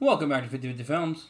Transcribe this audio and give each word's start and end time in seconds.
Welcome 0.00 0.28
back 0.28 0.42
to 0.42 0.48
50 0.48 0.70
50 0.70 0.82
Films. 0.82 1.28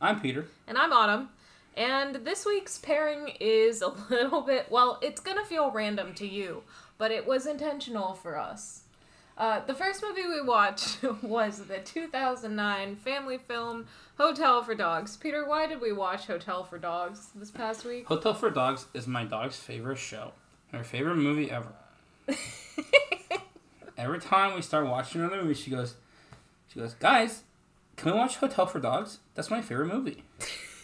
I'm 0.00 0.20
Peter. 0.20 0.46
And 0.66 0.76
I'm 0.76 0.92
Autumn. 0.92 1.28
And 1.76 2.16
this 2.16 2.44
week's 2.44 2.80
pairing 2.80 3.28
is 3.38 3.80
a 3.80 3.88
little 4.10 4.40
bit, 4.40 4.66
well, 4.70 4.98
it's 5.00 5.20
gonna 5.20 5.44
feel 5.44 5.70
random 5.70 6.14
to 6.14 6.26
you, 6.26 6.64
but 6.98 7.12
it 7.12 7.28
was 7.28 7.46
intentional 7.46 8.14
for 8.14 8.36
us. 8.36 8.82
Uh, 9.36 9.60
the 9.64 9.74
first 9.74 10.02
movie 10.02 10.26
we 10.26 10.42
watched 10.42 11.00
was 11.22 11.66
the 11.66 11.78
2009 11.78 12.96
family 12.96 13.38
film 13.38 13.86
Hotel 14.16 14.64
for 14.64 14.74
Dogs. 14.74 15.16
Peter, 15.16 15.48
why 15.48 15.68
did 15.68 15.80
we 15.80 15.92
watch 15.92 16.26
Hotel 16.26 16.64
for 16.64 16.76
Dogs 16.76 17.28
this 17.36 17.52
past 17.52 17.84
week? 17.84 18.06
Hotel 18.06 18.34
for 18.34 18.50
Dogs 18.50 18.86
is 18.94 19.06
my 19.06 19.22
dog's 19.22 19.58
favorite 19.58 19.98
show. 19.98 20.32
Her 20.72 20.82
favorite 20.82 21.18
movie 21.18 21.52
ever. 21.52 21.72
Every 23.98 24.20
time 24.20 24.54
we 24.54 24.62
start 24.62 24.86
watching 24.86 25.20
another 25.20 25.42
movie, 25.42 25.54
she 25.54 25.72
goes, 25.72 25.96
she 26.68 26.78
goes, 26.78 26.94
guys, 26.94 27.42
can 27.96 28.12
we 28.12 28.16
watch 28.16 28.36
Hotel 28.36 28.64
for 28.64 28.78
Dogs? 28.78 29.18
That's 29.34 29.50
my 29.50 29.60
favorite 29.60 29.92
movie. 29.92 30.22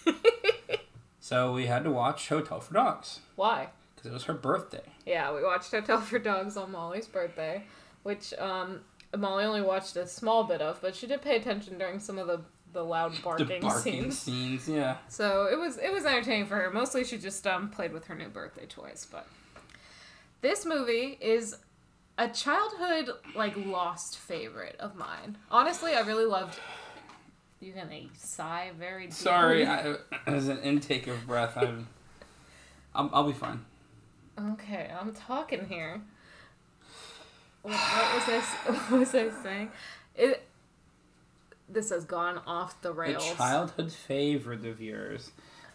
so 1.20 1.52
we 1.52 1.66
had 1.66 1.84
to 1.84 1.92
watch 1.92 2.28
Hotel 2.28 2.58
for 2.58 2.74
Dogs 2.74 3.20
Why? 3.36 3.68
because 3.94 4.10
it 4.10 4.12
was 4.12 4.24
her 4.24 4.34
birthday. 4.34 4.82
Yeah, 5.06 5.32
we 5.32 5.44
watched 5.44 5.70
Hotel 5.70 6.00
for 6.00 6.18
Dogs 6.18 6.56
on 6.56 6.72
Molly's 6.72 7.06
birthday, 7.06 7.62
which 8.02 8.34
um, 8.34 8.80
Molly 9.16 9.44
only 9.44 9.62
watched 9.62 9.94
a 9.94 10.08
small 10.08 10.42
bit 10.42 10.60
of, 10.60 10.80
but 10.82 10.96
she 10.96 11.06
did 11.06 11.22
pay 11.22 11.36
attention 11.36 11.78
during 11.78 12.00
some 12.00 12.18
of 12.18 12.26
the, 12.26 12.40
the 12.72 12.82
loud 12.82 13.14
barking, 13.22 13.46
the 13.46 13.58
barking 13.60 14.10
scenes. 14.10 14.18
scenes, 14.18 14.68
yeah. 14.68 14.96
So 15.06 15.46
it 15.46 15.56
was 15.56 15.78
it 15.78 15.92
was 15.92 16.04
entertaining 16.04 16.46
for 16.46 16.56
her. 16.56 16.68
Mostly 16.72 17.04
she 17.04 17.18
just 17.18 17.46
um, 17.46 17.70
played 17.70 17.92
with 17.92 18.06
her 18.06 18.16
new 18.16 18.28
birthday 18.28 18.66
toys. 18.66 19.06
But 19.08 19.28
this 20.40 20.66
movie 20.66 21.16
is 21.20 21.56
a 22.18 22.28
childhood 22.28 23.10
like 23.34 23.56
lost 23.56 24.18
favorite 24.18 24.76
of 24.78 24.94
mine. 24.96 25.36
Honestly, 25.50 25.94
I 25.94 26.00
really 26.00 26.24
loved. 26.26 26.58
You're 27.60 27.74
gonna 27.76 28.02
sigh 28.16 28.70
very. 28.78 29.04
Deeply. 29.04 29.16
Sorry, 29.16 29.66
I, 29.66 29.96
as 30.26 30.48
an 30.48 30.58
intake 30.60 31.06
of 31.06 31.26
breath, 31.26 31.56
I'm, 31.56 31.88
I'll, 32.94 33.10
I'll 33.12 33.26
be 33.26 33.32
fine. 33.32 33.64
Okay, 34.38 34.90
I'm 34.98 35.12
talking 35.12 35.66
here. 35.66 36.00
What, 37.62 37.72
what 37.72 38.14
was 38.14 38.28
I? 38.28 38.72
What 38.90 39.00
was 39.00 39.14
I 39.14 39.30
saying? 39.42 39.70
It. 40.14 40.46
This 41.66 41.88
has 41.90 42.04
gone 42.04 42.42
off 42.46 42.80
the 42.82 42.90
A 42.90 42.92
rails. 42.92 43.34
childhood 43.34 43.90
favorite 43.90 44.66
of 44.66 44.80
yours. 44.82 45.30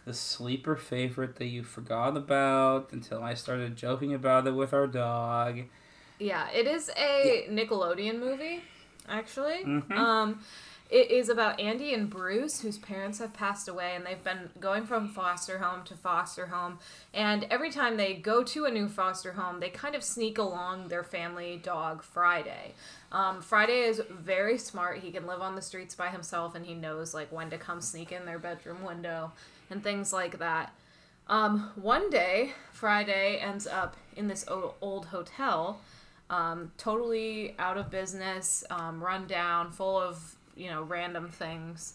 The 0.06 0.14
sleeper 0.14 0.76
favorite 0.76 1.36
that 1.38 1.48
you 1.48 1.64
forgot 1.64 2.16
about 2.16 2.92
until 2.92 3.24
I 3.24 3.34
started 3.34 3.76
joking 3.76 4.14
about 4.14 4.46
it 4.48 4.52
with 4.52 4.72
our 4.72 4.86
dog. 4.88 5.64
Yeah, 6.20 6.50
it 6.52 6.68
is 6.68 6.92
a 6.98 7.48
Nickelodeon 7.50 8.20
movie, 8.20 8.62
actually. 9.08 9.64
Mhm. 9.64 9.92
Um, 9.98 10.44
it 10.90 11.12
is 11.12 11.30
about 11.30 11.60
Andy 11.60 11.94
and 11.94 12.10
Bruce, 12.10 12.62
whose 12.62 12.80
parents 12.80 13.20
have 13.20 13.32
passed 13.32 13.68
away, 13.68 13.96
and 13.96 14.06
they've 14.06 14.24
been 14.24 14.50
going 14.60 14.86
from 14.88 15.08
foster 15.08 15.60
home 15.60 15.84
to 15.86 15.96
foster 15.96 16.48
home. 16.48 16.80
And 17.14 17.46
every 17.52 17.70
time 17.72 17.96
they 17.96 18.16
go 18.16 18.44
to 18.44 18.66
a 18.66 18.72
new 18.72 18.90
foster 18.90 19.34
home, 19.34 19.60
they 19.60 19.70
kind 19.70 19.94
of 19.94 20.04
sneak 20.04 20.40
along 20.40 20.88
their 20.88 21.04
family 21.04 21.58
dog, 21.58 22.02
Friday. 22.02 22.74
Um, 23.12 23.42
Friday 23.42 23.82
is 23.82 24.02
very 24.10 24.58
smart. 24.58 24.98
He 25.00 25.12
can 25.12 25.28
live 25.28 25.42
on 25.42 25.56
the 25.56 25.62
streets 25.62 25.94
by 25.94 26.08
himself, 26.08 26.56
and 26.56 26.66
he 26.66 26.74
knows 26.74 27.14
like 27.14 27.32
when 27.32 27.50
to 27.52 27.58
come 27.58 27.82
sneak 27.82 28.12
in 28.12 28.26
their 28.26 28.40
bedroom 28.40 28.84
window 28.84 29.32
and 29.70 29.84
things 29.84 30.12
like 30.12 30.40
that. 30.40 30.74
Um, 31.28 31.72
one 31.76 32.10
day, 32.10 32.54
Friday 32.72 33.38
ends 33.38 33.68
up 33.68 33.96
in 34.16 34.28
this 34.28 34.44
old 34.50 35.06
hotel, 35.06 35.80
um, 36.30 36.72
totally 36.78 37.56
out 37.58 37.78
of 37.78 37.90
business, 37.90 38.64
um, 38.70 39.04
run 39.04 39.28
down, 39.28 39.72
full 39.72 39.98
of 39.98 40.36
you 40.56 40.70
know 40.70 40.84
random 40.84 41.30
things, 41.30 41.94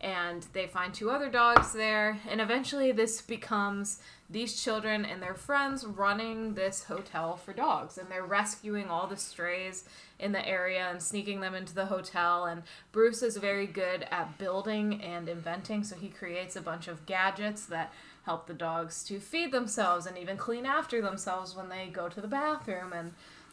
and 0.00 0.46
they 0.52 0.66
find 0.66 0.92
two 0.92 1.10
other 1.10 1.30
dogs 1.30 1.72
there, 1.72 2.20
and 2.28 2.40
eventually 2.40 2.92
this 2.92 3.20
becomes 3.20 4.00
these 4.28 4.60
children 4.62 5.04
and 5.04 5.22
their 5.22 5.34
friends 5.34 5.84
running 5.84 6.54
this 6.54 6.84
hotel 6.84 7.36
for 7.36 7.52
dogs, 7.52 7.98
and 7.98 8.10
they're 8.10 8.24
rescuing 8.24 8.88
all 8.88 9.06
the 9.06 9.16
strays 9.16 9.84
in 10.18 10.32
the 10.32 10.48
area 10.48 10.88
and 10.90 11.02
sneaking 11.02 11.40
them 11.40 11.54
into 11.54 11.74
the 11.74 11.86
hotel. 11.86 12.46
And 12.46 12.62
Bruce 12.92 13.22
is 13.22 13.36
very 13.36 13.66
good 13.66 14.06
at 14.10 14.38
building 14.38 15.02
and 15.02 15.28
inventing, 15.28 15.84
so 15.84 15.96
he 15.96 16.08
creates 16.08 16.56
a 16.56 16.62
bunch 16.62 16.88
of 16.88 17.04
gadgets 17.06 17.66
that 17.66 17.92
help 18.24 18.46
the 18.46 18.54
dogs 18.54 19.02
to 19.04 19.20
feed 19.20 19.52
themselves 19.52 20.06
and 20.06 20.16
even 20.16 20.36
clean 20.36 20.64
after 20.64 21.02
themselves 21.02 21.56
when 21.56 21.68
they 21.68 21.88
go 21.92 22.08
to 22.08 22.20
the 22.20 22.28
bathroom. 22.28 22.92
And 22.92 23.12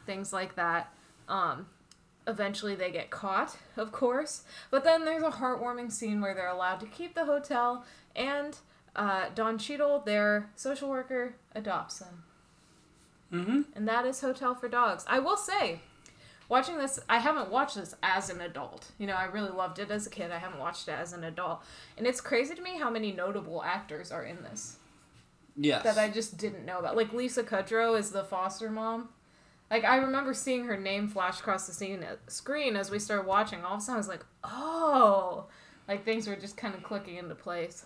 things 0.09 0.33
like 0.33 0.55
that. 0.55 0.91
Um, 1.27 1.67
eventually, 2.25 2.73
they 2.73 2.89
get 2.89 3.11
caught, 3.11 3.57
of 3.77 3.91
course, 3.91 4.43
but 4.71 4.83
then 4.83 5.05
there's 5.05 5.21
a 5.21 5.29
heartwarming 5.29 5.91
scene 5.91 6.19
where 6.19 6.33
they're 6.33 6.47
allowed 6.49 6.79
to 6.79 6.87
keep 6.87 7.13
the 7.13 7.25
hotel, 7.25 7.85
and 8.15 8.57
uh, 8.95 9.25
Don 9.35 9.59
Cheadle, 9.59 9.99
their 9.99 10.49
social 10.55 10.89
worker, 10.89 11.35
adopts 11.53 11.99
them 11.99 12.23
Mm-hmm. 13.31 13.61
and 13.75 13.87
that 13.87 14.07
is 14.07 14.21
Hotel 14.21 14.55
for 14.55 14.67
Dogs. 14.67 15.05
I 15.07 15.19
will 15.19 15.37
say, 15.37 15.81
watching 16.49 16.79
this, 16.79 16.99
I 17.07 17.19
haven't 17.19 17.51
watched 17.51 17.75
this 17.75 17.93
as 18.01 18.31
an 18.31 18.41
adult. 18.41 18.89
You 18.97 19.05
know, 19.05 19.13
I 19.13 19.25
really 19.25 19.51
loved 19.51 19.77
it 19.77 19.91
as 19.91 20.07
a 20.07 20.09
kid. 20.09 20.31
I 20.31 20.39
haven't 20.39 20.59
watched 20.59 20.87
it 20.87 20.93
as 20.93 21.13
an 21.13 21.23
adult, 21.23 21.61
and 21.95 22.07
it's 22.07 22.21
crazy 22.21 22.55
to 22.55 22.61
me 22.63 22.79
how 22.79 22.89
many 22.89 23.11
notable 23.11 23.61
actors 23.63 24.11
are 24.11 24.23
in 24.23 24.37
this 24.41 24.77
Yes. 25.55 25.83
that 25.83 25.99
I 25.99 26.09
just 26.09 26.37
didn't 26.39 26.65
know 26.65 26.79
about. 26.79 26.95
Like 26.97 27.13
Lisa 27.13 27.43
Kudrow 27.43 27.99
is 27.99 28.09
the 28.09 28.23
foster 28.23 28.71
mom. 28.71 29.09
Like 29.69 29.83
I 29.83 29.97
remember 29.97 30.33
seeing 30.33 30.65
her 30.65 30.77
name 30.77 31.07
flash 31.07 31.39
across 31.39 31.67
the 31.67 31.73
scene, 31.73 32.03
screen 32.27 32.75
as 32.75 32.89
we 32.89 32.97
started 32.99 33.27
watching. 33.27 33.63
All 33.63 33.75
of 33.75 33.79
a 33.79 33.83
sudden, 33.83 33.95
I 33.95 33.97
was 33.97 34.07
like, 34.07 34.25
"Oh!" 34.43 35.45
Like 35.87 36.03
things 36.05 36.27
were 36.27 36.35
just 36.35 36.57
kind 36.57 36.73
of 36.75 36.83
clicking 36.83 37.17
into 37.17 37.35
place. 37.35 37.85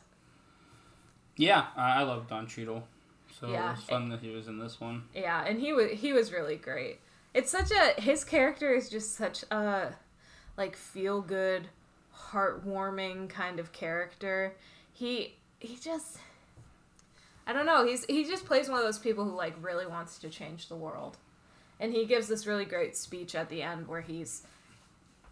yeah, 1.36 1.68
I, 1.76 2.04
love 2.04 2.28
Don 2.28 2.48
Cheadle. 2.48 2.88
So 3.40 3.50
Yeah. 3.52 3.70
it 3.70 3.76
was 3.78 3.84
fun 3.86 4.10
that 4.10 4.20
he 4.20 4.30
was 4.30 4.48
in 4.48 4.60
this 4.60 4.80
one. 4.80 5.04
Yeah, 5.16 5.44
and 5.44 5.60
he 5.60 5.74
was 5.74 5.92
he 5.92 6.14
was 6.14 6.32
really 6.32 6.56
great. 6.56 7.00
It's 7.34 7.50
such 7.52 7.72
a 7.72 8.00
his 8.00 8.24
character 8.24 8.74
is 8.74 8.90
just 8.90 9.16
such 9.16 9.44
a 9.52 9.94
like 10.56 10.76
feel 10.78 11.22
good, 11.22 11.68
heartwarming 12.32 13.30
kind 13.30 13.60
of 13.60 13.72
character. 13.72 14.56
He 14.94 15.36
he 15.60 15.76
just 15.78 16.18
I 17.48 17.52
don't 17.54 17.66
know, 17.66 17.86
he's 17.86 18.06
he 18.06 18.24
just 18.24 18.46
plays 18.46 18.70
one 18.70 18.78
of 18.80 18.86
those 18.86 19.00
people 19.00 19.26
who 19.26 19.36
like 19.36 19.56
really 19.62 19.88
wants 19.88 20.20
to 20.20 20.30
change 20.30 20.68
the 20.70 20.76
world. 20.76 21.18
And 21.84 21.92
he 21.92 22.06
gives 22.06 22.30
this 22.30 22.48
really 22.48 22.64
great 22.64 22.96
speech 22.96 23.36
at 23.36 23.50
the 23.50 23.62
end 23.62 23.90
where 23.90 24.00
he's 24.00 24.44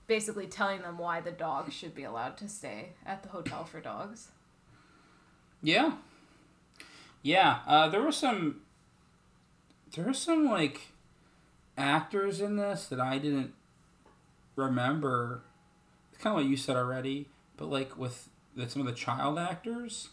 basically 0.05 0.47
telling 0.47 0.81
them 0.81 0.97
why 0.97 1.21
the 1.21 1.31
dogs 1.31 1.73
should 1.73 1.95
be 1.95 2.03
allowed 2.03 2.35
to 2.39 2.49
stay 2.49 2.89
at 3.05 3.23
the 3.23 3.29
hotel 3.29 3.63
for 3.63 3.79
dogs. 3.79 4.27
Yeah. 5.63 5.93
Yeah. 7.21 7.59
Uh, 7.65 7.87
there 7.87 8.01
were 8.01 8.11
some. 8.11 8.63
There 9.95 10.03
were 10.03 10.13
some 10.13 10.45
like 10.45 10.89
actors 11.77 12.41
in 12.41 12.57
this 12.57 12.87
that 12.87 12.99
I 12.99 13.17
didn't 13.17 13.53
remember. 14.57 15.43
It's 16.11 16.21
kind 16.21 16.35
of 16.35 16.43
what 16.43 16.49
you 16.49 16.57
said 16.57 16.75
already, 16.75 17.29
but 17.55 17.69
like 17.69 17.97
with 17.97 18.27
the, 18.57 18.67
some 18.67 18.81
of 18.81 18.87
the 18.89 18.93
child 18.93 19.39
actors, 19.39 20.09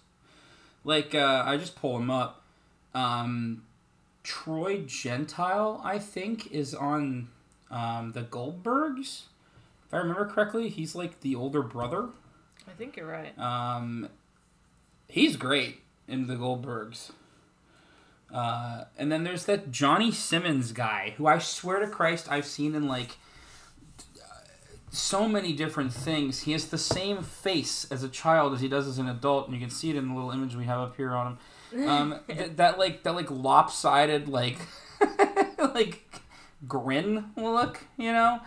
like 0.84 1.16
uh, 1.16 1.42
I 1.44 1.56
just 1.56 1.74
pull 1.74 1.98
them 1.98 2.12
up. 2.12 2.44
Um, 2.94 3.64
Troy 4.28 4.82
Gentile, 4.86 5.80
I 5.82 5.98
think, 5.98 6.52
is 6.52 6.74
on 6.74 7.28
um, 7.70 8.12
the 8.12 8.20
Goldbergs. 8.20 9.22
If 9.86 9.94
I 9.94 9.96
remember 9.96 10.26
correctly, 10.26 10.68
he's 10.68 10.94
like 10.94 11.20
the 11.20 11.34
older 11.34 11.62
brother. 11.62 12.08
I 12.68 12.72
think 12.76 12.98
you're 12.98 13.06
right. 13.06 13.36
Um, 13.38 14.10
he's 15.08 15.36
great 15.36 15.80
in 16.06 16.26
the 16.26 16.34
Goldbergs. 16.34 17.12
Uh, 18.30 18.84
and 18.98 19.10
then 19.10 19.24
there's 19.24 19.46
that 19.46 19.70
Johnny 19.70 20.12
Simmons 20.12 20.72
guy 20.72 21.14
who 21.16 21.26
I 21.26 21.38
swear 21.38 21.80
to 21.80 21.86
Christ 21.86 22.30
I've 22.30 22.44
seen 22.44 22.74
in 22.74 22.86
like 22.86 23.16
so 24.90 25.26
many 25.26 25.54
different 25.54 25.94
things. 25.94 26.42
He 26.42 26.52
has 26.52 26.66
the 26.66 26.76
same 26.76 27.22
face 27.22 27.90
as 27.90 28.02
a 28.02 28.10
child 28.10 28.52
as 28.52 28.60
he 28.60 28.68
does 28.68 28.86
as 28.86 28.98
an 28.98 29.08
adult, 29.08 29.46
and 29.46 29.54
you 29.54 29.60
can 29.60 29.70
see 29.70 29.88
it 29.88 29.96
in 29.96 30.08
the 30.08 30.14
little 30.14 30.32
image 30.32 30.54
we 30.54 30.66
have 30.66 30.80
up 30.80 30.96
here 30.96 31.12
on 31.12 31.28
him. 31.28 31.38
Um, 31.86 32.20
th- 32.28 32.56
that 32.56 32.78
like 32.78 33.02
that 33.02 33.14
like 33.14 33.30
lopsided 33.30 34.28
like 34.28 34.58
like 35.58 36.20
grin 36.66 37.30
look, 37.36 37.84
you 37.96 38.12
know. 38.12 38.40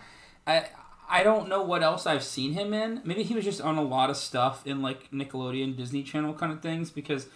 I 0.46 0.66
I 1.08 1.22
don't 1.22 1.48
know 1.48 1.62
what 1.62 1.82
else 1.82 2.06
I've 2.06 2.24
seen 2.24 2.52
him 2.52 2.72
in. 2.72 3.02
Maybe 3.04 3.22
he 3.22 3.34
was 3.34 3.44
just 3.44 3.60
on 3.60 3.76
a 3.76 3.82
lot 3.82 4.10
of 4.10 4.16
stuff 4.16 4.66
in 4.66 4.80
like 4.82 5.10
Nickelodeon, 5.10 5.76
Disney 5.76 6.02
Channel 6.02 6.34
kind 6.34 6.52
of 6.52 6.62
things 6.62 6.90
because 6.90 7.26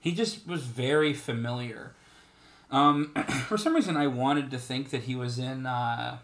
he 0.00 0.12
just 0.12 0.46
was 0.46 0.62
very 0.64 1.12
familiar. 1.12 1.92
Um, 2.70 3.12
for 3.46 3.56
some 3.56 3.74
reason, 3.74 3.96
I 3.96 4.06
wanted 4.08 4.50
to 4.50 4.58
think 4.58 4.90
that 4.90 5.04
he 5.04 5.14
was 5.14 5.38
in 5.38 5.66
uh, 5.66 6.18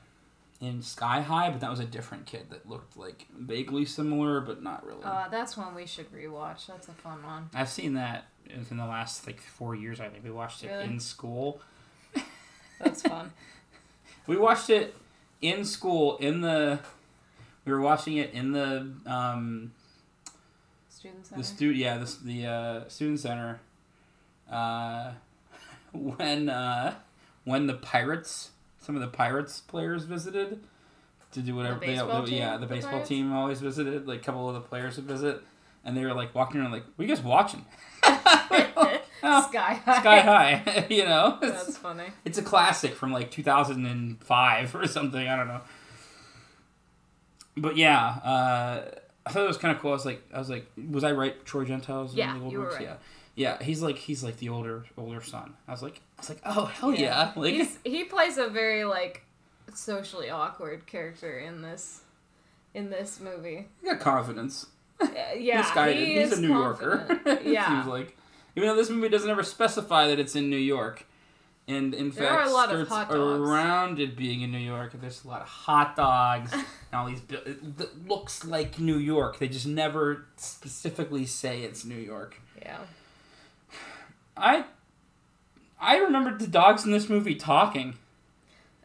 in 0.61 0.83
Sky 0.83 1.21
High, 1.21 1.51
but 1.51 1.61
that 1.61 1.71
was 1.71 1.81
a 1.81 1.85
different 1.85 2.27
kid 2.27 2.51
that 2.51 2.69
looked 2.69 2.97
like 2.97 3.27
vaguely 3.39 3.85
similar, 3.85 4.41
but 4.41 4.63
not 4.63 4.87
really. 4.87 5.03
Uh, 5.05 5.29
that's 5.29 5.57
one 5.57 5.75
we 5.75 5.87
should 5.87 6.11
rewatch. 6.13 6.67
That's 6.67 6.89
a 6.89 6.93
fun 6.93 7.23
one. 7.23 7.51
I've 7.55 7.69
seen 7.69 7.95
that 7.95 8.25
in 8.71 8.77
the 8.77 8.87
last 8.87 9.27
like 9.27 9.41
four 9.41 9.75
years. 9.75 10.01
I 10.01 10.09
think 10.09 10.25
we 10.25 10.31
watched 10.31 10.65
it 10.65 10.69
Really? 10.69 10.85
in 10.85 11.01
school. 11.01 11.61
That's 12.81 13.03
fun. 13.03 13.33
We 14.27 14.37
watched 14.37 14.71
it 14.71 14.97
in 15.41 15.65
school 15.65 16.17
in 16.17 16.41
the 16.41 16.81
we 17.65 17.71
were 17.73 17.81
watching 17.81 18.17
it 18.17 18.33
in 18.33 18.51
the 18.51 18.93
um 19.07 19.71
Student 20.89 21.27
center. 21.27 21.39
the 21.41 21.45
stu 21.47 21.71
yeah 21.71 21.99
the 21.99 22.17
the 22.25 22.47
uh, 22.47 22.89
student 22.89 23.21
center 23.21 23.61
uh 24.51 25.13
when 25.93 26.49
uh 26.49 26.95
when 27.45 27.69
the 27.69 27.75
pirates 27.75 28.51
some 28.87 28.95
of 28.95 29.03
the 29.03 29.09
pirates 29.09 29.61
players 29.61 30.05
visited 30.05 30.61
to 31.33 31.41
do 31.41 31.55
whatever 31.57 31.81
they, 31.81 31.87
baseball 31.87 32.23
they- 32.23 32.37
yeah 32.39 32.53
the 32.57 32.67
the 32.67 32.67
baseball 32.75 32.93
Pirates? 32.93 33.09
team 33.09 33.33
always 33.33 33.61
visited 33.61 34.07
like 34.07 34.21
a 34.21 34.23
couple 34.23 34.49
of 34.49 34.55
the 34.55 34.61
players 34.61 34.97
would 34.97 35.07
visit 35.07 35.43
and 35.85 35.97
they 35.97 36.05
were 36.05 36.15
like 36.15 36.35
walking 36.35 36.61
around 36.61 36.71
like 36.71 36.85
what 36.95 37.05
are 37.05 37.09
you 37.09 37.15
guys 37.15 37.25
watching 37.25 37.65
Oh, 39.29 39.49
Sky 39.49 39.75
high. 39.75 40.01
sky 40.01 40.21
high 40.21 40.87
you 40.91 41.05
know 41.05 41.39
That's 41.41 41.77
funny. 41.79 42.05
it's 42.25 42.39
a 42.39 42.43
classic 42.43 42.95
from 42.95 43.13
like 43.13 43.31
2005 43.31 44.75
or 44.77 44.87
something. 44.87 45.27
I 45.27 45.37
don't 45.37 45.49
know. 45.49 45.63
But 47.57 47.77
yeah, 47.77 47.99
uh, 48.07 48.85
I 49.25 49.31
thought 49.31 49.43
it 49.45 49.49
was 49.49 49.57
kind 49.57 49.75
of 49.75 49.81
cool. 49.83 49.91
I 49.91 49.95
was 49.95 50.05
like, 50.05 50.23
I 50.33 50.39
was 50.39 50.51
like, 50.51 50.67
was 50.91 51.03
I 51.03 51.13
right? 51.13 51.43
Troy 51.47 51.65
Gentiles. 51.65 52.15
Yeah, 52.15 52.39
the 52.39 52.47
you 52.51 52.59
were 52.61 52.69
right. 52.69 52.83
Yeah, 52.83 52.97
yeah. 53.35 53.63
He's 53.63 53.83
like, 53.83 53.97
he's 53.97 54.23
like 54.23 54.37
the 54.37 54.51
older, 54.51 54.85
older 54.99 55.23
son. 55.23 55.55
I 55.67 55.73
was 55.73 55.83
like, 55.83 56.01
I 56.19 56.21
was 56.21 56.29
like, 56.31 56.41
oh 56.47 56.65
hell 56.67 56.93
yeah! 56.95 57.01
Yeah. 57.01 57.33
Like, 57.41 57.55
He's, 57.55 57.79
he 57.85 58.05
plays 58.05 58.39
a 58.39 58.49
very 58.49 58.85
like 58.85 59.23
socially 59.75 60.31
awkward 60.31 60.87
character 60.87 61.39
in 61.39 61.63
this 61.63 62.01
in 62.75 62.91
this 62.91 63.21
movie. 63.21 63.69
he 63.83 63.89
got 63.89 64.01
confidence. 64.01 64.67
Uh, 65.01 65.07
yeah, 65.39 65.61
this 65.63 65.71
guy, 65.73 65.93
he 65.93 66.19
he's 66.21 66.33
a 66.33 66.41
New 66.41 66.49
Yorker. 66.49 67.05
confident. 67.09 67.43
Yeah, 67.47 67.69
seems 67.83 67.87
like, 67.87 68.17
even 68.57 68.69
though 68.69 68.77
this 68.77 68.89
movie 68.89 69.11
doesn't 69.11 69.29
ever 69.29 69.43
specify 69.43 70.09
that 70.09 70.19
it's 70.19 70.35
in 70.37 70.49
New 70.51 70.57
York. 70.57 71.07
And 71.69 71.93
in 71.95 72.11
There 72.13 72.29
fact, 72.29 72.41
are 72.47 72.49
a 72.49 72.53
lot 72.53 72.73
of 72.73 72.87
hot 72.87 73.11
dogs. 73.11 73.41
around 73.41 73.99
it 73.99 74.17
being 74.17 74.43
in 74.43 74.53
New 74.53 74.59
York. 74.59 74.93
There's 75.01 75.25
a 75.25 75.29
lot 75.29 75.43
of 75.43 75.49
hot 75.49 75.97
dogs 75.97 76.53
and 76.53 76.65
all 76.95 77.07
these. 77.09 77.21
it 77.29 78.07
looks 78.07 78.45
like 78.45 78.79
New 78.79 78.99
York. 78.99 79.41
They 79.41 79.49
just 79.49 79.67
never 79.67 80.27
specifically 80.37 81.27
say 81.27 81.63
it's 81.63 81.85
New 81.85 81.97
York. 81.99 82.41
yeah. 82.63 82.79
I, 84.37 84.65
I 85.81 85.97
remembered 85.99 86.39
the 86.41 86.47
dogs 86.47 86.85
in 86.85 86.93
this 86.93 87.09
movie 87.09 87.35
talking. 87.35 87.95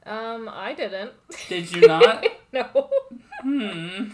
Um, 0.06 0.50
I 0.52 0.74
didn't. 0.74 1.12
Did 1.48 1.72
you 1.74 1.88
not? 1.88 2.26
no. 2.52 2.90
hmm. 3.42 4.06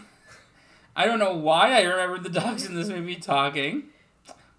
I 0.96 1.06
don't 1.06 1.20
know 1.20 1.36
why 1.36 1.74
I 1.74 1.82
remembered 1.84 2.24
the 2.24 2.30
dogs 2.40 2.66
in 2.66 2.76
this 2.76 2.88
movie 2.90 3.16
talking, 3.16 3.84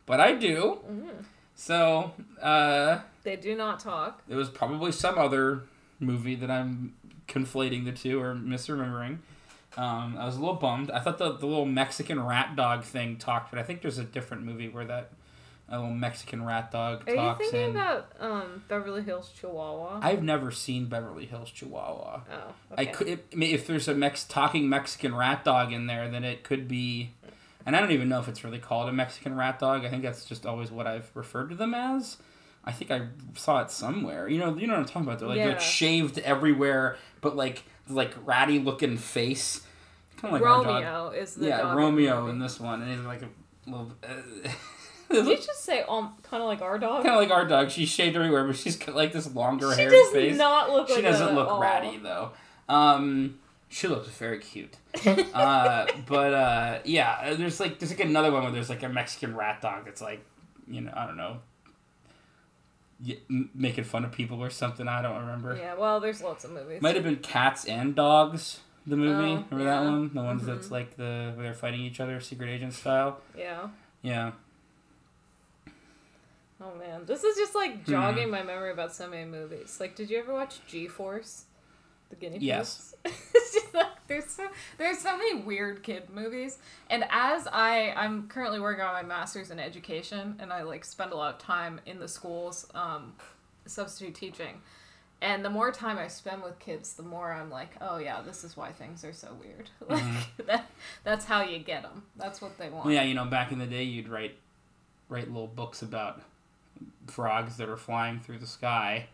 but 0.07 0.21
I 0.21 0.35
do. 0.35 0.79
Mm. 0.91 1.25
So, 1.55 2.13
uh, 2.41 3.01
They 3.25 3.37
do 3.37 3.57
not 3.57 3.81
talk. 3.81 4.23
it 4.29 4.37
was 4.37 4.49
probably 4.49 4.93
some 4.93 5.19
other 5.19 5.65
movie 5.99 6.37
that 6.37 6.51
I'm 6.51 6.95
conflating 7.27 7.85
the 7.85 7.93
two 7.93 8.21
or 8.23 8.35
misremembering. 8.35 9.19
Um, 9.77 10.17
I 10.19 10.25
was 10.27 10.37
a 10.37 10.41
little 10.41 10.55
bummed. 10.55 10.91
I 10.91 11.01
thought 11.01 11.19
the, 11.19 11.33
the 11.33 11.47
little 11.47 11.67
Mexican 11.67 12.25
rat 12.25 12.57
dog 12.57 12.85
thing 12.85 13.17
talked, 13.17 13.51
but 13.51 13.59
I 13.59 13.63
think 13.65 13.83
there's 13.83 13.99
a 13.99 14.05
different 14.05 14.45
movie 14.45 14.69
where 14.69 14.85
that 14.87 15.11
a 15.71 15.79
little 15.79 15.95
Mexican 15.95 16.45
rat 16.45 16.71
dog 16.71 17.09
Are 17.09 17.15
you 17.15 17.35
thinking 17.39 17.61
and 17.63 17.77
about 17.77 18.13
um 18.21 18.63
Beverly 18.69 19.03
Hills 19.03 19.31
Chihuahua? 19.39 20.01
I've 20.03 20.23
never 20.23 20.51
seen 20.51 20.87
Beverly 20.87 21.27
Hills 21.27 21.51
Chihuahua. 21.51 22.23
oh, 22.33 22.55
I 22.77 22.83
okay. 22.83 22.93
could 22.93 23.21
I 23.33 23.37
mean, 23.37 23.55
if 23.55 23.67
there's 23.67 23.87
a 23.89 23.95
Mex 23.95 24.25
talking 24.25 24.69
Mexican 24.69 25.15
rat 25.15 25.45
dog 25.45 25.73
in 25.73 25.87
there, 25.87 26.09
then 26.09 26.25
it 26.25 26.43
could 26.45 26.69
be. 26.69 27.11
And 27.67 27.77
I 27.77 27.81
don't 27.81 27.91
even 27.91 28.09
know 28.09 28.19
if 28.19 28.29
it's 28.29 28.45
really 28.45 28.59
called 28.61 28.89
a 28.89 28.93
Mexican 28.93 29.37
rat 29.37 29.59
dog. 29.59 29.85
I 29.85 29.91
think 29.91 30.03
that's 30.03 30.25
just 30.25 30.47
always 30.47 30.71
what 30.71 30.87
I've 30.87 31.11
referred 31.15 31.51
to 31.51 31.55
them 31.55 31.75
as. 31.75 32.17
I 32.65 32.73
think 32.73 32.91
I 32.91 33.09
saw 33.35 33.61
it 33.63 33.71
somewhere. 33.71 34.27
You 34.29 34.39
know, 34.39 34.57
you 34.57 34.67
know 34.67 34.75
what 34.75 34.81
I'm 34.81 34.85
talking 34.87 35.03
about. 35.03 35.19
They're 35.19 35.29
like, 35.29 35.39
they're 35.39 35.51
Yeah. 35.53 35.59
shaved 35.59 36.19
everywhere, 36.21 36.97
but 37.21 37.37
like 37.37 37.65
like 37.89 38.15
ratty 38.25 38.59
looking 38.59 38.97
face. 38.97 39.67
Kind 40.17 40.35
of 40.35 40.41
like. 40.41 40.49
Romeo 40.49 41.11
is 41.11 41.35
the 41.35 41.49
Yeah, 41.49 41.75
Romeo 41.75 42.29
in 42.29 42.39
this 42.39 42.59
one, 42.59 42.81
and 42.83 42.91
he's 42.91 43.01
like 43.05 43.23
a 43.23 43.29
little. 43.67 43.93
Did 45.11 45.27
you 45.27 45.37
just 45.37 45.65
say 45.65 45.83
um, 45.89 46.15
kind 46.23 46.43
of 46.43 46.49
like 46.49 46.61
our 46.63 46.79
dog? 46.79 47.03
kind 47.03 47.15
of 47.15 47.21
like 47.21 47.31
our 47.31 47.47
dog. 47.47 47.71
She's 47.71 47.89
shaved 47.89 48.15
everywhere, 48.17 48.45
but 48.45 48.57
she's 48.57 48.77
got 48.77 48.95
like 48.95 49.13
this 49.13 49.33
longer 49.35 49.73
she 49.75 49.81
haired 49.81 49.93
does 49.93 50.11
face. 50.13 50.37
not 50.37 50.71
look 50.71 50.89
she 50.89 50.95
like 50.97 51.05
doesn't 51.05 51.35
look 51.35 51.49
all. 51.49 51.61
ratty 51.61 51.97
though. 51.99 52.33
Um, 52.69 53.39
she 53.71 53.87
looks 53.89 54.09
very 54.09 54.39
cute. 54.39 54.77
uh, 55.35 55.87
but 56.07 56.35
uh, 56.35 56.79
yeah, 56.85 57.35
there's 57.35 57.59
like 57.61 57.79
there's 57.79 57.91
like 57.91 58.01
another 58.01 58.31
one 58.31 58.43
where 58.43 58.53
there's 58.53 58.69
like 58.71 58.83
a 58.83 58.89
Mexican 58.89 59.35
rat 59.37 59.61
dog 59.63 59.85
that's 59.87 60.01
like, 60.03 60.25
you 60.67 60.81
know, 60.83 60.93
I 60.95 61.07
don't 61.07 61.17
know, 61.17 61.39
making 63.55 63.85
fun 63.85 64.05
of 64.05 64.13
people 64.13 64.43
or 64.43 64.51
something. 64.51 64.89
I 64.89 65.03
don't 65.03 65.21
remember. 65.21 65.57
Yeah, 65.57 65.75
well, 65.75 66.01
there's 66.01 66.21
lots 66.23 66.45
of 66.45 66.51
movies. 66.53 66.83
Might 66.83 66.95
have 66.97 67.05
been 67.05 67.17
Cats 67.17 67.65
and 67.65 67.95
Dogs. 67.95 68.61
The 68.87 68.97
movie, 68.97 69.33
Oh, 69.33 69.45
remember 69.51 69.65
that 69.65 69.83
one? 69.85 70.15
The 70.15 70.23
ones 70.23 70.47
that's 70.47 70.69
Mhm. 70.69 70.71
like 70.71 70.97
the 70.97 71.35
they're 71.37 71.53
fighting 71.55 71.81
each 71.81 72.01
other, 72.01 72.21
secret 72.21 72.49
agent 72.49 72.73
style. 72.73 73.21
Yeah. 73.37 73.69
Yeah. 74.03 74.33
Oh 76.61 76.75
man, 76.77 77.05
this 77.07 77.23
is 77.25 77.37
just 77.37 77.55
like 77.55 77.85
Hmm. 77.85 77.91
jogging 77.93 78.31
my 78.31 78.43
memory 78.43 78.73
about 78.73 78.95
so 78.95 79.09
many 79.09 79.25
movies. 79.25 79.79
Like, 79.81 79.95
did 79.95 80.11
you 80.11 80.19
ever 80.19 80.33
watch 80.33 80.61
G 80.67 80.89
Force? 80.89 81.45
The 82.11 82.17
guinea 82.17 82.35
pigs. 82.37 82.45
Yes. 82.45 82.95
it's 83.05 83.53
just 83.55 83.75
like 83.75 83.87
there's 84.09 84.25
so 84.27 84.49
there's 84.79 84.99
so 84.99 85.17
many 85.17 85.43
weird 85.43 85.83
kid 85.83 86.09
movies, 86.11 86.59
and 86.91 87.05
as 87.11 87.47
I 87.47 87.93
I'm 87.97 88.29
currently 88.29 88.61
working 88.61 88.83
on 88.83 88.93
my 88.95 89.03
master's 89.03 89.51
in 89.51 89.61
education, 89.61 90.37
and 90.39 90.53
I 90.53 90.63
like 90.63 90.85
spend 90.85 91.13
a 91.13 91.17
lot 91.17 91.35
of 91.35 91.41
time 91.41 91.81
in 91.87 91.99
the 92.01 92.09
schools, 92.09 92.67
um, 92.75 93.13
substitute 93.67 94.15
teaching. 94.15 94.63
And 95.21 95.45
the 95.45 95.51
more 95.51 95.73
time 95.73 95.99
I 95.99 96.07
spend 96.07 96.43
with 96.45 96.59
kids, 96.61 96.95
the 96.95 97.03
more 97.03 97.33
I'm 97.33 97.51
like, 97.51 97.71
oh 97.81 97.99
yeah, 97.99 98.23
this 98.23 98.43
is 98.45 98.57
why 98.57 98.71
things 98.73 99.05
are 99.05 99.13
so 99.13 99.29
weird. 99.41 99.69
Like 99.89 100.05
that, 100.47 100.71
that's 101.05 101.25
how 101.27 101.43
you 101.43 101.59
get 101.59 101.83
them. 101.83 102.05
That's 102.17 102.41
what 102.41 102.57
they 102.57 102.71
want. 102.71 102.87
Well, 102.87 102.95
yeah, 102.95 103.03
you 103.03 103.15
know, 103.15 103.25
back 103.27 103.53
in 103.53 103.59
the 103.59 103.67
day, 103.67 103.83
you'd 103.83 104.09
write 104.09 104.37
write 105.09 105.27
little 105.29 105.47
books 105.49 105.83
about 105.83 106.23
frogs 107.07 107.57
that 107.57 107.69
are 107.69 107.77
flying 107.77 108.21
through 108.21 108.39
the 108.39 108.47
sky, 108.47 109.09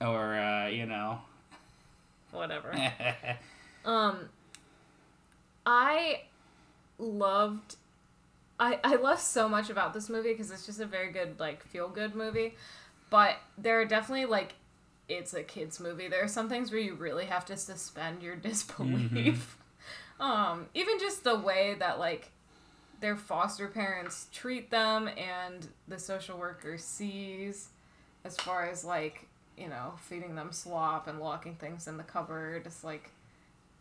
or 0.00 0.34
uh, 0.34 0.68
you 0.68 0.86
know. 0.86 1.20
Whatever. 2.32 2.72
Um, 3.82 4.28
I 5.64 6.22
loved. 6.98 7.76
I 8.58 8.78
I 8.84 8.96
love 8.96 9.20
so 9.20 9.48
much 9.48 9.70
about 9.70 9.94
this 9.94 10.10
movie 10.10 10.32
because 10.32 10.50
it's 10.50 10.66
just 10.66 10.80
a 10.80 10.86
very 10.86 11.10
good 11.12 11.40
like 11.40 11.64
feel 11.64 11.88
good 11.88 12.14
movie, 12.14 12.56
but 13.08 13.36
there 13.56 13.80
are 13.80 13.84
definitely 13.86 14.26
like. 14.26 14.54
It's 15.08 15.34
a 15.34 15.42
kids 15.42 15.80
movie. 15.80 16.06
There 16.08 16.22
are 16.22 16.28
some 16.28 16.48
things 16.48 16.70
where 16.70 16.80
you 16.80 16.94
really 16.94 17.24
have 17.24 17.44
to 17.46 17.56
suspend 17.56 18.22
your 18.22 18.36
disbelief. 18.48 19.56
Um, 20.20 20.66
even 20.74 21.00
just 21.00 21.24
the 21.24 21.36
way 21.36 21.74
that 21.78 21.98
like 21.98 22.30
their 23.00 23.16
foster 23.16 23.68
parents 23.68 24.26
treat 24.32 24.70
them 24.70 25.08
and 25.08 25.68
the 25.88 25.98
social 25.98 26.38
worker 26.38 26.76
sees 26.78 27.68
as 28.24 28.36
far 28.36 28.66
as 28.68 28.84
like 28.84 29.26
you 29.56 29.68
know 29.68 29.92
feeding 29.98 30.34
them 30.34 30.52
slop 30.52 31.06
and 31.08 31.18
locking 31.20 31.54
things 31.54 31.86
in 31.88 31.96
the 31.96 32.02
cupboard 32.02 32.62
it's 32.66 32.84
like 32.84 33.10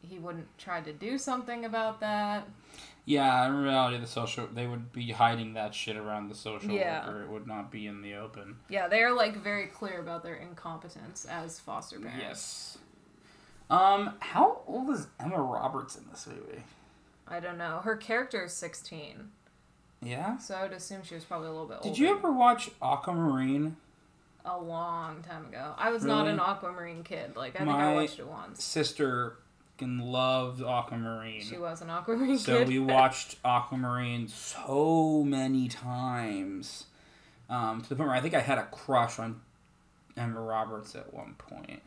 he 0.02 0.18
wouldn't 0.18 0.48
try 0.58 0.80
to 0.80 0.94
do 0.94 1.18
something 1.18 1.66
about 1.66 2.00
that 2.00 2.48
yeah, 3.06 3.48
in 3.48 3.56
reality, 3.64 3.98
the 3.98 4.06
social 4.06 4.48
they 4.54 4.68
would 4.68 4.92
be 4.94 5.10
hiding 5.12 5.54
that 5.56 5.74
shit 5.74 5.98
around 5.98 6.30
the 6.30 6.36
social 6.36 6.70
Yeah. 6.70 7.08
worker. 7.08 7.24
It 7.24 7.30
would 7.30 7.48
not 7.48 7.72
be 7.72 7.88
in 7.88 8.02
the 8.04 8.14
open. 8.16 8.58
yeah 8.70 8.88
they're 8.88 9.12
like 9.14 9.36
very 9.44 9.66
clear 9.68 10.00
about 10.00 10.24
their 10.24 10.36
incompetence 10.36 11.26
as 11.26 11.60
foster 11.60 12.00
parents 12.00 12.22
Yes. 12.22 12.78
Um, 13.72 14.16
how 14.20 14.62
old 14.68 14.90
is 14.92 15.08
Emma 15.20 15.40
Roberts 15.42 15.96
in 15.96 16.06
this 16.10 16.26
movie? 16.28 16.64
I 17.30 17.40
don't 17.40 17.58
know 17.58 17.80
her 17.84 17.96
character 17.96 18.44
is 18.46 18.54
16 18.54 19.30
Yeah. 20.02 20.38
so 20.38 20.56
i 20.56 20.64
would 20.64 20.74
assume 20.74 21.02
she 21.04 21.16
was 21.16 21.24
probably 21.24 21.48
a 21.48 21.52
little 21.52 21.68
bit 21.68 21.78
older. 21.78 21.90
Did 21.90 21.98
you 22.00 22.10
ever 22.16 22.32
watch 22.32 22.70
Aquamarine? 22.82 23.78
a 24.46 24.58
long 24.58 25.22
time 25.22 25.46
ago 25.46 25.74
i 25.78 25.92
was 25.92 26.04
not 26.04 26.28
an 26.28 26.40
aquamarine 26.40 27.04
kid 27.04 27.36
like 27.36 27.56
i 27.56 27.60
think 27.60 27.70
i 27.72 27.94
watched 27.94 28.20
it 28.20 28.28
once 28.28 28.64
Sister 28.64 29.36
fucking 29.78 30.00
loved 30.00 30.62
Aquamarine. 30.62 31.42
she 31.42 31.58
was 31.58 31.82
an 31.82 31.90
aquamarine 31.90 32.38
So 32.38 32.60
kid 32.60 32.68
we 32.68 32.80
watched 32.98 33.36
Aquamarine 33.46 34.28
so 34.28 35.24
many 35.26 35.68
times, 35.70 36.86
um, 37.50 37.82
to 37.82 37.88
the 37.90 37.96
point 37.96 38.08
where 38.10 38.18
I 38.18 38.22
think 38.22 38.34
I 38.34 38.42
had 38.42 38.58
a 38.58 38.66
crush 38.66 39.20
on 39.20 39.40
Emma 40.18 40.42
Roberts 40.42 40.96
at 40.96 41.14
one 41.14 41.36
point 41.38 41.82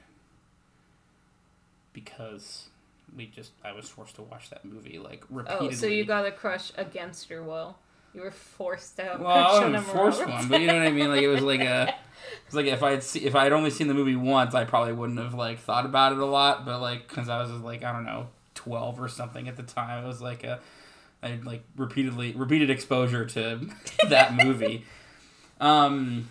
because 1.92 2.68
we 3.16 3.26
just 3.26 3.52
I 3.64 3.72
was 3.72 3.88
forced 3.88 4.16
to 4.16 4.22
watch 4.22 4.50
that 4.50 4.64
movie 4.64 4.98
like 4.98 5.24
repeatedly. 5.30 5.68
oh 5.68 5.70
so 5.72 5.86
you 5.86 6.04
got 6.04 6.26
a 6.26 6.32
crush 6.32 6.72
against 6.76 7.28
your 7.30 7.42
will 7.42 7.76
you 8.14 8.20
were 8.20 8.30
forced 8.30 8.98
a 8.98 9.16
well, 9.18 9.26
I 9.26 9.64
wasn't 9.64 9.84
forced 9.86 10.20
Roberts. 10.20 10.40
one, 10.40 10.48
but 10.48 10.60
you 10.60 10.66
know 10.66 10.74
what 10.74 10.82
I 10.82 10.90
mean. 10.90 11.08
Like 11.08 11.22
it 11.22 11.28
was 11.28 11.40
like 11.42 11.60
a, 11.60 11.94
it's 12.46 12.54
like 12.54 12.66
if 12.66 12.82
I 12.82 12.92
had 12.92 13.02
see, 13.02 13.20
if 13.20 13.34
I 13.34 13.44
had 13.44 13.52
only 13.52 13.70
seen 13.70 13.88
the 13.88 13.94
movie 13.94 14.16
once, 14.16 14.54
I 14.54 14.64
probably 14.64 14.92
wouldn't 14.92 15.18
have 15.18 15.34
like 15.34 15.58
thought 15.58 15.86
about 15.86 16.12
it 16.12 16.18
a 16.18 16.26
lot. 16.26 16.66
But 16.66 16.80
like 16.80 17.08
because 17.08 17.28
I 17.28 17.40
was 17.40 17.50
like 17.52 17.82
I 17.82 17.92
don't 17.92 18.04
know 18.04 18.28
twelve 18.54 19.00
or 19.00 19.08
something 19.08 19.48
at 19.48 19.56
the 19.56 19.62
time, 19.62 20.04
it 20.04 20.06
was 20.06 20.20
like 20.20 20.44
a, 20.44 20.60
I 21.22 21.28
had 21.28 21.46
like 21.46 21.64
repeatedly 21.76 22.32
repeated 22.32 22.68
exposure 22.68 23.24
to 23.24 23.60
that 24.08 24.34
movie. 24.34 24.84
Um. 25.60 26.28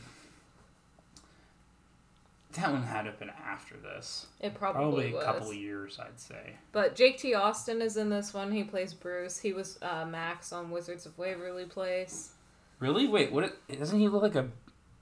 That 2.53 2.71
one 2.71 2.83
had 2.83 3.03
to 3.03 3.11
have 3.11 3.19
been 3.19 3.31
after 3.45 3.75
this. 3.77 4.27
It 4.39 4.53
probably, 4.53 5.11
Probably 5.11 5.15
a 5.15 5.23
couple 5.23 5.53
years, 5.53 5.97
I'd 5.99 6.19
say. 6.19 6.55
But 6.71 6.95
Jake 6.95 7.17
T. 7.17 7.33
Austin 7.33 7.81
is 7.81 7.95
in 7.97 8.09
this 8.09 8.33
one. 8.33 8.51
He 8.51 8.63
plays 8.63 8.93
Bruce. 8.93 9.39
He 9.39 9.53
was 9.53 9.79
uh, 9.81 10.05
Max 10.05 10.51
on 10.51 10.69
Wizards 10.71 11.05
of 11.05 11.17
Waverly 11.17 11.65
Place. 11.65 12.31
Really? 12.79 13.07
Wait, 13.07 13.31
what? 13.31 13.55
Doesn't 13.69 13.99
he 13.99 14.07
look 14.09 14.23
like 14.23 14.35
a 14.35 14.49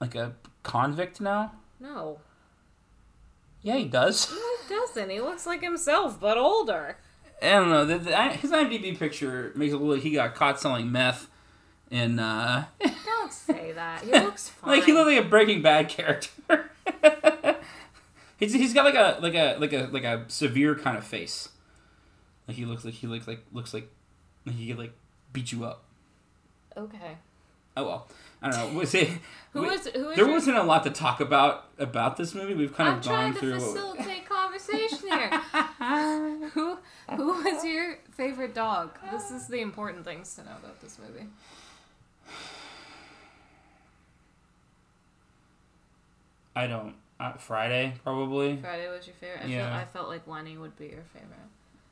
like 0.00 0.14
a 0.14 0.32
convict 0.62 1.20
now? 1.20 1.52
No, 1.80 2.18
Yeah, 3.62 3.76
he 3.76 3.86
does. 3.86 4.30
no, 4.30 4.36
he 4.36 4.74
doesn't. 4.74 5.10
He 5.10 5.20
looks 5.20 5.46
like 5.46 5.62
himself, 5.62 6.20
but 6.20 6.36
older. 6.38 6.98
I 7.42 7.50
don't 7.52 7.70
know. 7.70 7.86
The, 7.86 7.98
the, 7.98 8.16
his 8.32 8.50
IMDb 8.50 8.98
picture 8.98 9.52
makes 9.56 9.72
it 9.72 9.78
look 9.78 9.96
like 9.96 10.02
he 10.02 10.12
got 10.12 10.34
caught 10.34 10.60
selling 10.60 10.92
meth. 10.92 11.28
In 11.90 12.20
uh, 12.20 12.66
Don't 13.04 13.32
say 13.32 13.72
that. 13.72 14.02
He 14.04 14.12
looks 14.12 14.48
fine. 14.50 14.70
like 14.78 14.84
he 14.84 14.92
looked 14.92 15.08
like 15.08 15.24
a 15.24 15.28
Breaking 15.28 15.60
Bad 15.62 15.88
character. 15.88 16.70
He's 18.40 18.52
he's 18.52 18.74
got 18.74 18.84
like 18.84 18.94
a 18.96 19.18
like 19.20 19.34
a 19.34 19.56
like 19.60 19.72
a 19.72 19.88
like 19.92 20.04
a 20.04 20.24
severe 20.28 20.74
kind 20.74 20.96
of 20.98 21.04
face. 21.04 21.50
Like 22.48 22.56
he 22.56 22.64
looks 22.64 22.84
like 22.84 22.94
he 22.94 23.06
looks 23.06 23.28
like 23.28 23.44
looks 23.52 23.72
like 23.72 23.88
like 24.44 24.56
he 24.56 24.68
could 24.68 24.78
like 24.78 24.92
beat 25.32 25.52
you 25.52 25.64
up. 25.64 25.84
okay. 26.76 27.16
Oh 27.76 27.84
well, 27.86 28.08
I 28.42 28.50
don't 28.50 28.72
know. 28.74 28.78
Was 28.80 28.94
it? 28.94 29.08
Who 29.52 29.64
is 29.70 29.86
who 29.86 30.10
is 30.10 30.16
there 30.16 30.24
your- 30.26 30.34
wasn't 30.34 30.56
a 30.56 30.62
lot 30.64 30.82
to 30.84 30.90
talk 30.90 31.20
about 31.20 31.66
about 31.78 32.16
this 32.16 32.34
movie. 32.34 32.54
We've 32.54 32.74
kind 32.74 32.88
I'm 32.90 32.98
of 32.98 33.04
trying 33.04 33.32
gone 33.32 33.34
to 33.34 33.38
through. 33.40 33.52
what- 33.52 33.60
facilitate 33.60 34.28
conversation 34.28 34.98
here. 35.08 35.28
who 36.54 36.78
who 37.16 37.26
was 37.44 37.64
your 37.64 37.98
favorite 38.16 38.54
dog? 38.54 38.98
This 39.12 39.30
is 39.30 39.46
the 39.46 39.60
important 39.60 40.04
things 40.04 40.34
to 40.34 40.42
know 40.44 40.56
about 40.62 40.80
this 40.80 40.98
movie. 40.98 41.26
I 46.56 46.66
don't. 46.66 46.94
Uh, 47.20 47.32
Friday 47.34 47.92
probably. 48.02 48.56
Friday 48.56 48.88
was 48.88 49.06
your 49.06 49.14
favorite. 49.16 49.42
I 49.44 49.46
Yeah. 49.48 49.66
feel 49.68 49.76
I 49.76 49.84
felt 49.84 50.08
like 50.08 50.26
Lenny 50.26 50.56
would 50.56 50.74
be 50.76 50.86
your 50.86 51.02
favorite. 51.12 51.38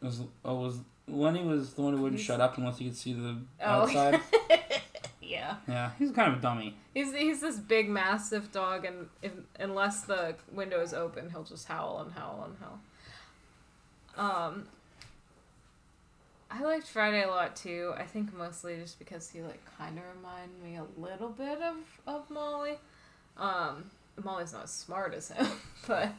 It 0.03 0.07
was 0.07 0.23
oh 0.45 0.55
was 0.55 0.79
Lenny 1.07 1.43
was 1.45 1.75
the 1.75 1.83
one 1.83 1.93
who 1.95 2.03
wouldn't 2.03 2.19
He's- 2.19 2.27
shut 2.27 2.41
up 2.41 2.57
unless 2.59 2.79
he 2.79 2.87
could 2.87 2.97
see 2.97 3.13
the 3.13 3.39
Oh. 3.61 3.65
outside. 3.83 4.21
yeah. 5.21 5.57
yeah, 5.69 5.91
he's 5.99 6.11
kind 6.13 6.33
of 6.33 6.39
a 6.39 6.41
dummy. 6.43 6.77
He's 6.95 7.13
he's 7.15 7.41
this 7.43 7.59
big 7.59 7.89
massive 7.91 8.51
dog, 8.53 8.85
and 8.87 9.09
if, 9.23 9.33
unless 9.61 10.03
the 10.03 10.35
window 10.51 10.81
is 10.81 10.95
open, 10.95 11.29
he'll 11.31 11.45
just 11.45 11.69
howl 11.69 12.01
and 12.01 12.13
howl 12.13 12.45
and 12.49 12.57
howl. 12.59 12.81
Um, 14.17 14.69
I 16.51 16.63
liked 16.63 16.87
Friday 16.87 17.23
a 17.23 17.29
lot 17.29 17.55
too. 17.55 17.93
I 17.97 18.05
think 18.05 18.35
mostly 18.35 18.77
just 18.79 18.99
because 18.99 19.29
he 19.31 19.43
like 19.43 19.61
kind 19.77 19.99
of 19.99 20.05
reminded 20.17 20.63
me 20.63 20.77
a 20.77 20.87
little 21.01 21.29
bit 21.29 21.61
of 21.61 21.77
of 22.07 22.31
Molly. 22.31 22.79
Um, 23.37 23.91
Molly's 24.25 24.53
not 24.53 24.65
as 24.65 24.71
smart 24.71 25.15
as 25.15 25.31
him, 25.31 25.47
but 25.87 26.13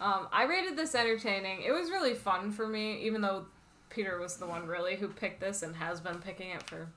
um, 0.00 0.28
I 0.32 0.44
rated 0.44 0.76
this 0.76 0.94
entertaining. 0.94 1.62
It 1.62 1.72
was 1.72 1.90
really 1.90 2.14
fun 2.14 2.50
for 2.52 2.66
me, 2.66 3.02
even 3.02 3.20
though 3.20 3.46
Peter 3.90 4.18
was 4.18 4.36
the 4.36 4.46
one 4.46 4.66
really 4.66 4.96
who 4.96 5.08
picked 5.08 5.40
this 5.40 5.62
and 5.62 5.76
has 5.76 6.00
been 6.00 6.18
picking 6.18 6.50
it 6.50 6.62
for 6.62 6.88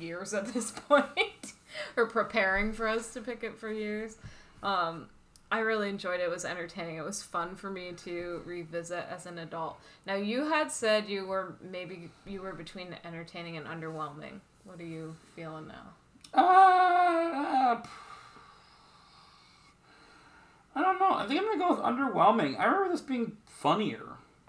years 0.00 0.34
at 0.34 0.52
this 0.52 0.70
point, 0.88 1.54
or 1.96 2.06
preparing 2.06 2.72
for 2.72 2.86
us 2.86 3.12
to 3.14 3.20
pick 3.20 3.42
it 3.42 3.58
for 3.58 3.72
years. 3.72 4.16
Um, 4.62 5.08
I 5.50 5.60
really 5.60 5.88
enjoyed 5.88 6.20
it. 6.20 6.24
It 6.24 6.30
was 6.30 6.44
entertaining. 6.44 6.96
It 6.96 7.04
was 7.04 7.22
fun 7.22 7.54
for 7.54 7.70
me 7.70 7.92
to 8.04 8.42
revisit 8.44 9.06
as 9.10 9.26
an 9.26 9.38
adult. 9.38 9.78
Now 10.04 10.16
you 10.16 10.48
had 10.48 10.72
said 10.72 11.08
you 11.08 11.24
were 11.24 11.54
maybe 11.62 12.10
you 12.26 12.42
were 12.42 12.52
between 12.52 12.96
entertaining 13.04 13.56
and 13.56 13.66
underwhelming. 13.66 14.40
What 14.64 14.80
are 14.80 14.86
you 14.86 15.14
feeling 15.36 15.68
now? 15.68 15.94
Uh, 16.34 17.80
I 20.76 20.82
don't 20.82 20.98
know. 20.98 21.14
I 21.14 21.26
think 21.26 21.40
I'm 21.40 21.46
gonna 21.46 21.58
go 21.58 21.70
with 21.70 21.80
underwhelming. 21.80 22.58
I 22.60 22.66
remember 22.66 22.90
this 22.90 23.00
being 23.00 23.38
funnier. 23.46 24.02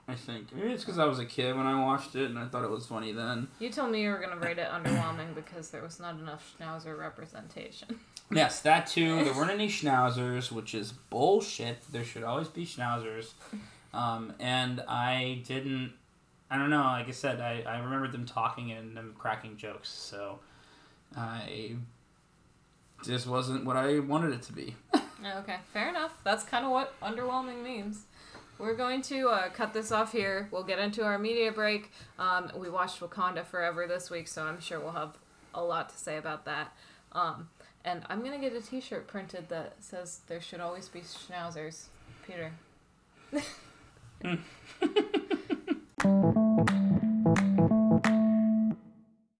I 0.09 0.15
think 0.15 0.53
maybe 0.53 0.71
it's 0.71 0.83
because 0.83 0.99
I 0.99 1.05
was 1.05 1.19
a 1.19 1.25
kid 1.25 1.55
when 1.55 1.65
I 1.65 1.81
watched 1.83 2.15
it 2.15 2.29
and 2.29 2.37
I 2.37 2.47
thought 2.47 2.63
it 2.63 2.69
was 2.69 2.85
funny 2.85 3.13
then. 3.13 3.47
You 3.59 3.69
told 3.69 3.91
me 3.91 4.03
you 4.03 4.09
were 4.09 4.19
gonna 4.19 4.37
rate 4.37 4.57
it 4.57 4.69
underwhelming 4.69 5.33
because 5.35 5.69
there 5.69 5.81
was 5.81 5.99
not 5.99 6.19
enough 6.19 6.55
schnauzer 6.59 6.97
representation. 6.97 7.99
Yes, 8.29 8.59
that 8.59 8.87
too. 8.87 9.23
There 9.23 9.33
weren't 9.33 9.51
any 9.51 9.67
schnauzers, 9.69 10.51
which 10.51 10.75
is 10.75 10.91
bullshit. 10.91 11.77
There 11.93 12.03
should 12.03 12.23
always 12.23 12.49
be 12.49 12.65
schnauzers. 12.65 13.31
Um, 13.93 14.33
and 14.37 14.81
I 14.85 15.43
didn't. 15.47 15.93
I 16.51 16.57
don't 16.57 16.69
know. 16.69 16.83
Like 16.83 17.07
I 17.07 17.11
said, 17.11 17.39
I, 17.39 17.63
I 17.65 17.79
remember 17.79 18.09
them 18.09 18.25
talking 18.25 18.73
and 18.73 18.97
them 18.97 19.15
cracking 19.17 19.55
jokes. 19.55 19.87
So 19.87 20.39
I 21.15 21.77
this 23.05 23.25
wasn't 23.25 23.63
what 23.63 23.77
I 23.77 23.99
wanted 23.99 24.33
it 24.33 24.41
to 24.41 24.51
be. 24.51 24.75
Okay, 25.25 25.57
fair 25.73 25.89
enough. 25.89 26.13
That's 26.23 26.43
kind 26.43 26.65
of 26.65 26.71
what 26.71 26.99
underwhelming 27.01 27.63
means. 27.63 28.05
We're 28.59 28.75
going 28.75 29.01
to 29.03 29.29
uh, 29.29 29.49
cut 29.49 29.73
this 29.73 29.91
off 29.91 30.11
here. 30.11 30.47
We'll 30.51 30.63
get 30.63 30.79
into 30.79 31.03
our 31.03 31.17
media 31.19 31.51
break. 31.51 31.91
Um, 32.17 32.51
we 32.55 32.69
watched 32.69 32.99
Wakanda 32.99 33.45
Forever 33.45 33.87
this 33.87 34.09
week, 34.09 34.27
so 34.27 34.43
I'm 34.43 34.59
sure 34.59 34.79
we'll 34.79 34.91
have 34.91 35.17
a 35.53 35.63
lot 35.63 35.89
to 35.89 35.97
say 35.97 36.17
about 36.17 36.45
that. 36.45 36.73
Um, 37.11 37.49
and 37.85 38.03
I'm 38.09 38.23
gonna 38.23 38.39
get 38.39 38.53
a 38.53 38.61
T-shirt 38.61 39.07
printed 39.07 39.49
that 39.49 39.75
says 39.79 40.21
"There 40.27 40.41
should 40.41 40.59
always 40.59 40.89
be 40.89 41.01
schnauzers." 41.01 41.85
Peter. 42.25 42.51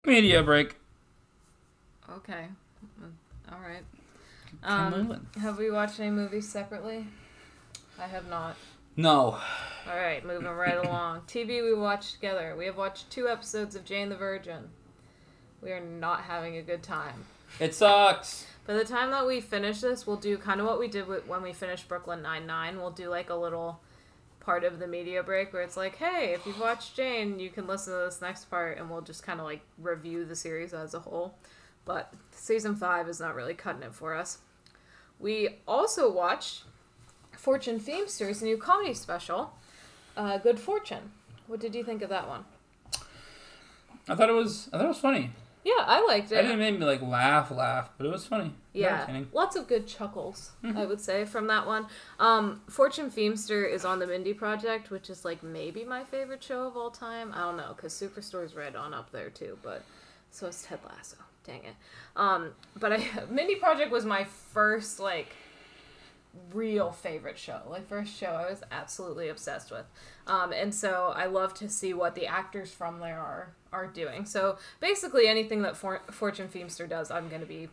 Media 0.06 0.42
break. 0.44 0.76
Okay. 2.10 2.46
Mm, 3.02 3.12
All 3.52 3.60
right. 3.60 3.84
Come 4.50 4.57
Um, 4.68 4.94
on. 4.94 5.28
have 5.42 5.58
we 5.58 5.72
watched 5.72 6.00
any 6.00 6.12
movies 6.12 6.48
separately? 6.48 7.08
I 7.98 8.08
have 8.08 8.28
not. 8.30 8.58
No. 8.98 9.40
All 9.90 9.96
right, 9.96 10.26
moving 10.26 10.48
right 10.48 10.78
along. 10.78 11.22
TV 11.22 11.64
we 11.64 11.74
watched 11.74 12.16
together. 12.16 12.54
We 12.58 12.66
have 12.66 12.76
watched 12.76 13.10
two 13.10 13.30
episodes 13.30 13.76
of 13.76 13.86
Jane 13.86 14.10
the 14.10 14.18
Virgin. 14.18 14.70
We 15.62 15.72
are 15.72 15.80
not 15.80 16.22
having 16.22 16.58
a 16.58 16.62
good 16.62 16.84
time. 16.84 17.26
It 17.60 17.74
sucks. 17.74 18.46
By 18.66 18.74
the 18.74 18.84
time 18.84 19.12
that 19.12 19.26
we 19.26 19.40
finish 19.40 19.80
this, 19.80 20.06
we'll 20.06 20.18
do 20.18 20.38
kind 20.38 20.60
of 20.60 20.68
what 20.68 20.80
we 20.80 20.90
did 20.90 21.08
with, 21.08 21.26
when 21.26 21.42
we 21.42 21.54
finished 21.54 21.88
Brooklyn 21.88 22.22
Nine 22.22 22.46
Nine. 22.46 22.76
We'll 22.76 22.92
do 22.92 23.10
like 23.10 23.30
a 23.30 23.36
little 23.36 23.80
part 24.42 24.66
of 24.66 24.80
the 24.80 24.88
media 24.88 25.24
break 25.24 25.54
where 25.54 25.62
it's 25.62 25.78
like, 25.78 25.96
hey, 25.96 26.34
if 26.34 26.46
you've 26.46 26.60
watched 26.60 26.96
Jane, 26.96 27.40
you 27.40 27.50
can 27.50 27.68
listen 27.68 27.94
to 27.94 28.00
this 28.00 28.22
next 28.22 28.50
part, 28.50 28.78
and 28.78 28.90
we'll 28.90 29.02
just 29.02 29.24
kind 29.24 29.40
of 29.40 29.46
like 29.46 29.62
review 29.78 30.26
the 30.26 30.36
series 30.36 30.74
as 30.74 30.94
a 30.94 31.00
whole. 31.00 31.36
But 31.86 32.14
season 32.32 32.76
five 32.76 33.08
is 33.08 33.22
not 33.22 33.34
really 33.34 33.54
cutting 33.54 33.84
it 33.84 33.94
for 33.94 34.14
us. 34.14 34.40
We 35.20 35.58
also 35.68 36.12
watched 36.12 36.64
Fortune 37.36 37.80
Feimster's 37.80 38.42
new 38.42 38.58
comedy 38.58 38.94
special, 38.94 39.54
uh, 40.16 40.38
Good 40.38 40.60
Fortune. 40.60 41.12
What 41.48 41.60
did 41.60 41.74
you 41.76 41.84
think 41.84 42.02
of 42.02 42.10
that 42.10 42.28
one? 42.28 42.46
I 44.10 44.16
thought 44.16 44.30
it 44.30 44.34
was. 44.34 44.70
I 44.72 44.78
thought 44.78 44.86
it 44.86 44.90
was 44.90 45.00
funny. 45.00 45.32
Yeah, 45.64 45.84
I 45.86 46.02
liked 46.06 46.32
it. 46.32 46.36
I 46.36 46.40
it. 46.40 46.44
didn't 46.44 46.60
make 46.60 46.80
me 46.80 46.86
like 46.86 47.02
laugh, 47.02 47.52
laugh, 47.52 47.90
but 47.98 48.06
it 48.08 48.10
was 48.10 48.26
funny. 48.26 48.54
Yeah, 48.74 49.06
lots 49.34 49.56
of 49.58 49.68
good 49.68 49.86
chuckles, 49.88 50.52
Mm-hmm. 50.64 50.78
I 50.78 50.86
would 50.86 51.02
say, 51.02 51.26
from 51.26 51.48
that 51.48 51.66
one. 51.68 51.88
Um, 52.20 52.62
Fortune 52.70 53.10
Feimster 53.12 53.70
is 53.70 53.84
on 53.84 54.00
the 54.00 54.08
Mindy 54.08 54.34
Project, 54.34 54.92
which 54.92 55.10
is 55.10 55.26
like 55.26 55.44
maybe 55.44 55.84
my 55.84 56.04
favorite 56.06 56.42
show 56.44 56.68
of 56.68 56.78
all 56.78 56.90
time. 56.92 57.34
I 57.34 57.40
don't 57.40 57.58
know, 57.58 57.74
because 57.76 57.92
Superstore's 57.94 58.56
right 58.56 58.74
on 58.76 58.94
up 58.94 59.12
there 59.12 59.30
too, 59.30 59.58
but 59.62 59.84
so 60.32 60.48
is 60.48 60.62
Ted 60.64 60.80
Lasso. 60.88 61.18
Dang 61.48 61.64
it. 61.64 61.76
Um, 62.16 62.52
but 62.76 62.94
I 62.94 63.08
Mindy 63.30 63.56
Project 63.56 63.92
was 63.92 64.06
my 64.06 64.26
first 64.26 65.00
like 65.00 65.34
real 66.54 66.92
favorite 66.92 67.38
show. 67.38 67.62
Like 67.70 67.88
first 67.88 68.16
show 68.16 68.28
I 68.28 68.50
was 68.50 68.62
absolutely 68.72 69.30
obsessed 69.30 69.72
with. 69.72 69.86
Um, 70.28 70.52
and 70.52 70.74
so 70.74 71.14
I 71.16 71.26
love 71.26 71.54
to 71.56 71.70
see 71.70 71.94
what 71.94 72.16
the 72.16 72.28
actors 72.28 72.72
from 72.72 73.00
there 73.00 73.20
are 73.20 73.50
are 73.72 73.88
doing. 73.88 74.26
So 74.26 74.58
basically 74.80 75.28
anything 75.28 75.62
that 75.64 75.76
For- 75.76 76.02
Fortune 76.12 76.48
Feimster 76.48 76.88
does, 76.88 77.12
I'm 77.12 77.30
going 77.30 77.42
to 77.42 77.48
be 77.48 77.70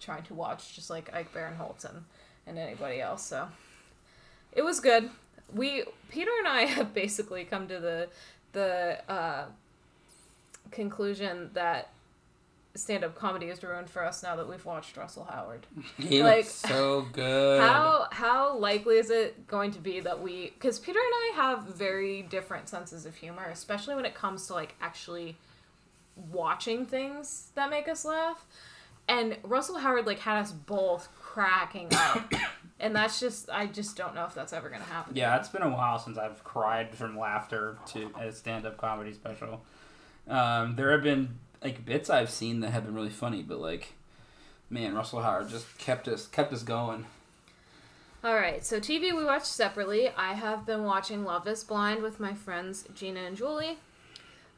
trying 0.00 0.22
to 0.24 0.34
watch 0.34 0.74
just 0.74 0.90
like 0.90 1.12
Ike 1.14 1.32
Barinholtz 1.32 1.84
and, 1.84 2.04
and 2.46 2.58
anybody 2.58 3.00
else. 3.00 3.24
So 3.24 3.48
it 4.52 4.62
was 4.62 4.80
good. 4.80 5.10
We 5.52 5.84
Peter 6.10 6.30
and 6.38 6.48
I 6.48 6.60
have 6.66 6.94
basically 6.94 7.44
come 7.44 7.66
to 7.68 7.80
the 7.80 8.08
the 8.52 8.98
uh, 9.10 9.46
conclusion 10.70 11.50
that 11.54 11.90
stand-up 12.76 13.14
comedy 13.14 13.46
is 13.46 13.62
ruined 13.62 13.88
for 13.90 14.04
us 14.04 14.22
now 14.22 14.36
that 14.36 14.48
we've 14.48 14.64
watched 14.64 14.96
Russell 14.96 15.24
Howard. 15.30 15.66
He 15.98 16.22
Like, 16.22 16.38
looks 16.44 16.52
so 16.54 17.06
good. 17.12 17.60
How 17.60 18.06
how 18.12 18.56
likely 18.58 18.96
is 18.96 19.10
it 19.10 19.46
going 19.46 19.70
to 19.72 19.78
be 19.78 20.00
that 20.00 20.20
we 20.22 20.50
because 20.54 20.78
Peter 20.78 20.98
and 20.98 21.12
I 21.14 21.32
have 21.36 21.64
very 21.64 22.22
different 22.22 22.68
senses 22.68 23.06
of 23.06 23.14
humor, 23.16 23.46
especially 23.50 23.94
when 23.94 24.04
it 24.04 24.14
comes 24.14 24.46
to 24.48 24.54
like 24.54 24.74
actually 24.80 25.36
watching 26.30 26.86
things 26.86 27.50
that 27.54 27.70
make 27.70 27.88
us 27.88 28.04
laugh. 28.04 28.44
And 29.08 29.36
Russell 29.42 29.78
Howard 29.78 30.06
like 30.06 30.18
had 30.18 30.38
us 30.38 30.52
both 30.52 31.08
cracking 31.20 31.88
up. 31.94 32.32
and 32.80 32.94
that's 32.96 33.20
just 33.20 33.48
I 33.50 33.66
just 33.66 33.96
don't 33.96 34.14
know 34.14 34.24
if 34.24 34.34
that's 34.34 34.52
ever 34.52 34.68
gonna 34.68 34.84
happen. 34.84 35.14
Yeah, 35.16 35.36
it's 35.36 35.48
been 35.48 35.62
a 35.62 35.70
while 35.70 35.98
since 35.98 36.18
I've 36.18 36.42
cried 36.42 36.94
from 36.94 37.18
laughter 37.18 37.78
to 37.92 38.10
a 38.18 38.32
stand-up 38.32 38.76
comedy 38.78 39.12
special. 39.12 39.62
Um, 40.28 40.74
there 40.74 40.90
have 40.90 41.04
been 41.04 41.38
like 41.62 41.84
bits 41.84 42.10
I've 42.10 42.30
seen 42.30 42.60
that 42.60 42.70
have 42.70 42.84
been 42.84 42.94
really 42.94 43.10
funny, 43.10 43.42
but 43.42 43.58
like, 43.58 43.94
man, 44.70 44.94
Russell 44.94 45.22
Howard 45.22 45.48
just 45.48 45.78
kept 45.78 46.08
us 46.08 46.26
kept 46.26 46.52
us 46.52 46.62
going. 46.62 47.06
All 48.24 48.34
right, 48.34 48.64
so 48.64 48.80
TV 48.80 49.14
we 49.14 49.24
watch 49.24 49.44
separately. 49.44 50.08
I 50.16 50.34
have 50.34 50.66
been 50.66 50.82
watching 50.82 51.24
Love 51.24 51.46
Is 51.46 51.62
Blind 51.62 52.02
with 52.02 52.18
my 52.18 52.34
friends 52.34 52.84
Gina 52.94 53.20
and 53.20 53.36
Julie. 53.36 53.78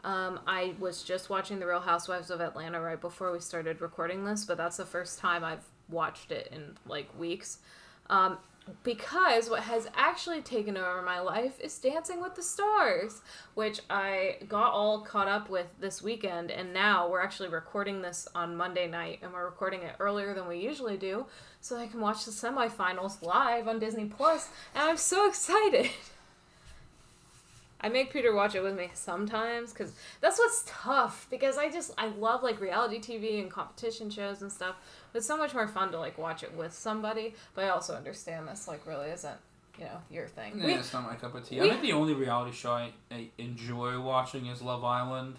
Um, 0.04 0.40
I 0.46 0.74
was 0.78 1.02
just 1.02 1.28
watching 1.28 1.58
The 1.58 1.66
Real 1.66 1.80
Housewives 1.80 2.30
of 2.30 2.40
Atlanta 2.40 2.80
right 2.80 3.00
before 3.00 3.32
we 3.32 3.40
started 3.40 3.80
recording 3.80 4.24
this, 4.24 4.44
but 4.44 4.56
that's 4.56 4.76
the 4.76 4.86
first 4.86 5.18
time 5.18 5.44
I've 5.44 5.64
watched 5.90 6.30
it 6.30 6.48
in 6.52 6.76
like 6.86 7.08
weeks. 7.18 7.58
Um, 8.08 8.38
because 8.82 9.50
what 9.50 9.62
has 9.62 9.88
actually 9.94 10.42
taken 10.42 10.76
over 10.76 11.02
my 11.02 11.20
life 11.20 11.60
is 11.60 11.78
Dancing 11.78 12.20
with 12.20 12.34
the 12.34 12.42
Stars, 12.42 13.20
which 13.54 13.80
I 13.90 14.36
got 14.48 14.72
all 14.72 15.00
caught 15.00 15.28
up 15.28 15.50
with 15.50 15.74
this 15.80 16.02
weekend, 16.02 16.50
and 16.50 16.72
now 16.72 17.08
we're 17.08 17.22
actually 17.22 17.48
recording 17.48 18.02
this 18.02 18.28
on 18.34 18.56
Monday 18.56 18.86
night, 18.86 19.20
and 19.22 19.32
we're 19.32 19.44
recording 19.44 19.82
it 19.82 19.96
earlier 20.00 20.34
than 20.34 20.48
we 20.48 20.58
usually 20.58 20.96
do, 20.96 21.26
so 21.60 21.76
I 21.76 21.86
can 21.86 22.00
watch 22.00 22.24
the 22.24 22.30
semifinals 22.30 23.22
live 23.22 23.68
on 23.68 23.78
Disney 23.78 24.06
Plus, 24.06 24.48
and 24.74 24.88
I'm 24.88 24.96
so 24.96 25.28
excited. 25.28 25.90
I 27.80 27.88
make 27.88 28.12
Peter 28.12 28.34
watch 28.34 28.54
it 28.56 28.62
with 28.62 28.76
me 28.76 28.90
sometimes 28.94 29.72
because 29.72 29.92
that's 30.20 30.38
what's 30.38 30.64
tough 30.66 31.26
because 31.30 31.56
I 31.58 31.70
just 31.70 31.92
I 31.96 32.08
love 32.08 32.42
like 32.42 32.60
reality 32.60 32.98
TV 33.00 33.40
and 33.40 33.50
competition 33.50 34.10
shows 34.10 34.42
and 34.42 34.50
stuff. 34.50 34.74
It's 35.14 35.26
so 35.26 35.36
much 35.36 35.54
more 35.54 35.68
fun 35.68 35.92
to 35.92 35.98
like 35.98 36.18
watch 36.18 36.42
it 36.42 36.52
with 36.54 36.72
somebody, 36.72 37.34
but 37.54 37.64
I 37.64 37.68
also 37.68 37.94
understand 37.94 38.48
this 38.48 38.66
like 38.66 38.86
really 38.86 39.10
isn't 39.10 39.36
you 39.78 39.84
know 39.84 40.00
your 40.10 40.26
thing. 40.26 40.58
Yeah, 40.58 40.66
We- 40.66 40.74
it's 40.74 40.92
not 40.92 41.04
my 41.04 41.14
cup 41.14 41.34
of 41.36 41.48
tea. 41.48 41.60
we- 41.60 41.66
I 41.66 41.70
think 41.70 41.82
the 41.82 41.92
only 41.92 42.14
reality 42.14 42.52
show 42.56 42.72
I, 42.72 42.92
I 43.12 43.28
enjoy 43.38 44.00
watching 44.00 44.46
is 44.46 44.60
Love 44.60 44.82
Island. 44.84 45.36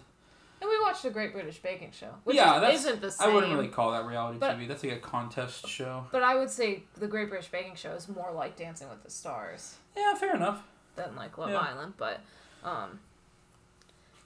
and 0.62 0.68
we 0.70 0.80
watched 0.80 1.02
the 1.02 1.10
Great 1.10 1.32
British 1.34 1.58
Baking 1.58 1.90
Show, 1.92 2.08
which 2.24 2.36
yeah, 2.36 2.68
is, 2.70 2.80
isn't 2.86 3.00
the 3.02 3.10
same. 3.10 3.28
I 3.30 3.34
wouldn't 3.34 3.52
really 3.52 3.68
call 3.68 3.92
that 3.92 4.06
reality 4.06 4.38
but- 4.38 4.56
TV. 4.56 4.66
That's 4.66 4.82
like 4.82 4.94
a 4.94 4.98
contest 4.98 5.68
show. 5.68 6.06
But 6.10 6.22
I 6.22 6.36
would 6.36 6.48
say 6.48 6.84
the 6.96 7.06
Great 7.06 7.28
British 7.28 7.50
Baking 7.50 7.74
Show 7.74 7.92
is 7.92 8.08
more 8.08 8.32
like 8.32 8.56
Dancing 8.56 8.88
with 8.88 9.02
the 9.02 9.10
Stars 9.10 9.74
Yeah, 9.94 10.14
fair 10.14 10.34
enough. 10.34 10.62
Than 10.96 11.16
like 11.16 11.38
Love 11.38 11.50
Yeah. 11.50 11.58
Island, 11.58 11.94
but 11.96 12.20
um. 12.64 12.98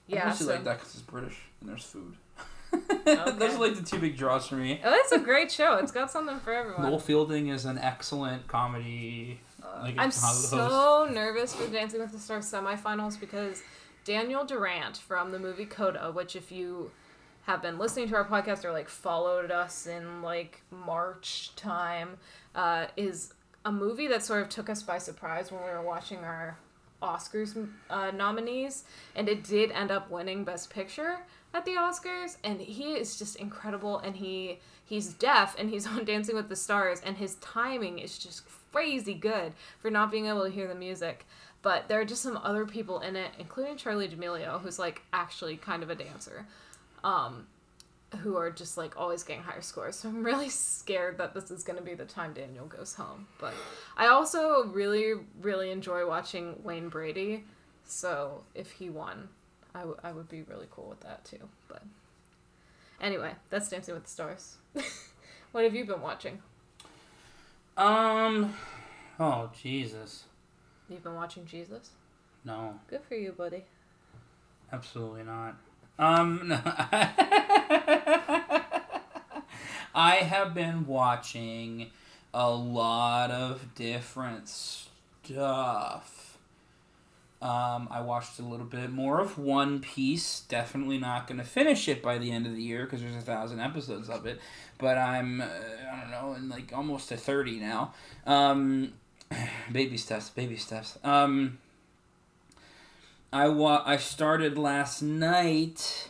I 0.07 0.15
Yeah, 0.15 0.25
mostly 0.27 0.47
so 0.47 0.53
like 0.53 0.63
that 0.65 0.77
because 0.77 0.93
it's 0.93 1.03
British 1.03 1.37
and 1.61 1.69
there's 1.69 1.83
food. 1.83 2.15
Okay. 2.73 3.15
Those 3.39 3.55
are 3.55 3.59
like 3.59 3.75
the 3.75 3.83
two 3.83 3.99
big 3.99 4.17
draws 4.17 4.45
for 4.47 4.55
me. 4.55 4.81
oh, 4.83 4.93
it's 4.93 5.11
a 5.11 5.19
great 5.19 5.51
show. 5.51 5.77
It's 5.77 5.91
got 5.91 6.11
something 6.11 6.39
for 6.39 6.53
everyone. 6.53 6.83
Noel 6.83 6.99
Fielding 6.99 7.47
is 7.47 7.65
an 7.65 7.77
excellent 7.77 8.47
comedy. 8.47 9.39
Like 9.81 9.95
I'm 9.97 10.09
a 10.09 10.13
host. 10.13 10.49
so 10.49 11.09
nervous 11.11 11.55
for 11.55 11.67
Dancing 11.71 11.99
with 11.99 12.11
the 12.11 12.19
Stars 12.19 12.45
semifinals 12.51 13.19
because 13.19 13.63
Daniel 14.03 14.45
Durant 14.45 14.97
from 14.97 15.31
the 15.31 15.39
movie 15.39 15.65
Coda, 15.65 16.11
which 16.13 16.35
if 16.35 16.51
you 16.51 16.91
have 17.43 17.61
been 17.61 17.77
listening 17.77 18.07
to 18.09 18.15
our 18.15 18.25
podcast 18.25 18.63
or 18.63 18.71
like 18.71 18.89
followed 18.89 19.51
us 19.51 19.87
in 19.87 20.21
like 20.21 20.61
March 20.71 21.51
time, 21.55 22.17
uh, 22.53 22.85
is 22.95 23.33
a 23.65 23.71
movie 23.71 24.07
that 24.07 24.23
sort 24.23 24.43
of 24.43 24.49
took 24.49 24.69
us 24.69 24.83
by 24.83 24.99
surprise 24.99 25.51
when 25.51 25.61
we 25.63 25.69
were 25.69 25.81
watching 25.81 26.19
our 26.19 26.57
Oscars 27.01 27.67
uh, 27.89 28.11
nominees, 28.11 28.83
and 29.15 29.27
it 29.27 29.43
did 29.43 29.71
end 29.71 29.91
up 29.91 30.09
winning 30.09 30.43
Best 30.43 30.69
Picture 30.69 31.17
at 31.53 31.65
the 31.65 31.71
Oscars, 31.71 32.37
and 32.43 32.61
he 32.61 32.93
is 32.93 33.17
just 33.17 33.35
incredible, 33.37 33.99
and 33.99 34.15
he 34.15 34.59
he's 34.85 35.13
deaf 35.13 35.55
and 35.57 35.69
he's 35.69 35.87
on 35.97 36.05
Dancing 36.05 36.35
with 36.35 36.47
the 36.47 36.55
Stars, 36.55 37.01
and 37.03 37.17
his 37.17 37.35
timing 37.35 37.99
is 37.99 38.17
just 38.17 38.43
crazy 38.71 39.13
good 39.13 39.53
for 39.79 39.89
not 39.89 40.11
being 40.11 40.27
able 40.27 40.43
to 40.43 40.49
hear 40.49 40.67
the 40.67 40.75
music. 40.75 41.25
But 41.61 41.87
there 41.87 41.99
are 41.99 42.05
just 42.05 42.21
some 42.21 42.37
other 42.43 42.65
people 42.65 42.99
in 42.99 43.15
it, 43.15 43.31
including 43.39 43.77
Charlie 43.77 44.07
D'Amelio, 44.07 44.61
who's 44.61 44.77
like 44.77 45.01
actually 45.11 45.57
kind 45.57 45.81
of 45.81 45.89
a 45.89 45.95
dancer, 45.95 46.45
um, 47.03 47.47
who 48.17 48.37
are 48.37 48.49
just 48.51 48.77
like 48.77 48.97
always 48.97 49.23
getting 49.23 49.43
higher 49.43 49.61
scores. 49.61 49.95
So 49.97 50.09
I'm 50.09 50.23
really 50.23 50.49
scared 50.49 51.17
that 51.17 51.33
this 51.33 51.51
is 51.51 51.63
going 51.63 51.77
to 51.77 51.83
be 51.85 51.93
the 51.93 52.05
time 52.05 52.33
Daniel 52.33 52.65
goes 52.65 52.93
home. 52.95 53.27
But 53.39 53.53
I 53.97 54.07
also 54.07 54.65
really, 54.65 55.13
really 55.41 55.71
enjoy 55.71 56.07
watching 56.07 56.59
Wayne 56.63 56.89
Brady. 56.89 57.43
So 57.85 58.43
if 58.55 58.71
he 58.71 58.89
won, 58.89 59.29
I, 59.73 59.79
w- 59.79 59.97
I 60.03 60.11
would 60.11 60.29
be 60.29 60.41
really 60.43 60.67
cool 60.71 60.87
with 60.89 61.01
that 61.01 61.23
too. 61.25 61.47
But 61.67 61.83
anyway, 63.01 63.31
that's 63.49 63.69
Dancing 63.69 63.93
with 63.93 64.03
the 64.05 64.09
Stars. 64.09 64.57
what 65.51 65.63
have 65.63 65.75
you 65.75 65.85
been 65.85 66.01
watching? 66.01 66.41
Um. 67.77 68.53
Oh 69.19 69.51
Jesus. 69.61 70.23
You've 70.89 71.03
been 71.03 71.15
watching 71.15 71.45
Jesus? 71.45 71.89
No, 72.45 72.79
Good 72.87 73.01
for 73.07 73.15
you, 73.15 73.31
buddy. 73.31 73.63
absolutely 74.71 75.23
not. 75.23 75.55
Um. 75.97 76.47
No. 76.47 76.59
I 79.97 80.15
have 80.15 80.53
been 80.53 80.85
watching 80.87 81.91
a 82.33 82.49
lot 82.49 83.31
of 83.31 83.73
different 83.75 84.49
stuff. 84.49 86.37
Um, 87.41 87.87
I 87.91 88.01
watched 88.01 88.39
a 88.39 88.41
little 88.41 88.65
bit 88.65 88.91
more 88.91 89.21
of 89.21 89.37
One 89.37 89.79
Piece. 89.79 90.41
Definitely 90.41 90.97
not 90.97 91.27
going 91.27 91.37
to 91.37 91.45
finish 91.45 91.87
it 91.87 92.01
by 92.01 92.17
the 92.17 92.31
end 92.31 92.45
of 92.45 92.55
the 92.55 92.61
year 92.61 92.85
because 92.85 93.01
there's 93.01 93.15
a 93.15 93.21
thousand 93.21 93.59
episodes 93.61 94.09
of 94.09 94.25
it. 94.25 94.39
But 94.77 94.97
I'm, 94.97 95.39
uh, 95.41 95.45
I 95.45 96.01
don't 96.01 96.11
know, 96.11 96.33
in 96.33 96.49
like 96.49 96.73
almost 96.73 97.09
to 97.09 97.17
30 97.17 97.59
now. 97.59 97.93
Um, 98.25 98.93
baby 99.71 99.97
steps, 99.97 100.29
baby 100.29 100.57
steps. 100.57 100.97
Um, 101.03 101.59
I 103.35 103.49
wa- 103.49 103.83
I 103.85 103.97
started 103.97 104.57
last 104.57 105.01
night 105.01 106.09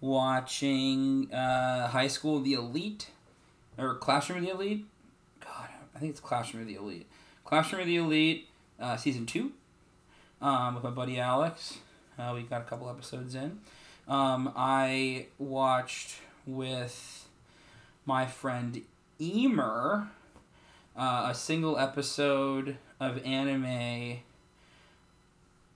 watching 0.00 1.28
uh, 1.34 1.88
High 1.88 2.06
School 2.06 2.36
of 2.36 2.44
the 2.44 2.52
Elite 2.52 3.08
or 3.76 3.96
Classroom 3.96 4.38
of 4.38 4.44
the 4.44 4.52
Elite. 4.52 4.86
God, 5.40 5.70
I 5.92 5.98
think 5.98 6.10
it's 6.10 6.20
Classroom 6.20 6.62
of 6.62 6.68
the 6.68 6.76
Elite. 6.76 7.08
Classroom 7.44 7.80
of 7.80 7.88
the 7.88 7.96
Elite, 7.96 8.46
uh, 8.78 8.96
season 8.96 9.26
two, 9.26 9.50
um, 10.40 10.76
with 10.76 10.84
my 10.84 10.90
buddy 10.90 11.18
Alex. 11.18 11.78
Uh, 12.16 12.30
we 12.32 12.42
got 12.42 12.60
a 12.60 12.64
couple 12.64 12.88
episodes 12.88 13.34
in. 13.34 13.58
Um, 14.06 14.52
I 14.54 15.26
watched 15.38 16.18
with 16.46 17.26
my 18.06 18.24
friend 18.24 18.82
Emer 19.20 20.10
uh, 20.96 21.26
a 21.28 21.34
single 21.34 21.76
episode 21.76 22.76
of 23.00 23.20
anime 23.26 24.20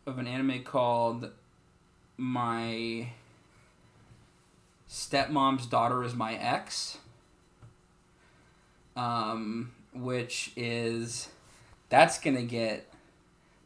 of 0.07 0.19
an 0.19 0.27
anime 0.27 0.63
called 0.63 1.31
My 2.17 3.09
Stepmom's 4.89 5.67
Daughter 5.67 6.05
is 6.05 6.15
My 6.15 6.35
Ex. 6.35 6.99
Um, 8.97 9.73
which 9.93 10.53
is 10.57 11.29
that's 11.91 12.19
gonna 12.19 12.43
get 12.43 12.91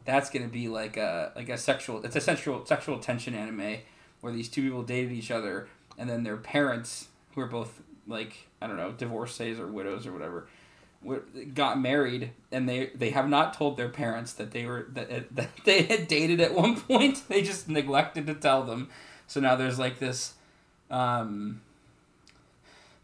that's 0.04 0.28
gonna 0.30 0.48
be 0.48 0.68
like 0.68 0.96
a 0.96 1.32
like 1.36 1.48
a 1.48 1.56
sexual 1.56 2.04
it's 2.04 2.16
a 2.16 2.20
sexual 2.20 2.66
sexual 2.66 2.98
tension 2.98 3.34
anime 3.34 3.78
where 4.20 4.32
these 4.32 4.48
two 4.48 4.62
people 4.62 4.82
dated 4.82 5.12
each 5.12 5.30
other 5.30 5.68
and 5.98 6.10
then 6.10 6.24
their 6.24 6.36
parents 6.36 7.08
who 7.34 7.40
are 7.40 7.46
both 7.46 7.80
like 8.08 8.48
I 8.60 8.66
don't 8.66 8.76
know 8.76 8.90
divorcees 8.92 9.60
or 9.60 9.68
widows 9.68 10.04
or 10.04 10.12
whatever 10.12 10.48
got 11.54 11.80
married 11.80 12.32
and 12.52 12.68
they 12.68 12.90
they 12.94 13.10
have 13.10 13.28
not 13.28 13.54
told 13.54 13.76
their 13.76 13.88
parents 13.88 14.34
that 14.34 14.50
they 14.50 14.66
were 14.66 14.86
that, 14.92 15.34
that 15.34 15.48
they 15.64 15.82
had 15.82 16.08
dated 16.08 16.40
at 16.40 16.54
one 16.54 16.78
point. 16.80 17.22
They 17.28 17.42
just 17.42 17.68
neglected 17.68 18.26
to 18.26 18.34
tell 18.34 18.62
them. 18.64 18.88
So 19.26 19.40
now 19.40 19.56
there's 19.56 19.78
like 19.78 19.98
this 19.98 20.34
um 20.90 21.60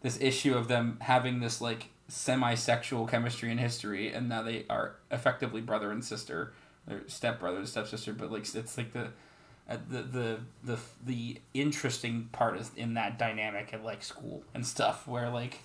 this 0.03 0.21
issue 0.21 0.55
of 0.55 0.69
them 0.69 0.99
having 1.01 1.41
this 1.41 1.61
like 1.61 1.89
semi-sexual 2.09 3.07
chemistry 3.07 3.51
in 3.51 3.59
history 3.59 4.13
and 4.13 4.29
now 4.29 4.43
they 4.43 4.65
are 4.71 4.95
effectively 5.11 5.61
brother 5.61 5.91
and 5.91 6.05
sister 6.05 6.53
or 6.89 7.03
stepbrother 7.09 7.59
and 7.59 7.69
stepsister 7.69 8.13
but 8.13 8.31
like 8.31 8.43
it's 8.55 8.79
like 8.79 8.93
the 8.93 9.09
uh, 9.69 9.77
the, 9.91 10.03
the 10.03 10.39
the 10.63 10.79
the 11.05 11.41
interesting 11.53 12.29
part 12.31 12.57
is 12.57 12.71
in 12.77 12.95
that 12.95 13.19
dynamic 13.19 13.73
at 13.73 13.83
like 13.83 14.05
school 14.05 14.45
and 14.55 14.65
stuff 14.65 15.09
where 15.09 15.29
like 15.29 15.59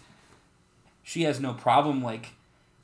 she 1.03 1.23
has 1.23 1.39
no 1.39 1.53
problem 1.53 2.01
like 2.03 2.29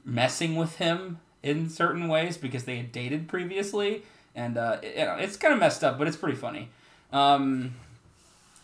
messing 0.05 0.55
with 0.55 0.77
him 0.77 1.19
in 1.43 1.69
certain 1.69 2.07
ways 2.07 2.37
because 2.37 2.63
they 2.65 2.77
had 2.77 2.91
dated 2.91 3.27
previously. 3.27 4.03
And 4.35 4.57
uh, 4.57 4.77
it- 4.81 4.97
you 4.97 5.05
know, 5.05 5.15
it's 5.15 5.37
kind 5.37 5.53
of 5.53 5.59
messed 5.59 5.83
up 5.83 5.97
but 5.97 6.07
it's 6.07 6.17
pretty 6.17 6.37
funny. 6.37 6.69
Um, 7.13 7.73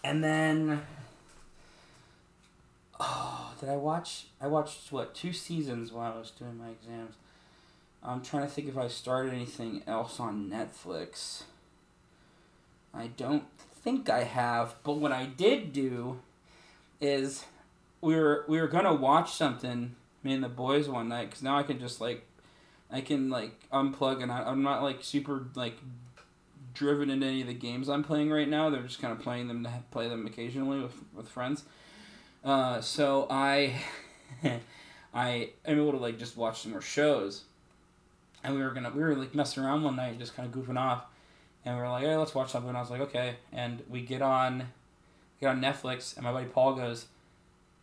and 0.03 0.23
then 0.23 0.81
oh 2.99 3.53
did 3.59 3.69
i 3.69 3.75
watch 3.75 4.25
i 4.41 4.47
watched 4.47 4.91
what 4.91 5.15
two 5.15 5.33
seasons 5.33 5.91
while 5.91 6.13
i 6.13 6.17
was 6.19 6.31
doing 6.31 6.57
my 6.57 6.69
exams. 6.69 7.15
I'm 8.03 8.21
trying 8.21 8.43
to 8.43 8.49
think 8.49 8.67
if 8.67 8.77
i 8.77 8.87
started 8.87 9.33
anything 9.33 9.81
else 9.87 10.19
on 10.19 10.49
netflix. 10.49 11.43
I 12.93 13.07
don't 13.07 13.45
think 13.83 14.09
i 14.09 14.23
have 14.23 14.75
but 14.83 14.93
what 14.97 15.11
i 15.11 15.25
did 15.25 15.73
do 15.73 16.19
is 17.01 17.45
we 18.03 18.15
were 18.15 18.43
we 18.47 18.59
were 18.59 18.67
gonna 18.67 18.93
watch 18.93 19.33
something 19.33 19.95
me 20.23 20.33
and 20.33 20.43
the 20.43 20.49
boys 20.49 20.89
one 20.89 21.07
night 21.07 21.29
because 21.29 21.41
now 21.41 21.57
i 21.57 21.63
can 21.63 21.79
just 21.79 22.01
like 22.01 22.25
i 22.91 22.99
can 22.99 23.29
like 23.29 23.53
unplug 23.71 24.21
and 24.21 24.31
I, 24.31 24.43
i'm 24.43 24.61
not 24.61 24.83
like 24.83 24.97
super 25.01 25.47
like 25.55 25.77
driven 26.73 27.09
into 27.09 27.25
any 27.25 27.41
of 27.41 27.47
the 27.47 27.53
games 27.53 27.87
i'm 27.87 28.03
playing 28.03 28.31
right 28.31 28.47
now. 28.47 28.69
They're 28.69 28.81
just 28.81 29.01
kind 29.01 29.13
of 29.13 29.19
playing 29.19 29.47
them 29.47 29.63
to 29.63 29.71
play 29.91 30.09
them 30.09 30.25
occasionally 30.25 30.81
with, 30.81 30.93
with 31.13 31.29
friends. 31.29 31.63
Uh, 32.43 32.81
so 32.81 33.27
i 33.29 33.75
i 35.13 35.49
am 35.65 35.77
able 35.79 35.91
to 35.91 35.97
like 35.97 36.17
just 36.17 36.35
watch 36.35 36.61
some 36.61 36.71
more 36.71 36.81
shows. 36.81 37.43
And 38.43 38.55
we 38.55 38.61
were 38.61 38.71
gonna 38.71 38.89
we 38.89 39.01
were 39.01 39.15
like 39.15 39.33
messing 39.33 39.63
around 39.63 39.83
one 39.83 39.95
night, 39.95 40.19
just 40.19 40.35
kind 40.35 40.53
of 40.53 40.59
goofing 40.59 40.77
off, 40.77 41.05
and 41.63 41.75
we 41.75 41.81
were 41.81 41.87
like, 41.87 42.03
hey, 42.03 42.17
let's 42.17 42.35
watch 42.35 42.51
something. 42.51 42.69
And 42.69 42.77
I 42.77 42.81
was 42.81 42.89
like, 42.89 43.01
okay, 43.01 43.35
and 43.53 43.81
we 43.87 44.01
get 44.01 44.21
on, 44.21 44.67
get 45.39 45.47
on 45.47 45.61
Netflix, 45.61 46.17
and 46.17 46.25
my 46.25 46.33
buddy 46.33 46.47
Paul 46.47 46.73
goes, 46.73 47.05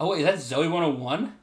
oh 0.01 0.11
wait, 0.11 0.27
is 0.27 0.49
that 0.49 0.57
Zoey 0.57 0.71
one 0.71 0.83
hundred 0.83 0.95
and 0.95 1.05
one? 1.05 1.35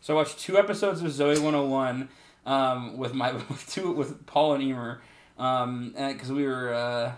So 0.00 0.14
I 0.14 0.16
watched 0.16 0.40
two 0.40 0.58
episodes 0.58 1.02
of 1.02 1.08
Zoey 1.12 1.38
one 1.38 1.52
hundred 1.52 1.64
and 1.64 1.70
one, 1.70 2.08
um, 2.46 2.96
with 2.96 3.14
my 3.14 3.32
with 3.48 3.70
two 3.70 3.92
with 3.92 4.26
Paul 4.26 4.54
and 4.54 4.62
Emer, 4.64 5.02
um, 5.38 5.94
because 5.96 6.32
we 6.32 6.46
were. 6.46 6.74
Uh, 6.74 7.12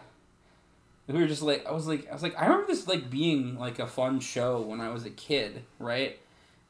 we 1.09 1.21
were 1.21 1.27
just 1.27 1.43
like 1.43 1.67
I 1.67 1.73
was 1.73 1.87
like 1.87 2.09
I 2.11 2.13
was 2.13 2.23
like 2.23 2.39
I 2.39 2.45
remember 2.47 2.67
this 2.67 2.87
like 2.87 3.11
being 3.11 3.59
like 3.59 3.79
a 3.79 3.87
fun 3.87 4.21
show 4.21 4.61
when 4.61 4.81
I 4.81 4.91
was 4.91 5.07
a 5.07 5.11
kid, 5.11 5.65
right? 5.79 6.19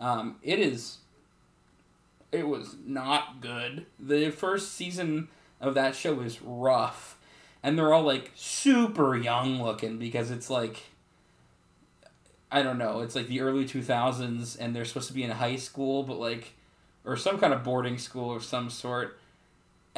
Um, 0.00 0.36
it 0.42 0.60
is. 0.60 0.98
It 2.30 2.46
was 2.46 2.76
not 2.86 3.40
good. 3.40 3.86
The 3.98 4.30
first 4.30 4.74
season 4.74 5.28
of 5.60 5.74
that 5.74 5.96
show 5.96 6.14
was 6.14 6.40
rough, 6.40 7.18
and 7.62 7.76
they're 7.76 7.92
all 7.92 8.04
like 8.04 8.30
super 8.34 9.16
young 9.16 9.62
looking 9.62 9.98
because 9.98 10.30
it's 10.30 10.48
like. 10.48 10.84
I 12.50 12.62
don't 12.62 12.78
know. 12.78 13.00
It's 13.00 13.14
like 13.14 13.28
the 13.28 13.40
early 13.40 13.64
two 13.64 13.82
thousands, 13.82 14.56
and 14.56 14.74
they're 14.74 14.84
supposed 14.84 15.08
to 15.08 15.14
be 15.14 15.22
in 15.22 15.30
high 15.30 15.56
school, 15.56 16.02
but 16.02 16.18
like, 16.18 16.54
or 17.04 17.16
some 17.16 17.38
kind 17.38 17.52
of 17.52 17.62
boarding 17.62 17.98
school 17.98 18.34
of 18.34 18.44
some 18.44 18.70
sort 18.70 19.18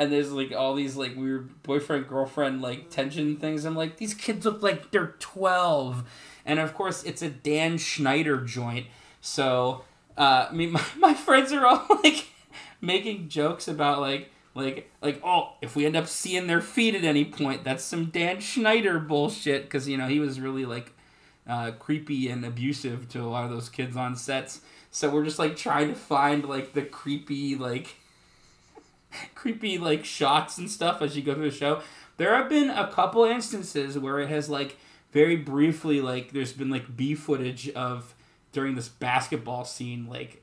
and 0.00 0.10
there's 0.10 0.32
like 0.32 0.50
all 0.50 0.74
these 0.74 0.96
like 0.96 1.14
weird 1.14 1.62
boyfriend 1.62 2.08
girlfriend 2.08 2.62
like 2.62 2.88
tension 2.88 3.36
things. 3.36 3.66
I'm 3.66 3.76
like, 3.76 3.98
these 3.98 4.14
kids 4.14 4.46
look 4.46 4.62
like 4.62 4.90
they're 4.90 5.14
twelve, 5.18 6.08
and 6.46 6.58
of 6.58 6.72
course 6.72 7.04
it's 7.04 7.20
a 7.20 7.28
Dan 7.28 7.76
Schneider 7.76 8.38
joint. 8.38 8.86
So, 9.20 9.84
uh, 10.16 10.46
I 10.50 10.52
mean, 10.54 10.72
my, 10.72 10.84
my 10.96 11.12
friends 11.12 11.52
are 11.52 11.66
all 11.66 11.86
like 12.02 12.28
making 12.80 13.28
jokes 13.28 13.68
about 13.68 14.00
like 14.00 14.30
like 14.54 14.90
like 15.02 15.20
oh 15.22 15.52
if 15.60 15.76
we 15.76 15.84
end 15.84 15.96
up 15.96 16.06
seeing 16.06 16.46
their 16.46 16.62
feet 16.62 16.94
at 16.94 17.04
any 17.04 17.26
point 17.26 17.62
that's 17.62 17.84
some 17.84 18.06
Dan 18.06 18.40
Schneider 18.40 18.98
bullshit 18.98 19.64
because 19.64 19.86
you 19.86 19.98
know 19.98 20.08
he 20.08 20.18
was 20.18 20.40
really 20.40 20.64
like 20.64 20.92
uh, 21.50 21.72
creepy 21.72 22.28
and 22.28 22.44
abusive 22.44 23.08
to 23.08 23.20
a 23.20 23.26
lot 23.26 23.44
of 23.44 23.50
those 23.50 23.68
kids 23.68 23.96
on 23.96 24.14
sets. 24.14 24.60
So 24.92 25.10
we're 25.10 25.24
just 25.24 25.38
like 25.38 25.56
trying 25.56 25.88
to 25.88 25.94
find 25.94 26.44
like 26.44 26.72
the 26.72 26.82
creepy 26.82 27.56
like 27.56 27.96
creepy 29.34 29.76
like 29.76 30.04
shots 30.04 30.58
and 30.58 30.70
stuff 30.70 31.02
as 31.02 31.16
you 31.16 31.22
go 31.22 31.34
through 31.34 31.50
the 31.50 31.56
show. 31.56 31.82
There 32.16 32.34
have 32.34 32.48
been 32.48 32.70
a 32.70 32.86
couple 32.86 33.24
instances 33.24 33.98
where 33.98 34.20
it 34.20 34.28
has 34.28 34.48
like 34.48 34.76
very 35.12 35.36
briefly 35.36 36.00
like 36.00 36.32
there's 36.32 36.52
been 36.52 36.70
like 36.70 36.96
B 36.96 37.14
footage 37.14 37.68
of 37.70 38.14
during 38.52 38.76
this 38.76 38.88
basketball 38.88 39.64
scene 39.64 40.06
like 40.08 40.42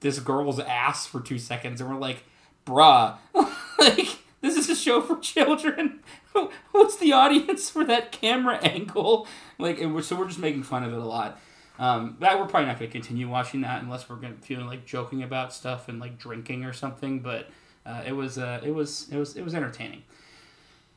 this 0.00 0.20
girl's 0.20 0.60
ass 0.60 1.06
for 1.06 1.20
two 1.20 1.38
seconds 1.38 1.80
and 1.80 1.90
we're 1.90 1.96
like, 1.96 2.22
bruh, 2.64 3.16
like 3.78 4.18
this 4.44 4.58
is 4.58 4.68
a 4.68 4.76
show 4.76 5.00
for 5.00 5.16
children. 5.16 6.00
What's 6.72 6.98
the 6.98 7.14
audience 7.14 7.70
for 7.70 7.82
that 7.86 8.12
camera 8.12 8.58
angle? 8.58 9.26
Like, 9.58 9.80
we're, 9.80 10.02
so 10.02 10.16
we're 10.16 10.28
just 10.28 10.38
making 10.38 10.64
fun 10.64 10.84
of 10.84 10.92
it 10.92 10.98
a 10.98 11.04
lot. 11.04 11.40
Um, 11.78 12.18
that 12.20 12.38
we're 12.38 12.44
probably 12.44 12.66
not 12.66 12.78
going 12.78 12.90
to 12.90 12.92
continue 12.92 13.26
watching 13.26 13.62
that 13.62 13.82
unless 13.82 14.06
we're 14.08 14.16
going 14.16 14.36
to 14.36 14.42
feeling 14.42 14.66
like 14.66 14.84
joking 14.84 15.22
about 15.22 15.54
stuff 15.54 15.88
and 15.88 15.98
like 15.98 16.18
drinking 16.18 16.64
or 16.64 16.74
something. 16.74 17.20
But 17.20 17.48
uh, 17.86 18.02
it 18.06 18.12
was 18.12 18.36
uh, 18.36 18.60
it 18.62 18.72
was 18.72 19.08
it 19.10 19.16
was 19.16 19.34
it 19.34 19.42
was 19.42 19.54
entertaining 19.54 20.02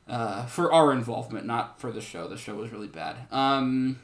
uh, 0.10 0.46
for 0.46 0.74
our 0.74 0.92
involvement, 0.92 1.46
not 1.46 1.80
for 1.80 1.90
the 1.90 2.02
show. 2.02 2.28
The 2.28 2.38
show 2.38 2.56
was 2.56 2.74
really 2.74 2.88
bad. 2.88 3.16
Um, 3.32 3.98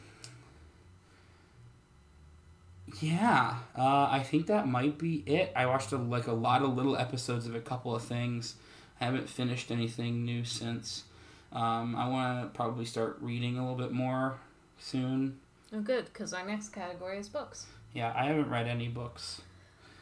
yeah, 3.02 3.58
uh, 3.78 4.08
I 4.10 4.24
think 4.24 4.48
that 4.48 4.70
might 4.70 4.98
be 4.98 5.22
it. 5.26 5.52
I 5.54 5.66
watched 5.66 5.92
a, 5.92 5.98
like 5.98 6.28
a 6.28 6.34
lot 6.34 6.62
of 6.62 6.76
little 6.76 6.96
episodes 6.96 7.46
of 7.46 7.56
a 7.56 7.62
couple 7.62 7.94
of 7.94 8.04
things. 8.04 8.56
I 9.04 9.08
haven't 9.08 9.28
finished 9.28 9.70
anything 9.70 10.24
new 10.24 10.46
since. 10.46 11.04
Um, 11.52 11.94
I 11.94 12.08
want 12.08 12.42
to 12.42 12.56
probably 12.58 12.86
start 12.86 13.18
reading 13.20 13.58
a 13.58 13.62
little 13.62 13.76
bit 13.76 13.92
more 13.92 14.38
soon. 14.80 15.40
Oh, 15.74 15.82
good, 15.82 16.06
because 16.06 16.34
our 16.34 16.46
next 16.48 16.70
category 16.70 17.18
is 17.20 17.28
books. 17.28 17.66
Yeah, 17.94 18.14
I 18.16 18.28
haven't 18.28 18.50
read 18.50 18.66
any 18.66 18.88
books. 18.88 19.42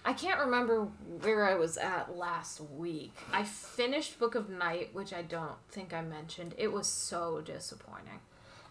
I 0.06 0.14
can't 0.14 0.40
remember 0.40 0.82
where 1.22 1.46
I 1.46 1.56
was 1.56 1.78
at 1.78 2.16
last 2.16 2.62
week. 2.78 3.14
I 3.34 3.44
finished 3.44 4.20
Book 4.20 4.36
of 4.36 4.52
Night, 4.52 4.94
which 4.94 5.14
I 5.14 5.24
don't 5.24 5.58
think 5.72 5.96
I 5.96 6.04
mentioned. 6.04 6.54
It 6.60 6.72
was 6.72 6.86
so 6.86 7.42
disappointing. 7.42 8.20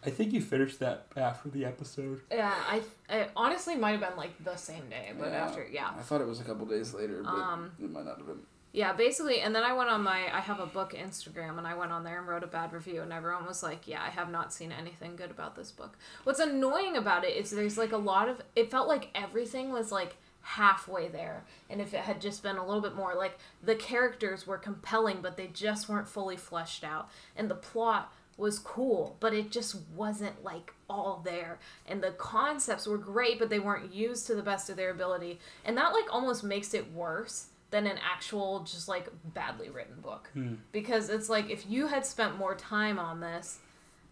I 0.07 0.11
think 0.11 0.33
you 0.33 0.41
finished 0.41 0.79
that 0.79 1.07
after 1.17 1.49
the 1.49 1.65
episode. 1.65 2.21
Yeah, 2.31 2.55
I 2.69 2.83
it 3.09 3.33
honestly 3.35 3.75
might 3.75 3.99
have 3.99 4.01
been 4.01 4.17
like 4.17 4.45
the 4.45 4.55
same 4.57 4.89
day, 4.89 5.11
but 5.19 5.27
Yeah. 5.33 5.45
after 5.45 5.67
yeah. 5.71 5.91
I 5.99 6.03
thought 6.03 6.21
it 6.21 6.29
was 6.29 6.41
a 6.41 6.45
couple 6.45 6.67
days 6.67 6.95
later, 6.95 7.21
but 7.25 7.31
Um, 7.33 7.73
it 7.83 7.91
might 7.91 8.05
not 8.05 8.19
have 8.19 8.27
been. 8.29 8.41
Yeah, 8.73 8.93
basically, 8.93 9.41
and 9.41 9.55
then 9.55 9.65
I 9.65 9.73
went 9.73 9.91
on 9.91 10.03
my 10.03 10.33
I 10.33 10.41
have 10.41 10.61
a 10.61 10.67
book 10.67 10.93
Instagram 10.93 11.59
and 11.59 11.67
I 11.67 11.75
went 11.75 11.91
on 11.91 12.05
there 12.05 12.19
and 12.19 12.29
wrote 12.29 12.45
a 12.45 12.49
bad 12.49 12.73
review 12.73 13.03
and 13.03 13.13
everyone 13.13 13.47
was 13.47 13.65
like, 13.65 13.89
"Yeah, 13.89 14.01
I 14.01 14.11
have 14.11 14.31
not 14.31 14.53
seen 14.53 14.71
anything 14.71 15.17
good 15.17 15.31
about 15.31 15.57
this 15.57 15.73
book." 15.73 15.99
What's 16.23 16.39
annoying 16.39 16.97
about 16.97 17.25
it 17.25 17.37
is 17.37 17.51
there's 17.51 17.77
like 17.77 17.91
a 17.91 17.97
lot 17.97 18.29
of 18.29 18.41
it 18.55 18.71
felt 18.71 18.87
like 18.87 19.09
everything 19.15 19.71
was 19.73 19.91
like 19.91 20.17
halfway 20.43 21.09
there. 21.09 21.45
And 21.69 21.81
if 21.81 21.95
it 21.95 22.01
had 22.01 22.21
just 22.21 22.43
been 22.43 22.57
a 22.57 22.65
little 22.65 22.81
bit 22.81 22.95
more 22.95 23.15
like 23.15 23.39
the 23.63 23.75
characters 23.75 24.47
were 24.47 24.59
compelling 24.59 25.21
but 25.21 25.37
they 25.37 25.49
just 25.49 25.89
weren't 25.89 26.09
fully 26.09 26.37
fleshed 26.37 26.85
out 26.85 27.11
and 27.37 27.51
the 27.51 27.55
plot 27.55 28.13
was 28.37 28.59
cool, 28.59 29.17
but 29.21 29.35
it 29.35 29.51
just 29.51 29.77
wasn't 29.95 30.43
like 30.43 30.73
all 30.89 31.21
there. 31.25 31.59
And 31.87 32.03
the 32.03 32.13
concepts 32.13 32.87
were 32.87 32.97
great, 32.97 33.39
but 33.39 33.51
they 33.51 33.59
weren't 33.59 33.93
used 33.93 34.27
to 34.29 34.35
the 34.35 34.43
best 34.43 34.71
of 34.71 34.77
their 34.77 34.91
ability. 34.91 35.41
And 35.65 35.77
that 35.77 35.93
like 35.93 36.07
almost 36.11 36.43
makes 36.43 36.73
it 36.73 36.93
worse 36.93 37.49
than 37.71 37.87
an 37.87 37.99
actual 37.99 38.61
just 38.61 38.89
like 38.89 39.09
badly 39.35 39.71
written 39.71 40.01
book. 40.01 40.31
Because 40.73 41.09
it's 41.09 41.29
like 41.29 41.51
if 41.51 41.69
you 41.69 41.87
had 41.87 42.05
spent 42.05 42.37
more 42.39 42.55
time 42.55 42.99
on 42.99 43.21
this, 43.21 43.59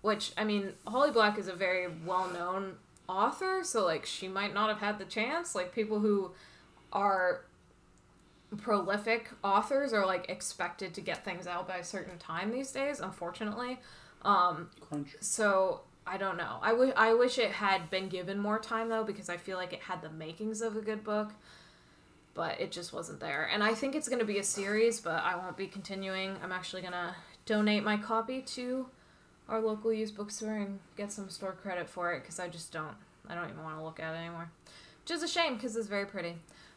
which 0.01 0.33
I 0.37 0.44
mean, 0.44 0.73
Holly 0.87 1.11
Black 1.11 1.38
is 1.38 1.49
a 1.49 1.55
very 1.55 1.88
well-known 2.07 2.75
author, 3.09 3.61
so 3.64 3.85
like 3.85 4.07
she 4.07 4.29
might 4.29 4.55
not 4.55 4.68
have 4.68 4.79
had 4.79 4.99
the 4.99 5.05
chance. 5.05 5.55
Like 5.55 5.75
people 5.75 5.99
who 6.01 6.33
are 6.92 7.44
prolific 8.57 9.29
authors 9.44 9.92
are 9.92 10.07
like 10.07 10.29
expected 10.31 10.94
to 10.94 11.01
get 11.01 11.25
things 11.25 11.47
out 11.47 11.68
by 11.68 11.77
a 11.77 11.85
certain 11.85 12.18
time 12.18 12.51
these 12.51 12.73
days, 12.73 13.01
unfortunately. 13.01 13.79
Um, 14.23 14.71
Crunch. 14.81 15.16
so 15.21 15.83
I 16.07 16.16
don't 16.16 16.37
know. 16.37 16.59
I 16.62 16.73
wish 16.73 16.92
I 16.97 17.14
wish 17.14 17.38
it 17.38 17.51
had 17.51 17.90
been 17.90 18.09
given 18.09 18.38
more 18.38 18.59
time 18.59 18.88
though, 18.88 19.05
because 19.05 19.29
I 19.29 19.37
feel 19.37 19.57
like 19.57 19.73
it 19.73 19.81
had 19.81 20.01
the 20.03 20.11
makings 20.11 20.62
of 20.62 20.77
a 20.77 20.81
good 20.81 21.05
book, 21.05 21.33
but 22.38 22.61
it 22.61 22.70
just 22.70 22.92
wasn't 22.92 23.18
there. 23.18 23.51
And 23.53 23.64
I 23.64 23.74
think 23.74 23.96
it's 23.96 24.09
gonna 24.09 24.24
be 24.24 24.38
a 24.38 24.44
series, 24.44 25.01
but 25.01 25.24
I 25.24 25.35
won't 25.35 25.57
be 25.57 25.66
continuing. 25.66 26.37
I'm 26.40 26.53
actually 26.53 26.83
gonna 26.83 27.16
donate 27.46 27.83
my 27.83 27.96
copy 27.96 28.42
to 28.42 28.87
our 29.48 29.61
local 29.61 29.92
used 29.92 30.16
bookstore 30.16 30.55
and 30.55 30.79
get 30.96 31.11
some 31.11 31.29
store 31.31 31.57
credit 31.61 31.88
for 31.90 32.12
it 32.12 32.20
because 32.22 32.38
I 32.38 32.46
just 32.46 32.70
don't. 32.72 32.94
I 33.29 33.35
don't 33.35 33.51
even 33.51 33.64
want 33.64 33.77
to 33.77 33.83
look 33.85 33.98
at 33.98 34.14
it 34.14 34.18
anymore, 34.18 34.51
which 35.03 35.11
is 35.11 35.24
a 35.24 35.29
shame 35.29 35.55
because 35.55 35.74
it's 35.74 35.88
very 35.88 36.07
pretty. 36.07 36.37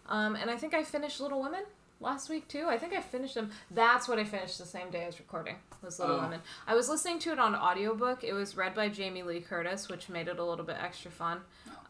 Um, 0.10 0.36
and 0.36 0.50
I 0.50 0.58
think 0.58 0.74
I 0.74 0.84
finished 0.84 1.22
Little 1.22 1.44
Women 1.44 1.64
last 2.00 2.28
week 2.28 2.48
too. 2.48 2.66
I 2.68 2.80
think 2.80 2.94
I 2.94 3.02
finished 3.02 3.36
them. 3.36 3.52
That's 3.70 4.08
what 4.08 4.18
I 4.18 4.24
finished 4.24 4.58
the 4.58 4.66
same 4.66 4.90
day 4.90 5.04
as 5.04 5.20
recording 5.20 5.58
was 5.84 6.00
Little 6.00 6.16
Oh. 6.16 6.22
Women. 6.24 6.42
I 6.66 6.74
was 6.74 6.90
listening 6.90 7.20
to 7.20 7.32
it 7.34 7.38
on 7.40 7.54
audiobook. 7.56 8.24
It 8.24 8.34
was 8.34 8.58
read 8.58 8.74
by 8.74 8.90
Jamie 8.90 9.22
Lee 9.22 9.42
Curtis, 9.42 9.90
which 9.90 10.10
made 10.10 10.28
it 10.28 10.40
a 10.40 10.44
little 10.44 10.66
bit 10.66 10.78
extra 10.82 11.12
fun. 11.12 11.42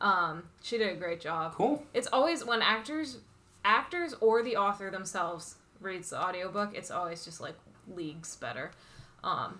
Um, 0.01 0.43
she 0.61 0.77
did 0.77 0.91
a 0.91 0.95
great 0.99 1.21
job. 1.21 1.53
Cool. 1.55 1.85
It's 1.93 2.07
always 2.11 2.43
when 2.43 2.61
actors, 2.61 3.19
actors 3.63 4.13
or 4.19 4.43
the 4.43 4.55
author 4.57 4.89
themselves 4.89 5.55
reads 5.79 6.09
the 6.11 6.21
audiobook, 6.21 6.75
it's 6.75 6.91
always 6.91 7.23
just 7.25 7.41
like 7.41 7.55
leagues 7.87 8.35
better. 8.35 8.71
Um, 9.23 9.59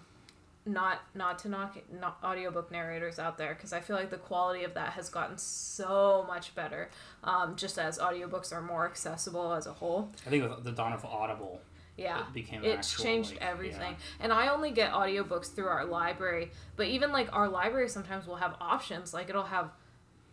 not 0.63 0.99
not 1.15 1.39
to 1.39 1.49
knock 1.49 1.77
not 1.99 2.19
audiobook 2.23 2.71
narrators 2.71 3.17
out 3.17 3.37
there 3.39 3.55
because 3.55 3.73
I 3.73 3.79
feel 3.79 3.95
like 3.95 4.11
the 4.11 4.17
quality 4.17 4.63
of 4.63 4.75
that 4.75 4.89
has 4.93 5.09
gotten 5.09 5.37
so 5.39 6.23
much 6.27 6.53
better. 6.53 6.89
Um, 7.23 7.55
just 7.55 7.79
as 7.79 7.97
audiobooks 7.97 8.53
are 8.53 8.61
more 8.61 8.85
accessible 8.85 9.53
as 9.53 9.65
a 9.65 9.73
whole. 9.73 10.11
I 10.25 10.29
think 10.29 10.47
with 10.47 10.63
the 10.63 10.71
dawn 10.71 10.93
of 10.93 11.03
Audible, 11.03 11.61
Yeah. 11.97 12.23
it 12.35 12.47
It's 12.63 12.89
actual, 12.91 13.03
changed 13.03 13.31
like, 13.31 13.41
everything. 13.41 13.91
yeah. 13.93 14.05
And 14.19 14.31
I 14.31 14.49
only 14.49 14.69
get 14.69 14.91
audiobooks 14.93 15.51
through 15.53 15.67
our 15.67 15.85
library, 15.85 16.51
but 16.75 16.85
even 16.87 17.11
like 17.11 17.29
our 17.35 17.49
library 17.49 17.89
sometimes 17.89 18.27
will 18.27 18.35
have 18.35 18.55
options. 18.61 19.15
Like 19.15 19.29
it'll 19.29 19.43
have 19.43 19.71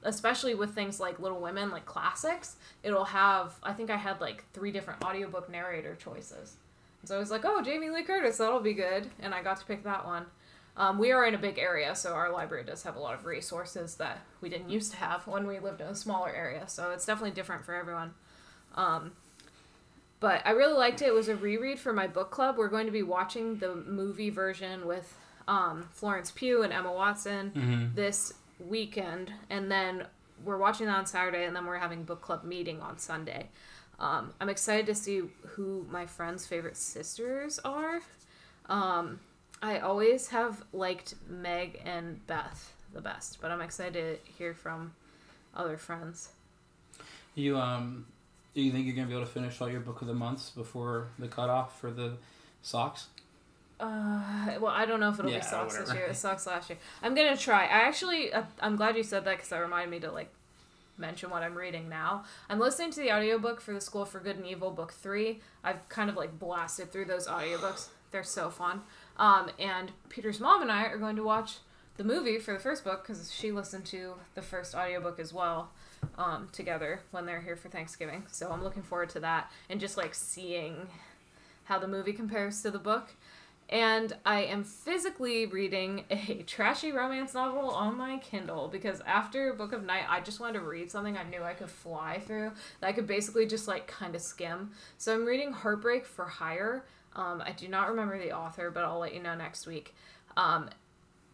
especially 0.03 0.55
with 0.55 0.75
things 0.75 1.01
like 1.01 1.19
Little 1.19 1.41
Women, 1.41 1.71
like 1.71 1.87
classics, 1.87 2.57
it'll 2.83 3.05
have 3.07 3.55
I 3.63 3.73
think 3.73 3.91
I 3.91 3.97
had 3.97 4.21
like 4.21 4.45
three 4.53 4.71
different 4.73 5.05
audiobook 5.05 5.51
narrator 5.51 5.95
choices. 5.97 6.57
So 7.05 7.17
I 7.17 7.19
was 7.19 7.31
like, 7.31 7.45
"Oh, 7.45 7.63
Jamie 7.63 7.91
Lee 7.91 8.03
Curtis, 8.03 8.39
that'll 8.39 8.61
be 8.61 8.75
good." 8.75 9.11
And 9.21 9.35
I 9.35 9.43
got 9.43 9.59
to 9.61 9.67
pick 9.67 9.85
that 9.85 10.05
one. 10.07 10.27
Um, 10.77 10.99
we 10.99 11.11
are 11.11 11.25
in 11.27 11.35
a 11.35 11.39
big 11.39 11.59
area, 11.59 11.95
so 11.97 12.13
our 12.13 12.31
library 12.33 12.63
does 12.65 12.85
have 12.85 12.95
a 12.95 13.01
lot 13.01 13.15
of 13.15 13.25
resources 13.25 13.97
that 13.97 14.19
we 14.41 14.49
didn't 14.49 14.71
used 14.71 14.93
to 14.93 14.97
have 14.99 15.27
when 15.27 15.47
we 15.47 15.59
lived 15.59 15.81
in 15.81 15.89
a 15.89 15.95
smaller 15.95 16.31
area. 16.31 16.69
So 16.69 16.91
it's 16.93 17.05
definitely 17.05 17.33
different 17.33 17.65
for 17.65 17.75
everyone. 17.75 18.15
Um, 18.77 19.13
but 20.21 20.43
I 20.45 20.51
really 20.51 20.75
liked 20.77 21.03
it. 21.03 21.07
It 21.07 21.15
was 21.15 21.29
a 21.29 21.37
reread 21.37 21.79
for 21.79 21.93
my 21.93 22.07
book 22.07 22.31
club. 22.31 22.57
We're 22.59 22.69
going 22.69 22.87
to 22.87 22.93
be 22.93 23.03
watching 23.03 23.59
the 23.59 23.75
movie 23.75 24.31
version 24.31 24.87
with 24.87 25.15
um, 25.47 25.89
Florence 25.93 26.31
Pugh 26.31 26.63
and 26.63 26.73
Emma 26.73 26.93
Watson 26.93 27.53
Mhm. 27.55 27.95
this 27.95 28.35
weekend, 28.61 29.33
and 29.51 29.71
then 29.71 30.07
we're 30.45 30.59
watching 30.59 30.87
that 30.87 30.97
on 30.97 31.07
Saturday, 31.07 31.45
and 31.45 31.55
then 31.55 31.67
we're 31.67 31.79
having 31.79 32.05
book 32.05 32.21
club 32.21 32.45
meeting 32.45 32.81
on 32.81 32.99
Sunday. 32.99 33.49
Um, 33.99 34.33
I'm 34.41 34.49
excited 34.49 34.87
to 34.87 34.95
see 34.95 35.23
who 35.43 35.87
my 35.91 36.07
friends' 36.07 36.47
favorite 36.47 36.77
sisters 36.77 37.59
are. 37.65 38.01
Um, 38.69 39.19
I 39.61 39.81
always 39.81 40.29
have 40.29 40.65
liked 40.73 41.15
Meg 41.29 41.81
and 41.85 42.25
Beth 42.27 42.73
the 42.93 43.01
best, 43.01 43.39
but 43.41 43.51
I'm 43.51 43.61
excited 43.61 44.25
to 44.25 44.33
hear 44.33 44.55
from 44.55 44.93
other 45.55 45.77
friends. 45.77 46.29
You 47.35 47.59
um, 47.59 48.07
do 48.55 48.63
you 48.63 48.73
think 48.73 48.87
you're 48.87 48.95
gonna 48.95 49.09
be 49.09 49.15
able 49.15 49.27
to 49.27 49.31
finish 49.31 49.61
all 49.61 49.69
your 49.69 49.81
book 49.81 50.01
of 50.01 50.09
the 50.09 50.15
months 50.15 50.51
before 50.51 51.09
the 51.19 51.29
cutoff 51.29 51.81
for 51.81 51.91
the 51.91 52.15
socks? 52.63 53.07
Uh, 53.81 54.59
well, 54.61 54.73
I 54.73 54.87
don't 54.87 55.01
know 55.01 55.11
if 55.11 55.19
it'll 55.19 55.31
Yeah, 55.31 55.39
be 55.39 55.45
socks 55.45 55.79
this 55.79 55.93
year. 55.93 56.07
It 56.07 56.17
sucks 56.17 56.47
last 56.47 56.69
year. 56.69 56.79
I'm 57.03 57.15
gonna 57.15 57.37
try. 57.37 57.65
I 57.65 57.81
actually, 57.87 58.33
uh, 58.33 58.43
I'm 58.61 58.77
glad 58.77 58.97
you 58.97 59.05
said 59.05 59.25
that 59.25 59.37
because 59.37 59.51
that 59.51 59.59
reminded 59.59 59.91
me 59.91 60.01
to 60.01 60.11
like 60.11 60.31
mention 60.97 61.31
what 61.31 61.43
I'm 61.43 61.55
reading 61.55 61.89
now. 61.89 62.25
I'm 62.49 62.59
listening 62.59 62.91
to 62.93 63.01
the 63.01 63.13
audiobook 63.13 63.61
for 63.61 63.73
the 63.73 63.81
School 63.81 64.05
for 64.05 64.19
Good 64.19 64.37
and 64.37 64.47
Evil 64.47 64.71
book 64.71 64.93
three. 64.93 65.41
I've 65.63 65.89
kind 65.89 66.11
of 66.11 66.17
like 66.17 66.39
blasted 66.39 66.91
through 66.91 67.05
those 67.05 67.29
audiobooks. 67.29 67.89
They're 68.11 68.25
so 68.25 68.51
fun. 68.51 68.83
Um, 69.17 69.51
and 69.59 69.93
Peter's 70.09 70.41
mom 70.41 70.63
and 70.63 70.73
I 70.73 70.85
are 70.87 70.99
going 70.99 71.17
to 71.17 71.23
watch 71.23 71.59
the 71.99 72.05
movie 72.05 72.39
for 72.39 72.55
the 72.55 72.61
first 72.61 72.85
book 72.85 73.03
because 73.07 73.33
she 73.33 73.53
listened 73.53 73.85
to 73.87 74.15
the 74.35 74.43
first 74.43 74.75
audiobook 74.75 75.19
as 75.19 75.33
well 75.33 75.71
um, 76.17 76.49
together 76.53 77.01
when 77.11 77.27
they're 77.27 77.43
here 77.43 77.57
for 77.57 77.69
Thanksgiving. 77.69 78.25
So 78.31 78.51
I'm 78.51 78.63
looking 78.63 78.83
forward 78.83 79.11
to 79.11 79.21
that 79.21 79.51
and 79.69 79.81
just 79.81 79.97
like 79.97 80.15
seeing 80.15 80.89
how 81.65 81.79
the 81.79 81.89
movie 81.89 82.13
compares 82.13 82.63
to 82.63 82.71
the 82.71 82.79
book. 82.79 83.11
And 83.69 84.17
I 84.25 84.45
am 84.45 84.65
physically 84.65 85.45
reading 85.45 86.05
a 86.11 86.43
trashy 86.47 86.91
romance 86.91 87.35
novel 87.35 87.71
on 87.71 87.97
my 87.99 88.17
Kindle 88.19 88.69
because 88.69 89.03
after 89.03 89.53
Book 89.53 89.73
of 89.73 89.85
Night, 89.85 90.05
I 90.09 90.21
just 90.21 90.41
wanted 90.41 90.55
to 90.55 90.65
read 90.65 90.91
something 90.91 91.19
I 91.19 91.25
knew 91.25 91.43
I 91.43 91.53
could 91.53 91.71
fly 91.71 92.21
through 92.27 92.53
that 92.81 92.87
I 92.87 92.93
could 92.93 93.07
basically 93.07 93.47
just 93.47 93.69
like 93.69 93.87
kind 93.87 94.15
of 94.15 94.23
skim. 94.23 94.71
So 94.97 95.15
I'm 95.15 95.27
reading 95.27 95.53
Heartbreak 95.53 96.07
for 96.07 96.25
Hire. 96.25 96.85
Um, 97.15 97.43
I 97.45 97.53
do 97.53 97.69
not 97.69 97.91
remember 97.91 98.19
the 98.19 98.33
author, 98.33 98.71
but 98.71 98.85
I'll 98.85 99.01
let 99.01 99.15
you 99.15 99.23
know 99.23 99.35
next 99.35 99.67
week. 99.67 99.95
Um, 100.37 100.71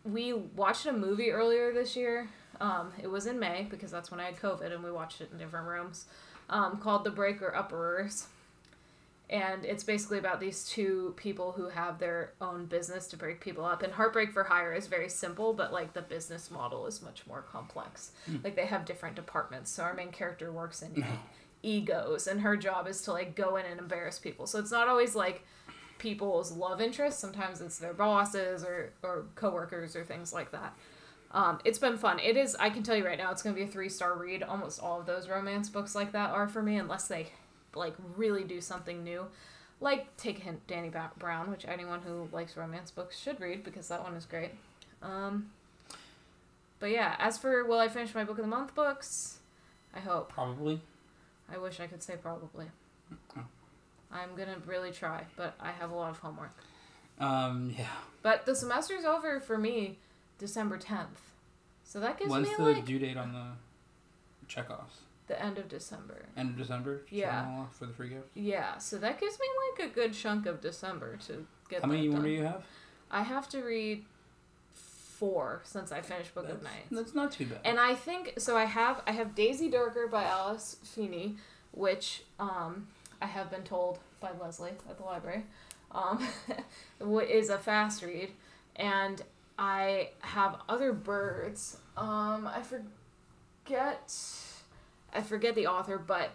we 0.05 0.33
watched 0.33 0.87
a 0.87 0.93
movie 0.93 1.31
earlier 1.31 1.73
this 1.73 1.95
year. 1.95 2.29
Um, 2.61 2.93
it 3.01 3.07
was 3.07 3.27
in 3.27 3.39
May 3.39 3.67
because 3.71 3.91
that's 3.91 4.11
when 4.11 4.19
I 4.19 4.25
had 4.25 4.37
COVID 4.37 4.73
and 4.73 4.83
we 4.83 4.91
watched 4.91 5.21
it 5.21 5.31
in 5.31 5.39
different 5.39 5.67
rooms 5.67 6.07
um, 6.51 6.79
called 6.79 7.05
The 7.05 7.11
Breaker 7.11 7.55
Upperers 7.57 8.27
and 9.31 9.65
it's 9.65 9.83
basically 9.85 10.19
about 10.19 10.39
these 10.39 10.65
two 10.65 11.15
people 11.17 11.53
who 11.53 11.69
have 11.69 11.99
their 11.99 12.33
own 12.41 12.67
business 12.67 13.07
to 13.09 13.17
break 13.17 13.41
people 13.41 13.65
up. 13.65 13.83
And 13.83 13.93
heartbreak 13.93 14.33
for 14.33 14.45
hire 14.45 14.75
is 14.75 14.87
very 14.87 15.09
simple 15.09 15.55
but 15.55 15.73
like 15.73 15.95
the 15.95 16.03
business 16.03 16.51
model 16.51 16.87
is 16.87 17.01
much 17.03 17.27
more 17.27 17.43
complex. 17.43 18.13
Like 18.43 18.55
they 18.55 18.67
have 18.67 18.85
different 18.85 19.17
departments. 19.17 19.71
So 19.71 19.83
our 19.83 19.95
main 19.95 20.11
character 20.13 20.53
works 20.53 20.83
in 20.83 20.99
e- 20.99 21.05
egos 21.63 22.27
and 22.27 22.43
her 22.43 22.57
job 22.57 22.87
is 22.87 23.01
to 23.03 23.13
like 23.13 23.35
go 23.35 23.57
in 23.57 23.65
and 23.65 23.81
embarrass 23.81 24.19
people. 24.19 24.47
So 24.47 24.59
it's 24.59 24.71
not 24.71 24.89
always 24.89 25.15
like 25.15 25.43
people's 25.99 26.53
love 26.53 26.83
interests. 26.83 27.19
Sometimes 27.21 27.63
it's 27.63 27.79
their 27.79 27.95
bosses 27.95 28.63
or 28.63 28.93
or 29.03 29.25
coworkers 29.37 29.97
or 29.97 30.05
things 30.05 30.33
like 30.35 30.53
that. 30.53 30.77
Um, 31.31 31.59
it's 31.65 31.79
been 31.79 31.97
fun. 31.97 32.21
It 32.21 32.37
is. 32.37 32.55
I 32.61 32.71
can 32.71 32.83
tell 32.83 32.95
you 32.95 33.05
right 33.05 33.19
now, 33.19 33.33
it's 33.33 33.43
gonna 33.43 33.57
be 33.57 33.63
a 33.63 33.67
three 33.67 33.89
star 33.89 34.17
read. 34.17 34.43
Almost 34.43 34.81
all 34.81 35.01
of 35.01 35.07
those 35.07 35.29
romance 35.29 35.69
books 35.69 35.95
like 35.95 36.13
that 36.13 36.31
are 36.31 36.47
for 36.47 36.63
me, 36.63 36.77
unless 36.77 37.09
they 37.09 37.29
like 37.77 37.95
really 38.17 38.45
do 38.45 38.61
something 38.61 39.05
new. 39.05 39.27
Like 39.81 40.17
take 40.17 40.39
a 40.39 40.43
hint, 40.43 40.67
Dani 40.67 40.93
Ba- 40.93 41.13
Brown, 41.19 41.51
which 41.51 41.67
anyone 41.67 42.01
who 42.03 42.29
likes 42.33 42.57
romance 42.57 42.91
books 42.91 43.19
should 43.19 43.41
read 43.41 43.65
because 43.65 43.89
that 43.89 44.03
one 44.03 44.15
is 44.15 44.25
great. 44.25 44.53
Um, 45.03 45.51
but 46.79 46.91
yeah, 46.91 47.17
as 47.19 47.39
for 47.39 47.65
will 47.65 47.79
I 47.79 47.89
finish 47.89 48.15
my 48.15 48.25
book 48.25 48.39
of 48.39 48.45
the 48.45 48.51
month 48.51 48.75
books? 48.75 49.39
I 49.95 50.01
hope. 50.01 50.33
Probably. 50.33 50.81
I 51.53 51.59
wish 51.59 51.81
I 51.81 51.87
could 51.87 52.03
say 52.03 52.17
probably. 52.21 52.67
Oh. 53.37 53.45
I'm 54.11 54.35
gonna 54.37 54.57
really 54.67 54.93
try, 54.93 55.25
but 55.37 55.55
I 55.61 55.73
have 55.73 55.91
a 55.91 55.95
lot 55.95 56.11
of 56.11 56.19
homework. 56.19 56.57
Um, 57.19 57.75
yeah. 57.77 57.87
But 58.23 58.47
the 58.47 58.55
semester's 58.55 59.05
over 59.05 59.41
for 59.41 59.59
me 59.59 59.99
December 60.39 60.79
10th. 60.79 61.07
So 61.85 62.01
that 62.01 62.19
gives 62.19 62.31
When's 62.31 62.49
me 62.49 62.55
the 62.57 62.63
like 62.63 62.85
due 62.85 62.99
date 62.99 63.17
on 63.17 63.33
the 63.33 64.53
checkoffs? 64.53 65.03
The 65.27 65.41
end 65.43 65.59
of 65.59 65.69
December. 65.69 66.27
End 66.37 66.51
of 66.51 66.57
December. 66.57 67.03
Yeah. 67.11 67.31
Shut 67.31 67.45
'em 67.49 67.55
all 67.55 67.61
off 67.63 67.77
For 67.77 67.87
the 67.87 67.93
free 67.93 68.09
gift. 68.11 68.29
Yeah, 68.35 68.79
so 68.79 68.99
that 68.99 69.19
gives 69.21 69.39
me 69.39 69.47
like 69.79 69.91
a 69.91 69.95
good 69.95 70.13
chunk 70.13 70.47
of 70.47 70.61
December 70.61 71.17
to 71.27 71.47
get 71.69 71.81
the 71.81 71.87
How 71.87 71.93
many 71.93 72.09
more 72.09 72.21
do 72.23 72.29
you 72.29 72.43
have? 72.45 72.65
I 73.11 73.23
have 73.23 73.49
to 73.51 73.63
read 73.63 74.05
four 74.73 75.61
since 75.65 75.93
I 75.93 76.01
finished 76.01 76.35
Book 76.35 76.45
of 76.49 76.61
That's, 76.63 76.65
Nights. 76.65 76.89
that's 76.91 77.15
not 77.15 77.33
too 77.33 77.47
bad. 77.47 77.61
And 77.65 77.79
I 77.79 77.95
think 77.95 78.35
so 78.39 78.57
I 78.57 78.65
have 78.65 79.03
I 79.07 79.13
have 79.13 79.35
Daisy 79.35 79.71
Darker 79.71 80.07
by 80.09 80.25
Alice 80.25 80.77
Feeney, 80.83 81.37
which 81.71 82.23
um 82.39 82.89
I 83.23 83.27
have 83.27 83.51
been 83.51 83.63
told 83.63 84.01
by 84.21 84.31
Leslie 84.41 84.73
at 84.91 84.99
the 84.99 85.05
library, 85.05 85.45
um, 85.93 86.27
is 87.29 87.49
a 87.49 87.59
fast 87.59 88.03
read, 88.03 88.33
and 88.77 89.23
I 89.59 90.11
have 90.21 90.61
Other 90.69 90.93
Birds. 90.93 91.79
Um, 91.97 92.47
I 92.47 92.63
forget, 92.63 94.13
I 95.15 95.23
forget 95.23 95.55
the 95.55 95.67
author, 95.67 95.99
but 95.99 96.31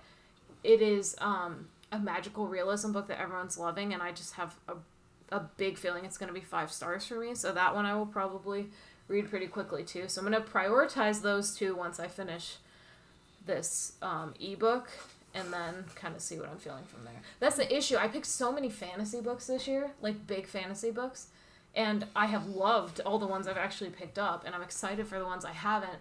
it 0.64 0.82
is 0.82 1.16
um 1.20 1.68
a 1.92 2.00
magical 2.00 2.48
realism 2.48 2.92
book 2.92 3.08
that 3.08 3.20
everyone's 3.20 3.58
loving, 3.58 3.94
and 3.94 4.02
I 4.02 4.12
just 4.12 4.34
have 4.34 4.56
a 4.68 4.74
a 5.32 5.42
big 5.58 5.78
feeling 5.78 6.06
it's 6.06 6.18
going 6.18 6.34
to 6.34 6.34
be 6.34 6.46
five 6.46 6.72
stars 6.72 7.06
for 7.06 7.20
me. 7.20 7.36
So 7.36 7.52
that 7.52 7.76
one 7.76 7.86
I 7.86 7.96
will 7.96 8.08
probably 8.08 8.70
read 9.08 9.30
pretty 9.30 9.48
quickly 9.48 9.84
too. 9.84 10.08
So 10.08 10.22
I'm 10.22 10.30
going 10.30 10.42
to 10.42 10.50
prioritize 10.50 11.22
those 11.22 11.56
two 11.56 11.76
once 11.76 12.00
I 12.00 12.08
finish 12.08 12.58
this 13.46 13.94
um, 14.02 14.34
ebook 14.40 14.90
and 15.34 15.54
then 15.54 15.86
kind 15.96 16.16
of 16.16 16.22
see 16.22 16.40
what 16.40 16.50
I'm 16.50 16.58
feeling 16.58 16.84
from 16.86 17.04
there. 17.04 17.22
That's 17.40 17.58
the 17.58 17.76
issue. 17.76 17.98
I 17.98 18.08
picked 18.08 18.26
so 18.26 18.52
many 18.52 18.70
fantasy 18.70 19.22
books 19.22 19.48
this 19.48 19.68
year, 19.68 19.92
like 20.02 20.26
big 20.26 20.48
fantasy 20.48 20.90
books, 20.92 21.28
and 21.76 22.06
I 22.16 22.26
have 22.26 22.48
loved 22.48 23.00
all 23.02 23.20
the 23.20 23.28
ones 23.28 23.48
I've 23.48 23.58
actually 23.58 23.92
picked 23.92 24.18
up, 24.18 24.44
and 24.46 24.56
I'm 24.56 24.64
excited 24.64 25.08
for 25.08 25.20
the 25.20 25.26
ones 25.26 25.46
I 25.46 25.52
haven't, 25.52 26.00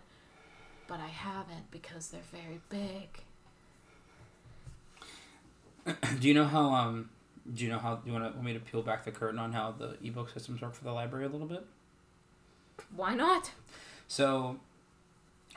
but 0.89 0.99
I 0.99 1.07
haven't 1.07 1.71
because 1.71 2.09
they're 2.09 2.21
very 2.33 2.61
big. 2.69 3.23
do 6.21 6.27
you 6.27 6.35
know 6.35 6.47
how 6.47 6.75
um 6.75 7.11
do 7.55 7.65
you 7.65 7.71
know 7.71 7.79
how 7.79 7.97
do 7.97 8.11
you 8.11 8.13
want, 8.13 8.25
to, 8.25 8.31
want 8.33 8.45
me 8.45 8.53
to 8.55 8.59
peel 8.59 8.83
back 8.83 9.05
the 9.05 9.13
curtain 9.13 9.39
on 9.39 9.53
how 9.53 9.73
the 9.73 9.97
ebook 10.03 10.31
systems 10.31 10.61
work 10.61 10.75
for 10.75 10.85
the 10.85 10.93
library 10.93 11.27
a 11.27 11.29
little 11.29 11.47
bit? 11.47 11.65
Why 12.95 13.15
not? 13.15 13.53
So, 14.07 14.59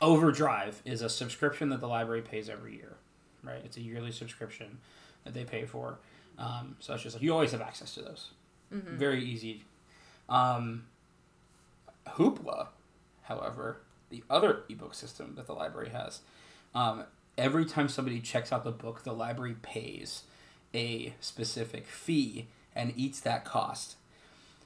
Overdrive 0.01 0.81
is 0.85 1.01
a 1.01 1.09
subscription 1.09 1.69
that 1.69 1.79
the 1.79 1.87
library 1.87 2.21
pays 2.21 2.49
every 2.49 2.75
year, 2.75 2.95
right? 3.43 3.61
It's 3.63 3.77
a 3.77 3.81
yearly 3.81 4.11
subscription 4.11 4.79
that 5.23 5.33
they 5.33 5.43
pay 5.43 5.65
for. 5.65 5.99
Um, 6.37 6.75
so 6.79 6.93
it's 6.93 7.03
just 7.03 7.15
like 7.15 7.23
you 7.23 7.33
always 7.33 7.51
have 7.51 7.61
access 7.61 7.93
to 7.95 8.01
those. 8.01 8.31
Mm-hmm. 8.73 8.97
Very 8.97 9.23
easy. 9.23 9.63
Um, 10.27 10.85
Hoopla, 12.07 12.67
however, 13.23 13.77
the 14.11 14.23
other 14.29 14.63
ebook 14.69 14.93
system 14.93 15.33
that 15.35 15.47
the 15.47 15.53
library 15.53 15.89
has, 15.89 16.19
um, 16.75 17.05
every 17.37 17.65
time 17.65 17.89
somebody 17.89 18.19
checks 18.19 18.51
out 18.51 18.63
the 18.63 18.71
book, 18.71 19.03
the 19.03 19.13
library 19.13 19.55
pays 19.61 20.23
a 20.73 21.13
specific 21.19 21.87
fee 21.87 22.47
and 22.75 22.93
eats 22.95 23.19
that 23.21 23.43
cost. 23.43 23.95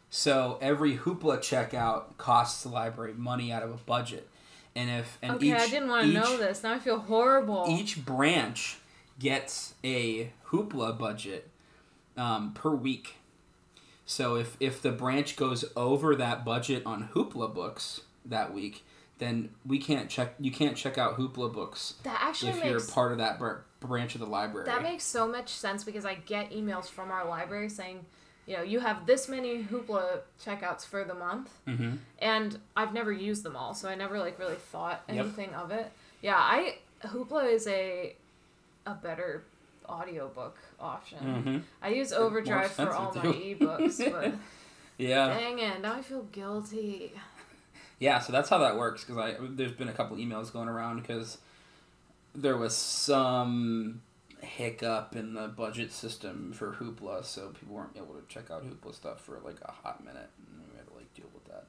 So 0.09 0.57
every 0.61 0.97
Hoopla 0.97 1.39
checkout 1.39 2.17
costs 2.17 2.63
the 2.63 2.69
library 2.69 3.13
money 3.13 3.51
out 3.51 3.63
of 3.63 3.71
a 3.71 3.77
budget. 3.77 4.27
And 4.75 4.89
if 4.89 5.17
and 5.21 5.33
okay, 5.33 5.47
each, 5.47 5.53
I 5.53 5.67
didn't 5.67 5.89
want 5.89 6.07
to 6.07 6.13
know 6.13 6.37
this. 6.37 6.63
Now 6.63 6.73
I 6.73 6.79
feel 6.79 6.99
horrible. 6.99 7.65
each 7.69 8.05
branch 8.05 8.77
gets 9.19 9.73
a 9.83 10.31
hoopla 10.47 10.97
budget 10.97 11.49
um, 12.17 12.53
per 12.53 12.71
week. 12.71 13.15
So 14.05 14.35
if 14.35 14.57
if 14.59 14.81
the 14.81 14.91
branch 14.91 15.37
goes 15.37 15.65
over 15.75 16.15
that 16.15 16.43
budget 16.43 16.83
on 16.85 17.09
hoopla 17.13 17.53
books 17.53 18.01
that 18.25 18.53
week, 18.53 18.83
then 19.17 19.49
we 19.65 19.77
can't 19.79 20.09
check. 20.09 20.35
You 20.39 20.51
can't 20.51 20.75
check 20.75 20.97
out 20.97 21.17
hoopla 21.17 21.53
books 21.53 21.95
that 22.03 22.17
actually 22.21 22.51
if 22.51 22.55
makes 22.57 22.69
you're 22.69 22.81
part 22.93 23.11
of 23.11 23.17
that 23.19 23.39
br- 23.39 23.57
branch 23.79 24.15
of 24.15 24.21
the 24.21 24.27
library. 24.27 24.65
That 24.65 24.83
makes 24.83 25.03
so 25.03 25.27
much 25.27 25.49
sense 25.49 25.83
because 25.83 26.05
I 26.05 26.15
get 26.15 26.51
emails 26.51 26.85
from 26.87 27.11
our 27.11 27.27
library 27.27 27.69
saying, 27.69 28.05
you 28.45 28.57
know, 28.57 28.63
you 28.63 28.79
have 28.79 29.05
this 29.07 29.27
many 29.29 29.63
Hoopla 29.63 30.19
checkouts 30.43 30.85
for 30.85 31.03
the 31.03 31.13
month, 31.15 31.49
hmm 31.65 31.93
and 32.19 32.59
I've 32.75 32.93
never 32.93 33.11
used 33.11 33.43
them 33.43 33.55
all, 33.55 33.73
so 33.73 33.87
I 33.89 33.95
never 33.95 34.19
like 34.19 34.37
really 34.37 34.55
thought 34.55 35.03
Yep. 35.07 35.17
anything 35.17 35.53
of 35.55 35.71
it. 35.71 35.91
Yeah, 36.21 36.37
I 36.37 36.77
Hoopla 37.03 37.51
is 37.51 37.67
a 37.67 38.15
a 38.85 38.93
better 38.95 39.43
audiobook 39.87 40.57
option. 40.79 41.17
hmm 41.19 41.57
I 41.81 41.89
use 41.89 42.11
Overdrive 42.11 42.71
for 42.71 42.91
all 42.91 43.13
my 43.15 43.23
ebooks, 43.25 43.97
but 44.11 44.33
Yeah. 44.97 45.27
dang 45.27 45.59
it, 45.59 45.81
now 45.81 45.93
I 45.95 46.01
feel 46.01 46.23
guilty. 46.31 47.13
Yeah, 47.99 48.19
so 48.19 48.31
that's 48.31 48.49
how 48.49 48.57
that 48.59 48.77
works. 48.77 49.03
Because 49.03 49.17
I 49.17 49.35
there's 49.41 49.71
been 49.71 49.89
a 49.89 49.93
couple 49.93 50.17
emails 50.17 50.51
going 50.51 50.67
around 50.67 51.01
because 51.01 51.37
there 52.33 52.57
was 52.57 52.75
some 52.75 54.01
hiccup 54.41 55.15
in 55.15 55.33
the 55.33 55.47
budget 55.47 55.91
system 55.91 56.51
for 56.53 56.73
Hoopla, 56.73 57.23
so 57.23 57.49
people 57.59 57.75
weren't 57.75 57.95
able 57.95 58.13
to 58.15 58.21
check 58.27 58.51
out 58.51 58.63
Hoopla 58.65 58.93
stuff 58.93 59.21
for 59.21 59.39
like 59.45 59.57
a 59.63 59.71
hot 59.71 60.03
minute, 60.03 60.29
and 60.51 60.61
we 60.71 60.77
had 60.77 60.87
to 60.87 60.93
like 60.93 61.13
deal 61.13 61.25
with 61.33 61.45
that. 61.45 61.65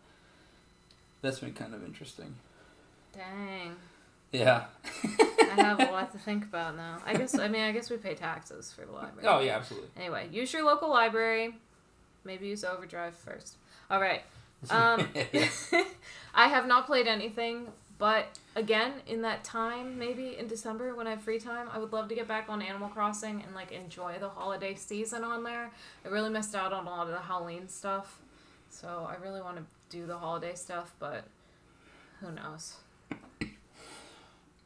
That's 1.23 1.39
been 1.39 1.53
kind 1.55 1.75
of 1.75 1.85
interesting. 1.85 2.35
Dang, 3.15 3.77
Yeah. 4.33 4.65
I 5.05 5.55
have 5.63 5.81
a 5.81 5.85
lot 5.93 6.13
to 6.13 6.19
think 6.19 6.45
about 6.45 6.77
now. 6.77 6.99
I 7.07 7.15
guess 7.15 7.39
I 7.39 7.49
mean 7.49 7.63
I 7.63 7.73
guess 7.73 7.89
we 7.89 7.97
pay 7.97 8.15
taxes 8.15 8.73
for 8.73 8.85
the 8.85 8.93
library. 8.93 9.27
Oh 9.29 9.41
yeah, 9.41 9.57
absolutely. 9.57 9.89
Anyway, 9.97 10.29
use 10.31 10.53
your 10.53 10.65
local 10.65 10.91
library. 10.91 11.55
Maybe 12.25 12.49
use 12.49 12.65
Overdrive 12.65 13.15
first. 13.15 13.55
All 13.91 14.01
right. 14.01 14.23
Um, 14.71 15.09
I 16.35 16.49
have 16.49 16.67
not 16.67 16.87
played 16.87 17.07
anything, 17.07 17.69
but 17.99 18.39
again, 18.57 18.95
in 19.07 19.23
that 19.23 19.45
time, 19.45 19.99
maybe 19.99 20.37
in 20.39 20.49
December 20.49 20.95
when 20.95 21.07
I 21.07 21.11
have 21.11 21.23
free 21.23 21.39
time, 21.39 21.69
I 21.73 21.79
would 21.79 21.93
love 21.93 22.09
to 22.09 22.15
get 22.15 22.27
back 22.27 22.49
on 22.49 22.61
Animal 22.63 22.89
Crossing 22.89 23.43
and 23.43 23.55
like 23.55 23.71
enjoy 23.71 24.17
the 24.19 24.29
holiday 24.29 24.75
season 24.75 25.25
on 25.25 25.45
there. 25.45 25.71
I 26.05 26.09
really 26.09 26.31
missed 26.31 26.55
out 26.55 26.73
on 26.73 26.87
a 26.87 26.91
lot 26.91 27.07
of 27.07 27.13
the 27.13 27.21
Halloween 27.21 27.69
stuff, 27.69 28.19
so 28.71 29.09
I 29.09 29.23
really 29.23 29.41
want 29.41 29.59
to 29.59 29.65
do 29.91 30.07
the 30.07 30.19
holiday 30.19 30.55
stuff, 30.55 30.95
but 30.99 31.25
who 32.21 32.33
knows? 32.33 32.77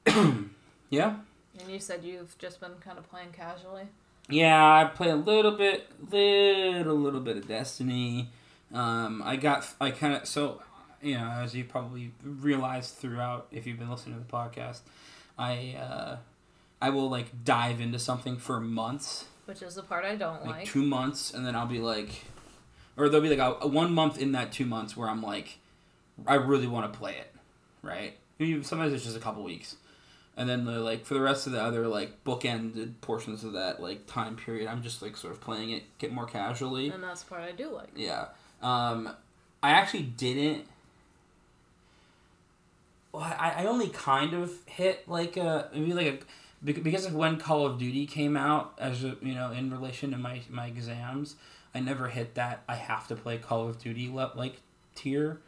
yeah. 0.90 1.16
And 1.60 1.70
you 1.70 1.78
said 1.78 2.04
you've 2.04 2.36
just 2.38 2.60
been 2.60 2.74
kind 2.80 2.98
of 2.98 3.08
playing 3.10 3.32
casually. 3.32 3.84
Yeah, 4.28 4.74
I 4.74 4.84
play 4.84 5.10
a 5.10 5.16
little 5.16 5.52
bit, 5.52 5.88
little, 6.10 6.96
little 6.96 7.20
bit 7.20 7.36
of 7.36 7.48
Destiny. 7.48 8.30
Um, 8.72 9.22
I 9.24 9.36
got, 9.36 9.66
I 9.80 9.90
kind 9.90 10.14
of, 10.14 10.26
so, 10.26 10.62
you 11.02 11.14
know, 11.14 11.28
as 11.28 11.54
you 11.54 11.64
probably 11.64 12.12
realized 12.22 12.94
throughout, 12.96 13.46
if 13.50 13.66
you've 13.66 13.78
been 13.78 13.90
listening 13.90 14.16
to 14.16 14.20
the 14.24 14.32
podcast, 14.32 14.80
I, 15.38 15.76
uh, 15.80 16.16
I 16.80 16.90
will 16.90 17.10
like 17.10 17.44
dive 17.44 17.80
into 17.80 17.98
something 17.98 18.36
for 18.36 18.60
months, 18.60 19.24
Which 19.46 19.62
is 19.62 19.74
the 19.74 19.82
part 19.82 20.04
I 20.04 20.14
don't 20.16 20.44
like 20.46 20.56
like. 20.56 20.64
two 20.66 20.82
months, 20.82 21.32
and 21.34 21.44
then 21.46 21.56
I'll 21.56 21.66
be 21.66 21.78
like, 21.80 22.24
or 22.96 23.08
there'll 23.08 23.26
be 23.28 23.34
like 23.34 23.56
a, 23.62 23.66
one 23.66 23.92
month 23.92 24.18
in 24.18 24.32
that 24.32 24.52
two 24.52 24.66
months 24.66 24.96
where 24.96 25.08
I'm 25.08 25.22
like, 25.22 25.58
I 26.26 26.34
really 26.34 26.66
want 26.66 26.92
to 26.92 26.98
play 26.98 27.16
it, 27.16 27.34
right? 27.82 28.16
Sometimes 28.62 28.92
it's 28.92 29.04
just 29.04 29.16
a 29.16 29.20
couple 29.20 29.42
weeks, 29.42 29.76
and 30.36 30.48
then 30.48 30.64
the, 30.64 30.78
like 30.80 31.04
for 31.04 31.14
the 31.14 31.20
rest 31.20 31.46
of 31.46 31.52
the 31.52 31.62
other 31.62 31.86
like 31.88 32.24
bookended 32.24 32.94
portions 33.02 33.42
of 33.44 33.52
that 33.54 33.82
like 33.82 34.06
time 34.06 34.36
period, 34.36 34.68
I'm 34.68 34.82
just 34.82 35.02
like 35.02 35.16
sort 35.16 35.32
of 35.34 35.40
playing 35.40 35.70
it, 35.70 35.82
get 35.98 36.12
more 36.12 36.26
casually. 36.26 36.88
and 36.90 37.02
that's 37.02 37.22
the 37.22 37.30
part 37.30 37.42
I 37.42 37.52
do 37.52 37.70
like. 37.70 37.88
Yeah. 37.96 38.26
Um, 38.62 39.14
I 39.62 39.70
actually 39.70 40.02
didn't. 40.02 40.66
Well, 43.12 43.22
I, 43.22 43.54
I 43.58 43.64
only 43.66 43.88
kind 43.88 44.34
of 44.34 44.52
hit 44.66 45.08
like 45.08 45.36
a 45.36 45.68
maybe 45.72 45.92
like 45.92 46.06
a 46.06 46.18
bec- 46.62 46.82
because 46.82 47.06
of 47.06 47.14
when 47.14 47.38
Call 47.38 47.66
of 47.66 47.78
Duty 47.78 48.06
came 48.06 48.36
out 48.36 48.74
as 48.78 49.02
a, 49.02 49.16
you 49.20 49.34
know 49.34 49.50
in 49.50 49.70
relation 49.70 50.10
to 50.12 50.18
my 50.18 50.40
my 50.48 50.66
exams. 50.66 51.36
I 51.74 51.80
never 51.80 52.08
hit 52.08 52.34
that. 52.34 52.62
I 52.68 52.74
have 52.74 53.06
to 53.08 53.16
play 53.16 53.38
Call 53.38 53.68
of 53.68 53.80
Duty 53.82 54.08
le- 54.08 54.32
like 54.34 54.60
tier. 54.94 55.40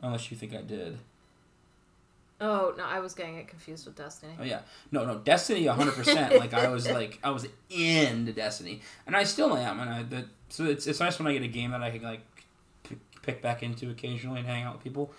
Unless 0.00 0.30
you 0.30 0.36
think 0.36 0.54
I 0.54 0.62
did. 0.62 0.98
Oh 2.40 2.74
no, 2.76 2.84
I 2.84 2.98
was 2.98 3.14
getting 3.14 3.36
it 3.36 3.46
confused 3.46 3.86
with 3.86 3.94
Destiny. 3.94 4.32
Oh 4.40 4.42
yeah, 4.42 4.62
no, 4.90 5.04
no, 5.04 5.18
Destiny, 5.18 5.66
hundred 5.66 5.94
percent. 5.94 6.34
Like 6.36 6.52
I 6.52 6.68
was 6.68 6.90
like 6.90 7.20
I 7.22 7.30
was 7.30 7.46
into 7.70 8.32
Destiny, 8.32 8.80
and 9.06 9.14
I 9.14 9.22
still 9.24 9.56
am. 9.56 9.78
And 9.78 9.88
I 9.90 10.02
that 10.02 10.24
so 10.52 10.66
it's 10.66 10.86
it's 10.86 11.00
nice 11.00 11.18
when 11.18 11.26
I 11.26 11.32
get 11.32 11.42
a 11.42 11.48
game 11.48 11.70
that 11.70 11.82
I 11.82 11.90
can 11.90 12.02
like 12.02 12.20
p- 12.82 12.98
pick 13.22 13.40
back 13.40 13.62
into 13.62 13.90
occasionally 13.90 14.40
and 14.40 14.46
hang 14.46 14.64
out 14.64 14.74
with 14.74 14.84
people. 14.84 15.10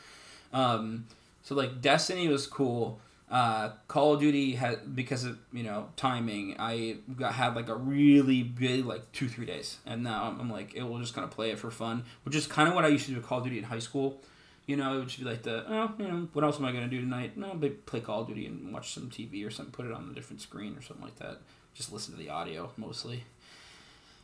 Um, 0.53 1.05
so 1.41 1.55
like 1.55 1.81
Destiny 1.81 2.27
was 2.27 2.45
cool. 2.45 2.99
Uh, 3.31 3.71
Call 3.87 4.13
of 4.13 4.19
Duty 4.19 4.53
had 4.53 4.95
because 4.95 5.23
of 5.23 5.39
you 5.51 5.63
know 5.63 5.89
timing. 5.95 6.55
I 6.59 6.97
got 7.17 7.33
had 7.33 7.55
like 7.55 7.67
a 7.67 7.75
really 7.75 8.43
big 8.43 8.85
like 8.85 9.11
two 9.11 9.27
three 9.27 9.47
days, 9.47 9.79
and 9.87 10.03
now 10.03 10.25
I'm, 10.25 10.39
I'm 10.39 10.51
like 10.51 10.75
it 10.75 10.83
will 10.83 10.99
just 10.99 11.15
kind 11.15 11.25
of 11.25 11.31
play 11.31 11.49
it 11.49 11.57
for 11.57 11.71
fun, 11.71 12.03
which 12.25 12.35
is 12.35 12.45
kind 12.45 12.69
of 12.69 12.75
what 12.75 12.85
I 12.85 12.89
used 12.89 13.05
to 13.05 13.11
do 13.11 13.17
with 13.17 13.25
Call 13.25 13.39
of 13.39 13.45
Duty 13.45 13.57
in 13.57 13.63
high 13.63 13.79
school. 13.79 14.21
You 14.67 14.77
know, 14.77 14.93
it 14.93 14.99
would 14.99 15.07
just 15.07 15.19
be 15.19 15.25
like 15.25 15.41
the, 15.41 15.65
oh, 15.67 15.91
you 15.97 16.07
know, 16.07 16.27
what 16.31 16.45
else 16.45 16.57
am 16.57 16.63
I 16.63 16.71
going 16.71 16.85
to 16.85 16.89
do 16.89 17.01
tonight? 17.01 17.35
No, 17.35 17.53
but 17.53 17.85
play 17.85 17.99
Call 17.99 18.21
of 18.21 18.27
Duty 18.27 18.45
and 18.45 18.71
watch 18.71 18.93
some 18.93 19.09
TV 19.09 19.45
or 19.45 19.49
something, 19.49 19.73
put 19.73 19.85
it 19.85 19.91
on 19.91 20.07
a 20.09 20.13
different 20.13 20.41
screen 20.41 20.77
or 20.77 20.81
something 20.81 21.03
like 21.03 21.17
that. 21.17 21.39
Just 21.73 21.91
listen 21.91 22.13
to 22.13 22.19
the 22.19 22.29
audio 22.29 22.71
mostly. 22.77 23.25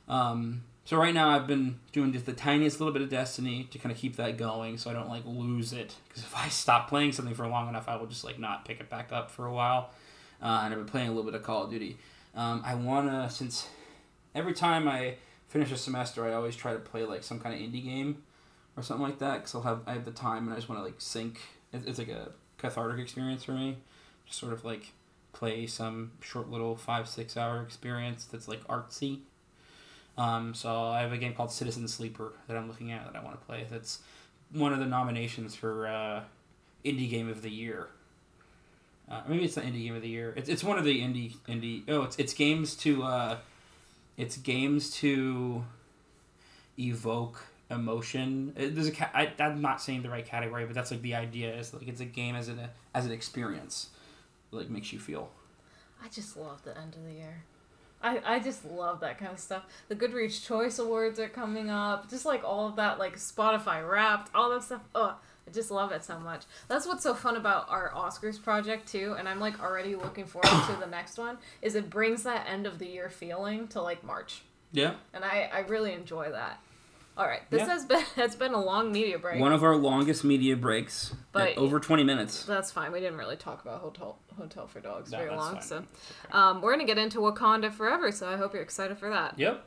Um, 0.07 0.63
so 0.89 0.97
right 0.97 1.13
now 1.13 1.29
I've 1.29 1.45
been 1.45 1.79
doing 1.91 2.11
just 2.11 2.25
the 2.25 2.33
tiniest 2.33 2.79
little 2.79 2.91
bit 2.91 3.03
of 3.03 3.09
Destiny 3.09 3.65
to 3.65 3.77
kind 3.77 3.91
of 3.93 3.99
keep 3.99 4.15
that 4.15 4.39
going 4.39 4.79
so 4.79 4.89
I 4.89 4.93
don't 4.93 5.07
like 5.07 5.21
lose 5.23 5.71
it. 5.71 5.93
Because 6.07 6.23
if 6.23 6.35
I 6.35 6.49
stop 6.49 6.89
playing 6.89 7.11
something 7.11 7.35
for 7.35 7.47
long 7.47 7.69
enough, 7.69 7.87
I 7.87 7.95
will 7.95 8.07
just 8.07 8.23
like 8.23 8.39
not 8.39 8.65
pick 8.65 8.79
it 8.79 8.89
back 8.89 9.11
up 9.11 9.29
for 9.29 9.45
a 9.45 9.53
while. 9.53 9.91
Uh, 10.41 10.61
and 10.63 10.73
I've 10.73 10.79
been 10.79 10.87
playing 10.87 11.09
a 11.09 11.11
little 11.11 11.29
bit 11.29 11.35
of 11.35 11.43
Call 11.43 11.65
of 11.65 11.69
Duty. 11.69 11.97
Um, 12.33 12.63
I 12.65 12.73
want 12.73 13.07
to, 13.07 13.29
since 13.29 13.67
every 14.33 14.53
time 14.53 14.87
I 14.87 15.17
finish 15.47 15.71
a 15.71 15.77
semester, 15.77 16.25
I 16.25 16.33
always 16.33 16.55
try 16.55 16.73
to 16.73 16.79
play 16.79 17.03
like 17.03 17.21
some 17.21 17.39
kind 17.39 17.53
of 17.53 17.61
indie 17.61 17.83
game 17.83 18.23
or 18.75 18.81
something 18.81 19.05
like 19.05 19.19
that 19.19 19.41
because 19.41 19.53
I'll 19.53 19.61
have 19.61 19.81
I 19.85 19.93
have 19.93 20.05
the 20.05 20.11
time 20.11 20.45
and 20.45 20.53
I 20.53 20.55
just 20.55 20.69
want 20.69 20.79
to 20.79 20.83
like 20.83 20.95
sink. 20.97 21.39
It's, 21.71 21.85
it's 21.85 21.99
like 21.99 22.09
a 22.09 22.29
cathartic 22.57 22.99
experience 22.99 23.43
for 23.43 23.51
me. 23.51 23.77
Just 24.25 24.39
sort 24.39 24.53
of 24.53 24.65
like 24.65 24.93
play 25.33 25.67
some 25.67 26.13
short 26.19 26.49
little 26.49 26.75
five 26.75 27.07
six 27.07 27.37
hour 27.37 27.61
experience 27.61 28.25
that's 28.25 28.47
like 28.47 28.65
artsy. 28.65 29.19
Um, 30.19 30.53
so 30.53 30.69
I 30.87 30.99
have 30.99 31.13
a 31.13 31.17
game 31.17 31.33
called 31.33 31.49
Citizen 31.49 31.87
Sleeper 31.87 32.33
that 32.47 32.57
I'm 32.57 32.67
looking 32.67 32.91
at 32.91 33.05
that 33.05 33.17
I 33.17 33.23
want 33.23 33.39
to 33.39 33.45
play. 33.45 33.65
That's 33.71 33.99
one 34.51 34.73
of 34.73 34.79
the 34.79 34.85
nominations 34.85 35.55
for 35.55 35.87
uh, 35.87 36.23
indie 36.83 37.09
game 37.09 37.29
of 37.29 37.41
the 37.41 37.49
year. 37.49 37.87
Uh, 39.09 39.21
maybe 39.29 39.45
it's 39.45 39.55
the 39.55 39.61
indie 39.61 39.83
game 39.83 39.95
of 39.95 40.01
the 40.01 40.09
year. 40.09 40.33
It's, 40.35 40.49
it's 40.49 40.63
one 40.63 40.77
of 40.77 40.83
the 40.83 41.01
indie 41.01 41.37
indie. 41.47 41.83
Oh, 41.87 42.03
it's 42.03 42.17
it's 42.17 42.33
games 42.33 42.75
to 42.77 43.03
uh, 43.03 43.37
it's 44.17 44.35
games 44.35 44.91
to 44.95 45.63
evoke 46.77 47.41
emotion. 47.71 48.53
Uh, 48.57 48.65
There's 48.71 48.87
a 48.87 48.91
ca- 48.91 49.11
I, 49.13 49.31
I'm 49.39 49.61
not 49.61 49.81
saying 49.81 50.03
the 50.03 50.09
right 50.09 50.25
category, 50.25 50.65
but 50.65 50.75
that's 50.75 50.91
like 50.91 51.01
the 51.01 51.15
idea. 51.15 51.55
Is 51.55 51.73
like 51.73 51.87
it's 51.87 52.01
a 52.01 52.05
game 52.05 52.35
as 52.35 52.49
an 52.49 52.59
as 52.93 53.05
an 53.05 53.13
experience, 53.13 53.87
like 54.51 54.69
makes 54.69 54.91
you 54.91 54.99
feel. 54.99 55.31
I 56.03 56.09
just 56.09 56.35
love 56.35 56.63
the 56.63 56.77
end 56.77 56.95
of 56.95 57.05
the 57.05 57.13
year. 57.13 57.43
I, 58.01 58.21
I 58.25 58.39
just 58.39 58.63
love 58.65 59.01
that 59.01 59.17
kind 59.17 59.31
of 59.31 59.39
stuff. 59.39 59.63
The 59.89 59.95
Goodreads 59.95 60.45
Choice 60.45 60.79
Awards 60.79 61.19
are 61.19 61.27
coming 61.29 61.69
up. 61.69 62.09
Just 62.09 62.25
like 62.25 62.43
all 62.43 62.67
of 62.67 62.75
that, 62.77 62.97
like 62.99 63.17
Spotify 63.17 63.87
Wrapped, 63.87 64.33
all 64.33 64.49
that 64.51 64.63
stuff. 64.63 64.81
Ugh, 64.95 65.15
I 65.47 65.51
just 65.51 65.69
love 65.69 65.91
it 65.91 66.03
so 66.05 66.17
much. 66.19 66.43
That's 66.69 66.85
what's 66.87 67.03
so 67.03 67.13
fun 67.13 67.35
about 67.35 67.69
our 67.69 67.91
Oscars 67.91 68.41
project 68.41 68.87
too, 68.87 69.15
and 69.19 69.27
I'm 69.27 69.39
like 69.39 69.61
already 69.61 69.95
looking 69.95 70.25
forward 70.25 70.47
to 70.67 70.77
the 70.79 70.87
next 70.87 71.17
one. 71.17 71.37
Is 71.61 71.75
it 71.75 71.89
brings 71.89 72.23
that 72.23 72.47
end 72.49 72.65
of 72.65 72.79
the 72.79 72.87
year 72.87 73.09
feeling 73.09 73.67
to 73.69 73.81
like 73.81 74.03
March, 74.03 74.43
Yeah. 74.71 74.93
and 75.13 75.25
I 75.25 75.49
I 75.53 75.59
really 75.61 75.91
enjoy 75.93 76.31
that. 76.31 76.61
All 77.19 77.27
right, 77.27 77.41
this 77.49 77.59
Yeah. 77.59 77.67
has 77.67 77.85
been 77.85 78.01
it's 78.17 78.35
been 78.35 78.53
a 78.53 78.61
long 78.63 78.93
media 78.93 79.19
break. 79.19 79.41
One 79.41 79.51
of 79.51 79.61
our 79.61 79.75
longest 79.75 80.23
media 80.23 80.55
breaks, 80.55 81.13
But- 81.33 81.57
over 81.57 81.77
twenty 81.79 82.05
minutes. 82.05 82.43
That's 82.43 82.71
fine. 82.71 82.93
We 82.93 83.01
didn't 83.01 83.17
really 83.17 83.35
talk 83.35 83.61
about 83.61 83.81
Hotel 83.81 84.17
Hotel 84.37 84.67
for 84.67 84.79
Dogs 84.79 85.11
No, 85.11 85.17
very 85.17 85.35
long, 85.35 85.55
fine. 85.55 85.61
so 85.61 85.75
okay. 85.77 85.85
um, 86.31 86.61
we're 86.61 86.71
gonna 86.71 86.85
get 86.85 86.97
into 86.97 87.19
Wakanda 87.19 87.73
Forever. 87.73 88.13
So 88.13 88.29
I 88.29 88.37
hope 88.37 88.53
you're 88.53 88.63
excited 88.63 88.97
for 88.97 89.09
that. 89.09 89.37
Yep. 89.37 89.65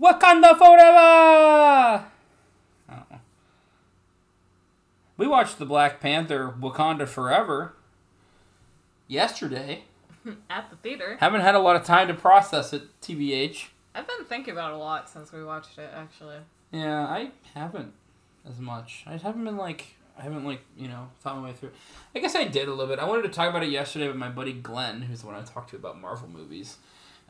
Wakanda 0.00 0.56
forever. 0.58 2.04
Oh. 2.90 3.04
We 5.16 5.26
watched 5.26 5.58
the 5.58 5.66
Black 5.66 6.00
Panther 6.00 6.54
Wakanda 6.60 7.06
Forever 7.08 7.74
yesterday. 9.08 9.84
At 10.50 10.70
the 10.70 10.76
theater. 10.76 11.16
Haven't 11.20 11.40
had 11.40 11.54
a 11.54 11.58
lot 11.58 11.76
of 11.76 11.84
time 11.84 12.08
to 12.08 12.14
process 12.14 12.72
it, 12.72 12.82
tbh. 13.00 13.66
I've 13.94 14.06
been 14.06 14.24
thinking 14.24 14.52
about 14.52 14.72
it 14.72 14.74
a 14.74 14.78
lot 14.78 15.08
since 15.08 15.32
we 15.32 15.42
watched 15.42 15.78
it, 15.78 15.90
actually. 15.94 16.36
Yeah, 16.70 17.06
I 17.06 17.30
haven't 17.54 17.92
as 18.48 18.58
much. 18.58 19.04
I 19.06 19.16
haven't 19.16 19.44
been 19.44 19.56
like 19.56 19.94
I 20.18 20.22
haven't 20.22 20.44
like 20.44 20.60
you 20.76 20.88
know 20.88 21.08
thought 21.20 21.36
my 21.36 21.48
way 21.48 21.52
through. 21.52 21.70
I 22.14 22.18
guess 22.18 22.36
I 22.36 22.44
did 22.44 22.68
a 22.68 22.70
little 22.70 22.86
bit. 22.86 22.98
I 22.98 23.06
wanted 23.08 23.22
to 23.22 23.30
talk 23.30 23.48
about 23.48 23.62
it 23.62 23.70
yesterday 23.70 24.06
with 24.06 24.16
my 24.16 24.28
buddy 24.28 24.52
Glenn, 24.52 25.02
who's 25.02 25.22
the 25.22 25.26
one 25.26 25.36
I 25.36 25.42
talked 25.42 25.70
to 25.70 25.76
about 25.76 26.00
Marvel 26.00 26.28
movies. 26.28 26.76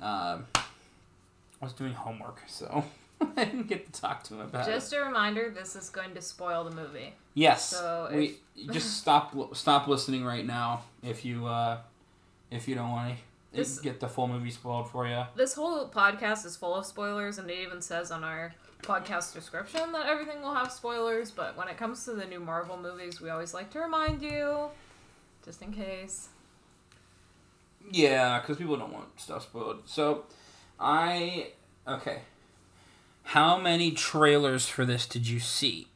Um, 0.00 0.46
I 0.54 1.64
was 1.64 1.72
doing 1.72 1.92
homework, 1.92 2.42
so 2.46 2.84
I 3.36 3.44
didn't 3.44 3.68
get 3.68 3.92
to 3.92 4.00
talk 4.00 4.24
to 4.24 4.34
him 4.34 4.40
about 4.40 4.66
it. 4.68 4.72
Just 4.72 4.92
a 4.92 5.00
reminder, 5.00 5.50
this 5.50 5.76
is 5.76 5.90
going 5.90 6.14
to 6.14 6.22
spoil 6.22 6.64
the 6.64 6.74
movie. 6.74 7.14
Yes, 7.34 7.66
So 7.66 8.08
we 8.12 8.36
just 8.72 8.98
stop 8.98 9.34
stop 9.54 9.86
listening 9.86 10.24
right 10.24 10.46
now 10.46 10.82
if 11.02 11.24
you 11.24 11.46
uh, 11.46 11.78
if 12.50 12.68
you 12.68 12.74
don't 12.74 12.90
want 12.90 13.16
to 13.54 13.64
get 13.82 14.00
the 14.00 14.08
full 14.08 14.28
movie 14.28 14.50
spoiled 14.50 14.90
for 14.90 15.06
you. 15.06 15.22
This 15.34 15.54
whole 15.54 15.88
podcast 15.88 16.44
is 16.46 16.56
full 16.56 16.74
of 16.74 16.86
spoilers, 16.86 17.38
and 17.38 17.50
it 17.50 17.58
even 17.58 17.80
says 17.82 18.10
on 18.10 18.22
our 18.24 18.54
podcast 18.82 19.34
description 19.34 19.92
that 19.92 20.06
everything 20.06 20.40
will 20.42 20.54
have 20.54 20.72
spoilers, 20.72 21.30
but 21.30 21.56
when 21.56 21.68
it 21.68 21.76
comes 21.76 22.04
to 22.04 22.12
the 22.12 22.24
new 22.26 22.40
Marvel 22.40 22.78
movies, 22.78 23.20
we 23.20 23.28
always 23.28 23.52
like 23.52 23.70
to 23.70 23.80
remind 23.80 24.22
you, 24.22 24.68
just 25.44 25.60
in 25.62 25.72
case. 25.72 26.28
Yeah, 27.90 28.40
because 28.40 28.56
people 28.56 28.76
don't 28.76 28.92
want 28.92 29.20
stuff 29.20 29.42
spoiled. 29.42 29.82
So, 29.86 30.24
I 30.78 31.48
okay. 31.86 32.20
How 33.24 33.58
many 33.58 33.90
trailers 33.92 34.66
for 34.68 34.84
this 34.84 35.06
did 35.06 35.28
you 35.28 35.40
see? 35.40 35.88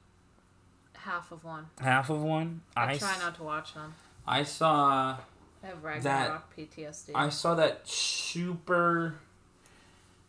Half 0.94 1.30
of 1.32 1.44
one. 1.44 1.66
Half 1.80 2.10
of 2.10 2.22
one. 2.22 2.62
I, 2.76 2.92
I 2.92 2.98
try 2.98 3.12
s- 3.12 3.20
not 3.20 3.34
to 3.36 3.42
watch 3.42 3.74
them. 3.74 3.94
I 4.26 4.42
saw. 4.42 5.18
I 5.64 5.72
Ragnarok 5.82 6.56
PTSD. 6.56 7.10
I 7.14 7.28
saw 7.30 7.54
that 7.54 7.88
super. 7.88 9.14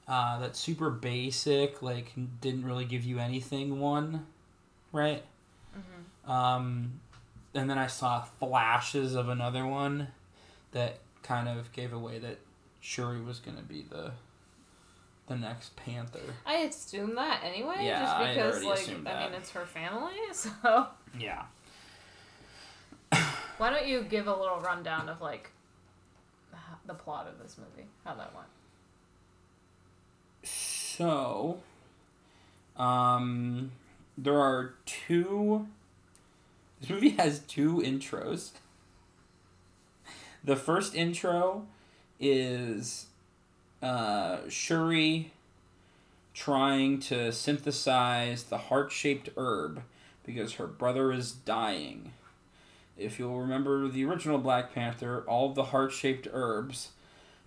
Uh, 0.08 0.40
that 0.40 0.56
super 0.56 0.92
basic, 0.92 1.82
like 1.82 2.14
didn't 2.40 2.64
really 2.64 2.86
give 2.86 3.04
you 3.04 3.18
anything. 3.18 3.80
One, 3.80 4.28
right? 4.92 5.24
Mhm. 5.76 6.30
Um, 6.30 7.00
and 7.56 7.70
then 7.70 7.78
I 7.80 7.88
saw 7.88 8.22
flashes 8.22 9.16
of 9.16 9.30
another 9.30 9.66
one 9.66 10.10
that 10.74 11.00
kind 11.24 11.48
of 11.48 11.72
gave 11.72 11.92
away 11.92 12.20
that 12.20 12.38
Shuri 12.82 13.20
was 13.20 13.40
going 13.40 13.58
to 13.58 13.64
be 13.64 13.82
the 13.82 14.12
the 15.28 15.36
next 15.36 15.76
Panther. 15.76 16.36
I 16.46 16.58
assume 16.58 17.16
that 17.16 17.42
anyway, 17.44 17.78
Yeah, 17.82 18.00
just 18.02 18.16
I 18.16 18.34
because 18.36 18.64
already 18.64 18.68
like 18.68 19.08
I 19.16 19.26
mean 19.26 19.34
it's 19.34 19.50
her 19.52 19.66
family, 19.66 20.14
so 20.34 20.88
Yeah. 21.20 21.46
why 23.58 23.70
don't 23.70 23.88
you 23.88 24.02
give 24.04 24.28
a 24.28 24.36
little 24.36 24.60
rundown 24.60 25.10
of 25.10 25.22
like 25.22 25.52
the 26.86 26.94
plot 26.94 27.28
of 27.28 27.40
this 27.40 27.58
movie, 27.58 27.88
how 28.04 28.16
that 28.16 28.34
went? 28.36 28.48
So, 30.44 31.60
um, 32.78 33.72
there 34.18 34.40
are 34.40 34.76
two. 34.86 35.68
This 36.80 36.90
movie 36.90 37.10
has 37.12 37.40
two 37.40 37.78
intros. 37.78 38.52
The 40.44 40.56
first 40.56 40.94
intro 40.94 41.66
is 42.20 43.08
uh, 43.82 44.48
Shuri 44.48 45.32
trying 46.34 47.00
to 47.00 47.32
synthesize 47.32 48.44
the 48.44 48.58
heart 48.58 48.92
shaped 48.92 49.30
herb 49.38 49.82
because 50.26 50.54
her 50.54 50.68
brother 50.68 51.12
is 51.12 51.32
dying. 51.32 52.12
If 52.98 53.20
you'll 53.20 53.40
remember 53.40 53.88
the 53.88 54.06
original 54.06 54.38
Black 54.38 54.74
Panther, 54.74 55.24
all 55.28 55.54
the 55.54 55.66
heart 55.66 55.92
shaped 55.92 56.28
herbs. 56.32 56.90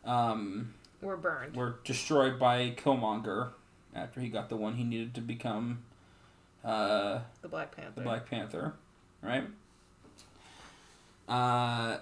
Um, 0.05 0.75
We're 1.01 1.17
burned. 1.17 1.57
were 1.57 1.77
destroyed 1.85 2.39
by 2.39 2.75
Killmonger 2.77 3.51
after 3.95 4.21
he 4.21 4.29
got 4.29 4.49
the 4.49 4.57
one 4.57 4.75
he 4.75 4.85
needed 4.85 5.15
to 5.15 5.21
become 5.21 5.79
uh, 6.65 7.21
the 7.43 7.49
Black 7.49 7.75
Panther. 7.75 7.93
the 7.97 8.01
Black 8.03 8.29
Panther, 8.29 8.75
right? 9.23 9.45
Uh, 11.29 11.99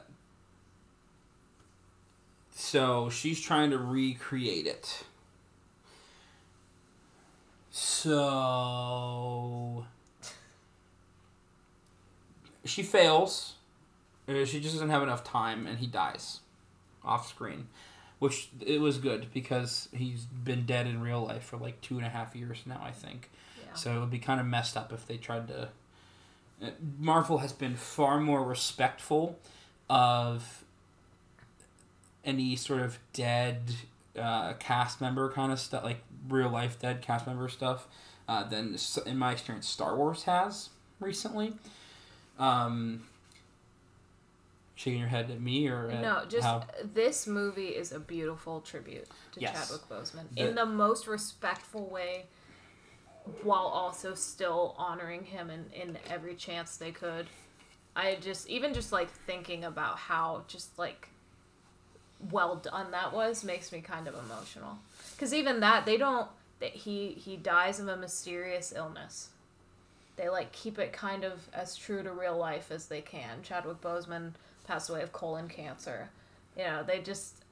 so 2.55 3.11
she's 3.11 3.40
trying 3.40 3.70
to 3.70 3.78
recreate 3.78 4.66
it. 4.66 5.05
So 7.70 9.84
she 12.67 12.83
fails. 12.83 13.55
Uh, 14.29 14.45
She 14.45 14.61
just 14.61 14.75
doesn't 14.75 14.91
have 14.91 15.03
enough 15.03 15.25
time, 15.25 15.67
and 15.67 15.79
he 15.79 15.87
dies 15.87 16.41
off 17.05 17.29
screen, 17.29 17.69
which 18.19 18.49
it 18.64 18.81
was 18.81 18.99
good 18.99 19.29
because 19.33 19.89
he's 19.93 20.25
been 20.25 20.67
dead 20.67 20.87
in 20.87 21.01
real 21.01 21.25
life 21.25 21.45
for 21.45 21.57
like 21.57 21.81
two 21.81 21.97
and 21.97 22.07
a 22.07 22.11
half 22.11 22.35
years 22.35 22.62
now. 22.67 22.81
I 22.83 22.91
think. 22.91 23.31
Yeah. 23.64 23.75
So 23.75 23.97
it 23.97 24.01
would 24.01 24.11
be 24.11 24.19
kind 24.19 24.41
of 24.41 24.47
messed 24.47 24.77
up 24.77 24.93
if 24.93 25.07
they 25.07 25.17
tried 25.17 25.49
to. 25.49 25.69
uh, 26.62 26.71
Marvel 26.99 27.39
has 27.39 27.53
been 27.53 27.77
far 27.77 28.21
more 28.21 28.43
respectful 28.45 29.39
of 29.89 30.64
any 32.25 32.57
sort 32.57 32.81
of 32.81 32.99
dead 33.12 33.61
uh, 34.19 34.55
cast 34.55 35.01
member 35.01 35.31
kind 35.31 35.53
of 35.53 35.61
stuff, 35.61 35.85
like 35.85 36.01
real 36.29 36.51
life 36.51 36.79
dead 36.81 37.01
cast 37.03 37.27
member 37.27 37.49
stuff, 37.49 37.87
uh, 38.29 38.43
than, 38.49 38.77
in 39.07 39.17
my 39.17 39.33
experience, 39.33 39.69
Star 39.69 39.97
Wars 39.97 40.25
has 40.25 40.71
recently. 40.99 41.55
Um, 42.39 43.07
shaking 44.74 45.01
your 45.01 45.09
head 45.09 45.30
at 45.30 45.41
me 45.41 45.68
or 45.68 45.89
at 45.89 46.03
No, 46.03 46.24
just 46.28 46.45
how? 46.47 46.64
this 46.95 47.26
movie 47.26 47.68
is 47.68 47.93
a 47.93 48.01
beautiful 48.01 48.61
tribute 48.61 49.09
to 49.32 49.41
Yes. 49.41 49.68
Chadwick 49.70 49.89
Boseman 49.89 50.34
The- 50.34 50.49
in 50.49 50.55
the 50.55 50.66
most 50.66 51.07
respectful 51.07 51.87
way, 51.87 52.26
while 53.43 53.66
also 53.66 54.14
still 54.14 54.74
honoring 54.78 55.24
him 55.24 55.51
in, 55.51 55.70
in 55.72 55.99
every 56.09 56.34
chance 56.37 56.76
they 56.76 56.93
could. 56.93 57.26
I 57.97 58.16
just 58.16 58.47
even 58.49 58.74
just 58.74 58.93
like 58.93 59.09
thinking 59.11 59.64
about 59.64 59.97
how 59.99 60.45
just 60.49 60.78
like 60.78 61.09
well 62.30 62.57
done 62.57 62.91
that 62.93 63.12
was 63.12 63.43
makes 63.45 63.72
me 63.72 63.80
kind 63.80 64.07
of 64.09 64.14
emotional 64.14 64.78
because 65.12 65.32
even 65.34 65.61
that 65.61 65.84
they 65.87 65.97
don't 65.97 66.28
that 66.61 66.70
he 66.70 67.11
he 67.12 67.37
dies 67.37 67.78
of 67.80 67.89
a 67.89 67.97
mysterious 67.97 68.72
illness 68.76 69.28
they 70.17 70.29
like 70.29 70.53
keep 70.53 70.79
it 70.79 70.93
kind 70.93 71.25
of 71.25 71.49
as 71.53 71.77
true 71.77 72.03
to 72.03 72.12
real 72.12 72.37
life 72.37 72.71
as 72.71 72.87
they 72.87 73.01
can. 73.01 73.43
Chadwick 73.43 73.81
boseman 73.81 74.33
passed 74.67 74.91
away 74.91 75.03
of 75.03 75.12
colon 75.12 75.49
cancer. 75.49 76.11
You 76.57 76.64
know 76.64 76.83
they 76.83 77.01
just 77.01 77.45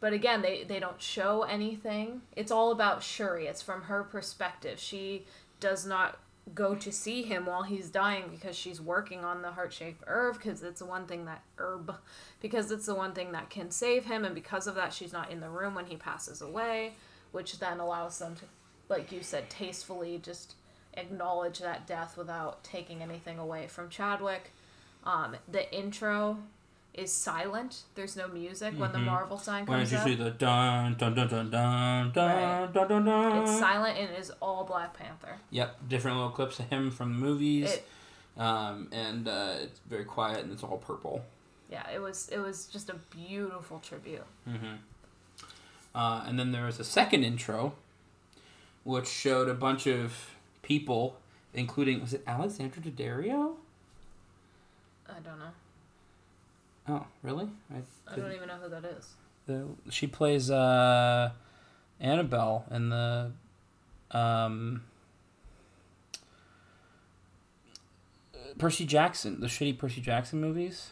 but 0.00 0.12
again 0.12 0.42
they 0.42 0.64
they 0.64 0.80
don't 0.80 1.00
show 1.00 1.42
anything. 1.42 2.22
It's 2.34 2.50
all 2.50 2.72
about 2.72 3.02
shuri. 3.02 3.46
It's 3.46 3.62
from 3.62 3.82
her 3.82 4.02
perspective. 4.02 4.78
She 4.78 5.24
does 5.60 5.86
not 5.86 6.18
go 6.54 6.74
to 6.76 6.92
see 6.92 7.22
him 7.22 7.46
while 7.46 7.64
he's 7.64 7.90
dying 7.90 8.24
because 8.30 8.56
she's 8.56 8.80
working 8.80 9.24
on 9.24 9.42
the 9.42 9.50
heart-shaped 9.50 10.04
herb 10.06 10.34
because 10.34 10.62
it's 10.62 10.78
the 10.78 10.86
one 10.86 11.04
thing 11.06 11.24
that 11.24 11.42
herb 11.58 11.92
because 12.40 12.70
it's 12.70 12.86
the 12.86 12.94
one 12.94 13.12
thing 13.12 13.32
that 13.32 13.50
can 13.50 13.68
save 13.68 14.04
him 14.04 14.24
and 14.24 14.32
because 14.32 14.68
of 14.68 14.76
that 14.76 14.92
she's 14.92 15.12
not 15.12 15.30
in 15.30 15.40
the 15.40 15.48
room 15.48 15.74
when 15.74 15.86
he 15.86 15.96
passes 15.96 16.40
away 16.40 16.92
which 17.32 17.58
then 17.58 17.80
allows 17.80 18.20
them 18.20 18.36
to 18.36 18.44
like 18.88 19.10
you 19.10 19.22
said 19.22 19.50
tastefully 19.50 20.20
just 20.22 20.54
acknowledge 20.96 21.58
that 21.60 21.86
death 21.86 22.16
without 22.16 22.62
taking 22.64 23.02
anything 23.02 23.38
away 23.38 23.66
from 23.66 23.88
chadwick 23.88 24.52
um, 25.04 25.36
the 25.50 25.72
intro 25.74 26.38
is 26.94 27.12
silent 27.12 27.82
there's 27.94 28.16
no 28.16 28.26
music 28.28 28.72
when 28.78 28.90
the 28.92 28.98
Mhm. 28.98 29.04
marvel 29.04 29.38
sign 29.38 29.66
comes 29.66 29.68
When 29.68 29.80
it's 29.82 29.92
up 29.92 30.04
the 30.18 30.30
dun 30.30 30.94
dun 30.96 31.14
dun 31.14 31.28
dun 31.28 31.50
dun 31.50 32.12
dun 32.12 32.14
Right. 32.62 32.72
dun 32.72 32.88
dun 32.88 33.04
dun. 33.04 33.42
it's 33.42 33.58
silent 33.58 33.98
and 33.98 34.10
it 34.10 34.18
is 34.18 34.32
all 34.40 34.64
black 34.64 34.94
panther 34.94 35.36
Yep, 35.50 35.88
different 35.88 36.16
little 36.16 36.32
clips 36.32 36.58
of 36.58 36.70
him 36.70 36.90
from 36.90 37.12
the 37.12 37.18
movies, 37.18 37.70
it, 37.74 37.88
um, 38.38 38.88
and 38.92 39.28
uh, 39.28 39.54
it's 39.60 39.80
very 39.86 40.04
quiet 40.04 40.38
and 40.44 40.50
it's 40.52 40.62
all 40.62 40.78
purple. 40.78 41.22
yeah 41.70 41.86
it 41.90 42.00
was 42.00 42.28
it 42.30 42.38
was 42.38 42.66
just 42.66 42.88
a 42.88 42.94
beautiful 43.10 43.78
tribute 43.80 44.24
Mm-hmm. 44.48 44.76
Uh, 45.94 46.24
and 46.26 46.38
then 46.38 46.52
there 46.52 46.64
was 46.66 46.78
a 46.78 46.84
second 46.84 47.24
intro, 47.24 47.72
which 48.84 49.06
showed 49.08 49.48
a 49.48 49.54
bunch 49.54 49.86
of 49.86 50.30
people, 50.66 51.16
including 51.54 52.00
was 52.00 52.12
it 52.12 52.22
Alexandra 52.26 52.82
Daddario? 52.82 53.54
i 55.08 55.20
don't 55.20 55.38
know 55.38 55.52
Oh, 56.88 57.06
really? 57.22 57.48
I, 57.72 57.78
i 58.12 58.16
don't 58.16 58.32
even 58.32 58.48
know 58.48 58.56
who 58.56 58.68
that 58.68 58.84
is 58.84 59.14
the, 59.46 59.66
she 59.90 60.08
plays 60.08 60.50
uh, 60.50 61.30
Annabeth 62.02 62.70
in 62.72 62.88
the 62.88 63.30
um, 64.10 64.82
Percy 68.58 68.84
Jackson, 68.84 69.40
the 69.40 69.46
shitty 69.46 69.78
Percy 69.78 70.00
Jackson 70.00 70.40
movies. 70.40 70.90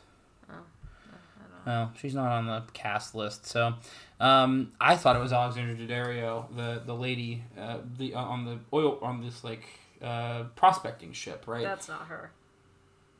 Oh, 1.67 1.91
she's 1.97 2.15
not 2.15 2.31
on 2.31 2.47
the 2.47 2.63
cast 2.73 3.15
list. 3.15 3.47
So, 3.47 3.75
um, 4.21 4.73
I 4.81 4.97
thought 4.97 5.17
it 5.17 5.21
was 5.21 5.33
Alexandra 5.33 5.75
Daddario, 5.75 6.47
the 6.55 6.83
the 6.85 6.95
lady, 6.95 7.45
uh, 7.59 7.79
the 7.99 8.15
uh, 8.15 8.21
on 8.21 8.45
the 8.45 8.59
oil 8.73 8.99
on 9.03 9.23
this 9.23 9.43
like 9.45 9.65
uh, 10.03 10.45
prospecting 10.57 11.13
ship, 11.13 11.45
right? 11.47 11.65
that's 11.65 11.89
not 11.89 12.07
her 12.09 12.31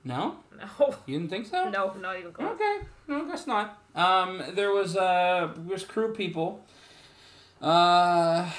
no, 0.05 0.37
no 0.59 0.95
you 1.07 1.19
didn't 1.19 1.31
think 1.31 1.47
so? 1.47 1.71
no 1.71 1.93
not 1.95 2.19
even 2.19 2.33
close 2.33 2.51
Okay, 2.53 2.81
no, 3.09 3.25
I 3.25 3.29
guess 3.29 3.47
not. 3.47 3.79
Um, 3.95 4.43
there 4.53 4.71
was 4.71 4.97
uh, 4.97 5.53
there's 5.57 5.85
crew 5.85 6.13
people, 6.13 6.63
uh, 7.63 8.51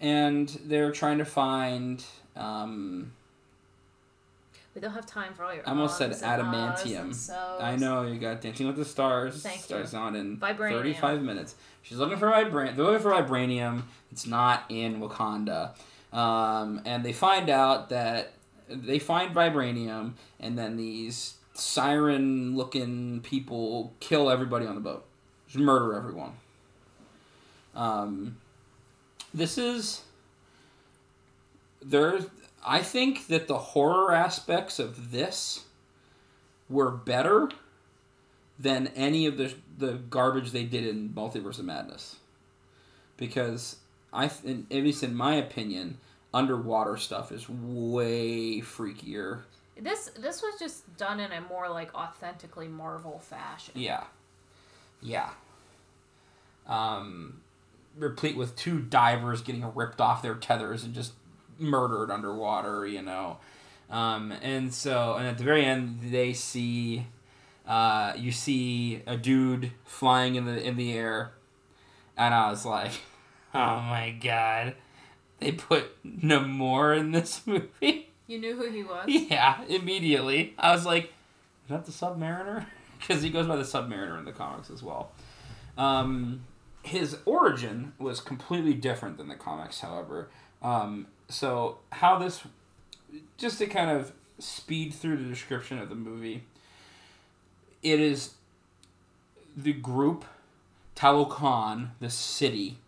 and 0.00 0.48
they're 0.64 0.92
trying 0.92 1.18
to 1.18 1.24
find. 1.24 2.04
Um, 2.34 3.12
We 4.76 4.82
don't 4.82 4.92
have 4.92 5.06
time 5.06 5.32
for 5.32 5.44
all 5.44 5.54
your. 5.54 5.66
I 5.66 5.70
almost 5.70 5.96
said 5.96 6.10
ums 6.10 6.20
and 6.20 6.54
ahs 6.54 6.84
adamantium. 6.84 7.62
I 7.62 7.76
know 7.76 8.02
you 8.02 8.18
got 8.18 8.42
Dancing 8.42 8.66
with 8.66 8.76
the 8.76 8.84
Stars. 8.84 9.42
Thank 9.42 9.56
you. 9.56 9.62
starts 9.62 9.94
on 9.94 10.14
in 10.14 10.36
Vibranium. 10.36 10.72
35 10.72 11.22
minutes. 11.22 11.54
She's 11.80 11.96
looking 11.96 12.18
for 12.18 12.26
vibran. 12.26 12.76
They're 12.76 12.84
looking 12.84 13.00
for 13.00 13.12
vibranium. 13.12 13.84
It's 14.12 14.26
not 14.26 14.64
in 14.68 15.00
Wakanda, 15.00 15.70
um, 16.12 16.82
and 16.84 17.02
they 17.02 17.14
find 17.14 17.48
out 17.48 17.88
that 17.88 18.34
they 18.68 18.98
find 18.98 19.34
vibranium, 19.34 20.12
and 20.38 20.58
then 20.58 20.76
these 20.76 21.36
siren-looking 21.54 23.20
people 23.22 23.94
kill 24.00 24.28
everybody 24.28 24.66
on 24.66 24.74
the 24.74 24.82
boat, 24.82 25.06
just 25.46 25.58
murder 25.58 25.94
everyone. 25.94 26.32
Um, 27.74 28.36
this 29.32 29.56
is 29.56 30.02
there's. 31.80 32.26
I 32.64 32.82
think 32.82 33.28
that 33.28 33.48
the 33.48 33.58
horror 33.58 34.12
aspects 34.12 34.78
of 34.78 35.10
this 35.12 35.64
were 36.68 36.90
better 36.90 37.50
than 38.58 38.88
any 38.88 39.26
of 39.26 39.36
the 39.36 39.54
the 39.78 39.92
garbage 39.92 40.52
they 40.52 40.64
did 40.64 40.86
in 40.86 41.10
Multiverse 41.10 41.58
of 41.58 41.66
Madness. 41.66 42.16
Because 43.16 43.76
I, 44.12 44.28
th- 44.28 44.64
at 44.70 44.76
least 44.82 45.02
in 45.02 45.14
my 45.14 45.34
opinion, 45.34 45.98
underwater 46.32 46.96
stuff 46.96 47.32
is 47.32 47.48
way 47.48 48.60
freakier. 48.60 49.42
This 49.78 50.10
this 50.18 50.42
was 50.42 50.58
just 50.58 50.96
done 50.96 51.20
in 51.20 51.32
a 51.32 51.40
more 51.42 51.68
like 51.68 51.94
authentically 51.94 52.68
Marvel 52.68 53.18
fashion. 53.18 53.74
Yeah, 53.76 54.04
yeah. 55.02 55.30
Um, 56.66 57.42
replete 57.96 58.36
with 58.36 58.56
two 58.56 58.80
divers 58.80 59.42
getting 59.42 59.64
ripped 59.74 60.00
off 60.00 60.22
their 60.22 60.34
tethers 60.34 60.82
and 60.82 60.94
just 60.94 61.12
murdered 61.58 62.10
underwater. 62.10 62.86
You 62.86 63.02
know, 63.02 63.38
Um, 63.90 64.32
and 64.42 64.72
so, 64.74 65.14
and 65.14 65.26
at 65.26 65.38
the 65.38 65.44
very 65.44 65.64
end, 65.64 66.00
they 66.10 66.32
see, 66.32 67.06
uh, 67.66 68.12
you 68.16 68.32
see 68.32 69.02
a 69.06 69.16
dude 69.16 69.72
flying 69.84 70.34
in 70.34 70.44
the 70.46 70.60
in 70.62 70.76
the 70.76 70.92
air, 70.92 71.32
and 72.16 72.34
I 72.34 72.50
was 72.50 72.64
like, 72.66 72.92
oh 73.54 73.80
my 73.80 74.16
god, 74.22 74.74
they 75.40 75.52
put 75.52 76.02
Namor 76.04 76.98
in 76.98 77.12
this 77.12 77.42
movie. 77.46 78.08
You 78.26 78.40
knew 78.40 78.56
who 78.56 78.68
he 78.70 78.82
was? 78.82 79.04
Yeah, 79.06 79.62
immediately. 79.68 80.54
I 80.58 80.72
was 80.72 80.84
like, 80.84 81.04
is 81.04 81.70
that 81.70 81.84
the 81.86 81.92
Submariner? 81.92 82.66
Because 82.98 83.22
he 83.22 83.28
goes 83.28 83.46
by 83.46 83.56
the 83.56 83.62
Submariner 83.62 84.18
in 84.18 84.24
the 84.24 84.32
comics 84.32 84.70
as 84.70 84.82
well. 84.82 85.12
Um, 85.76 86.40
his 86.82 87.18
origin 87.26 87.92
was 87.98 88.20
completely 88.20 88.72
different 88.72 89.18
than 89.18 89.28
the 89.28 89.34
comics, 89.34 89.80
however. 89.80 90.30
Um, 90.62 91.06
so, 91.28 91.78
how 91.90 92.18
this, 92.18 92.42
just 93.36 93.58
to 93.58 93.66
kind 93.66 93.90
of 93.90 94.12
speed 94.38 94.94
through 94.94 95.16
the 95.16 95.24
description 95.24 95.78
of 95.78 95.88
the 95.88 95.94
movie, 95.94 96.44
it 97.82 98.00
is 98.00 98.34
the 99.56 99.72
group 99.72 100.24
Talokan, 100.94 101.90
the 102.00 102.10
city, 102.10 102.78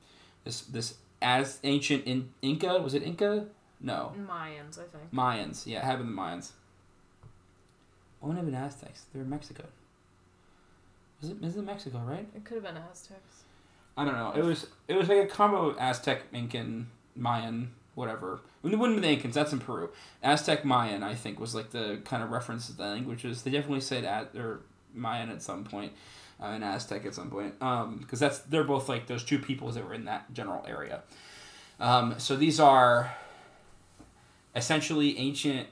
this 0.44 0.62
this 0.62 0.94
as 1.20 1.58
ancient 1.62 2.04
in 2.04 2.30
Inca 2.42 2.78
was 2.78 2.94
it 2.94 3.02
Inca? 3.02 3.46
No, 3.80 4.12
Mayans, 4.16 4.78
I 4.78 4.84
think. 4.84 5.12
Mayans. 5.12 5.66
Yeah, 5.66 5.78
it 5.78 5.84
had 5.84 6.00
the 6.00 6.04
Mayans. 6.04 6.50
What 8.20 8.28
would 8.28 8.36
have 8.36 8.46
been 8.46 8.54
Aztecs? 8.54 9.04
they're 9.12 9.22
in 9.22 9.30
Mexico. 9.30 9.64
Was 11.20 11.30
it? 11.30 11.36
Is 11.42 11.56
it 11.56 11.64
Mexico, 11.64 11.98
right? 12.06 12.26
It 12.34 12.44
could 12.44 12.54
have 12.54 12.64
been 12.64 12.82
Aztecs. 12.90 13.44
I 13.96 14.04
don't 14.04 14.14
know. 14.14 14.32
It 14.34 14.44
was 14.44 14.66
it 14.86 14.96
was 14.96 15.08
like 15.08 15.18
a 15.18 15.26
combo 15.26 15.70
of 15.70 15.78
Aztec, 15.78 16.22
Incan, 16.32 16.88
Mayan, 17.14 17.72
whatever. 17.98 18.40
Incans. 18.64 19.32
That's 19.32 19.52
in 19.52 19.58
Peru. 19.58 19.90
Aztec, 20.22 20.64
Mayan, 20.64 21.02
I 21.02 21.14
think, 21.14 21.40
was 21.40 21.54
like 21.54 21.70
the 21.70 22.00
kind 22.04 22.22
of 22.22 22.30
reference 22.30 22.68
to 22.68 22.72
the 22.76 22.84
languages. 22.84 23.42
They 23.42 23.50
definitely 23.50 23.80
said 23.80 24.04
at 24.04 24.34
or 24.36 24.60
Mayan 24.94 25.28
at 25.30 25.42
some 25.42 25.64
point, 25.64 25.92
uh, 26.40 26.46
and 26.46 26.64
Aztec 26.64 27.04
at 27.04 27.14
some 27.14 27.28
point, 27.28 27.58
because 27.58 28.20
that's 28.20 28.38
they're 28.38 28.64
both 28.64 28.88
like 28.88 29.08
those 29.08 29.24
two 29.24 29.38
peoples 29.38 29.74
that 29.74 29.84
were 29.84 29.94
in 29.94 30.04
that 30.04 30.32
general 30.32 30.64
area. 30.66 31.02
Um, 31.80 32.14
so 32.18 32.36
these 32.36 32.60
are 32.60 33.14
essentially 34.54 35.18
ancient, 35.18 35.66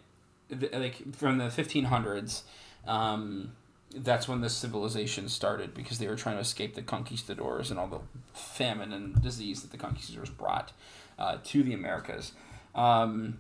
like 0.73 1.15
from 1.15 1.39
the 1.39 1.49
fifteen 1.49 1.85
hundreds. 1.85 2.43
Um, 2.87 3.53
that's 3.95 4.29
when 4.29 4.41
this 4.43 4.55
civilization 4.55 5.29
started 5.29 5.73
because 5.73 5.99
they 5.99 6.09
were 6.09 6.17
trying 6.17 6.37
to 6.37 6.41
escape 6.41 6.75
the 6.75 6.83
conquistadors 6.83 7.71
and 7.71 7.81
all 7.81 7.87
the 7.89 8.01
famine 8.35 8.93
and 8.93 9.23
disease 9.23 9.63
that 9.63 9.71
the 9.71 9.79
conquistadors 9.79 10.29
brought 10.29 10.73
uh, 11.19 11.39
to 11.45 11.63
the 11.63 11.73
Americas. 11.73 12.33
Um, 12.75 13.39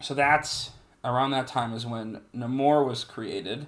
so 0.00 0.14
that's 0.14 0.70
around 1.04 1.30
that 1.30 1.46
time 1.46 1.72
is 1.72 1.86
when 1.86 2.20
Namor 2.34 2.86
was 2.86 3.04
created. 3.04 3.66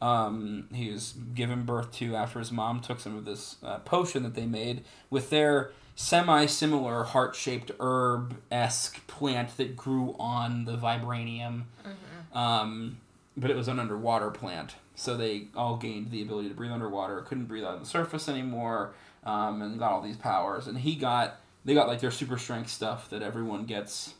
Um, 0.00 0.68
he 0.74 0.90
was 0.90 1.14
given 1.34 1.64
birth 1.64 1.92
to 1.96 2.14
after 2.14 2.38
his 2.38 2.52
mom 2.52 2.80
took 2.80 3.00
some 3.00 3.16
of 3.16 3.24
this 3.24 3.56
uh, 3.62 3.78
potion 3.78 4.22
that 4.22 4.34
they 4.34 4.46
made 4.46 4.84
with 5.10 5.30
their 5.30 5.70
semi-similar 5.94 7.04
heart-shaped 7.04 7.70
herb-esque 7.80 9.06
plant 9.06 9.56
that 9.56 9.74
grew 9.74 10.14
on 10.18 10.66
the 10.66 10.76
vibranium. 10.76 11.62
Um, 12.38 12.98
but 13.36 13.50
it 13.50 13.56
was 13.56 13.68
an 13.68 13.78
underwater 13.78 14.30
plant. 14.30 14.74
So 14.94 15.16
they 15.16 15.48
all 15.56 15.76
gained 15.76 16.10
the 16.10 16.22
ability 16.22 16.50
to 16.50 16.54
breathe 16.54 16.72
underwater, 16.72 17.20
couldn't 17.22 17.46
breathe 17.46 17.64
on 17.64 17.80
the 17.80 17.86
surface 17.86 18.28
anymore, 18.28 18.92
um, 19.24 19.62
and 19.62 19.78
got 19.78 19.92
all 19.92 20.02
these 20.02 20.16
powers. 20.16 20.66
And 20.66 20.78
he 20.78 20.94
got, 20.94 21.40
they 21.66 21.74
got 21.74 21.88
like 21.88 22.00
their 22.00 22.10
super 22.10 22.38
strength 22.38 22.70
stuff 22.70 23.10
that 23.10 23.22
everyone 23.22 23.64
gets 23.64 24.14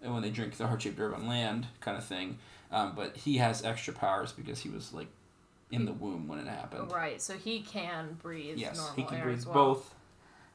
when 0.00 0.22
they 0.22 0.30
drink 0.30 0.56
the 0.56 0.66
heart 0.66 0.82
shaped 0.82 0.98
herb 0.98 1.14
on 1.14 1.28
land, 1.28 1.66
kind 1.80 1.96
of 1.96 2.04
thing. 2.04 2.38
Um, 2.72 2.94
but 2.96 3.16
he 3.16 3.36
has 3.36 3.64
extra 3.64 3.92
powers 3.92 4.32
because 4.32 4.60
he 4.60 4.70
was 4.70 4.92
like 4.92 5.08
in 5.70 5.84
the 5.84 5.92
womb 5.92 6.26
when 6.26 6.38
it 6.38 6.46
happened. 6.46 6.90
Right, 6.90 7.20
so 7.20 7.34
he 7.34 7.60
can 7.60 8.16
breathe 8.22 8.56
Yes, 8.58 8.90
he 8.96 9.04
can 9.04 9.22
breathe 9.22 9.44
well. 9.44 9.54
both. 9.54 9.94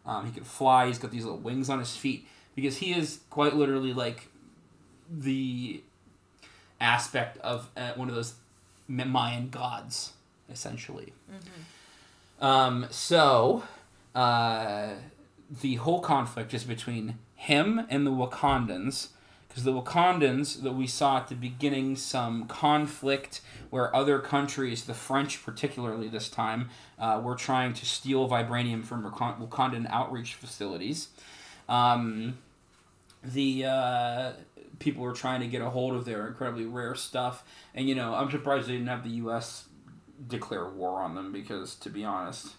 Um, 0.06 0.26
he 0.26 0.32
can 0.32 0.44
fly. 0.44 0.88
He's 0.88 0.98
got 0.98 1.12
these 1.12 1.24
little 1.24 1.40
wings 1.40 1.70
on 1.70 1.80
his 1.80 1.96
feet 1.96 2.28
because 2.56 2.78
he 2.78 2.94
is 2.94 3.20
quite 3.30 3.56
literally 3.56 3.94
like 3.94 4.28
the 5.10 5.82
aspect 6.82 7.38
of 7.40 7.70
uh, 7.78 7.92
one 7.96 8.10
of 8.10 8.16
those 8.16 8.34
Mayan 8.88 9.50
gods, 9.50 10.14
essentially. 10.52 11.14
Mm-hmm. 11.32 12.46
Um, 12.46 12.88
so 12.90 13.64
uh, 14.14 14.90
the 15.50 15.76
whole 15.76 16.00
conflict 16.00 16.54
is 16.54 16.64
between 16.64 17.18
him 17.36 17.86
and 17.90 18.06
the 18.06 18.12
Wakandans. 18.12 19.10
Because 19.48 19.64
the 19.64 19.72
Wakandans 19.72 20.64
that 20.64 20.74
we 20.74 20.86
saw 20.86 21.18
at 21.18 21.30
the 21.30 21.36
beginning, 21.36 21.96
some 21.96 22.46
conflict 22.46 23.40
where 23.70 23.96
other 23.96 24.20
countries, 24.20 24.84
the 24.84 24.94
French 24.94 25.46
particularly 25.46 26.10
this 26.10 26.30
time, 26.30 26.70
uh, 27.00 27.22
were 27.24 27.36
trying 27.36 27.74
to 27.74 27.86
steal 27.86 28.28
vibranium 28.28 28.84
from 28.84 29.04
Wakandan 29.04 29.90
outreach 29.90 30.34
facilities. 30.34 31.08
Um, 31.70 32.38
the 33.24 33.66
uh, 33.66 34.32
people 34.80 35.04
were 35.04 35.14
trying 35.14 35.40
to 35.40 35.48
get 35.48 35.62
a 35.62 35.70
hold 35.70 35.96
of 35.96 36.06
their 36.06 36.28
incredibly 36.28 36.66
rare 36.66 36.96
stuff, 36.96 37.44
and 37.74 37.88
you 37.88 37.96
know, 37.96 38.14
I'm 38.14 38.30
surprised 38.30 38.68
they 38.68 38.74
didn't 38.74 38.88
have 38.88 39.04
the 39.04 39.10
U.S. 39.12 39.66
declare 40.28 40.66
war 40.66 41.00
on 41.00 41.16
them 41.16 41.32
because, 41.32 41.76
to 41.76 41.90
be 41.90 42.04
honest, 42.04 42.56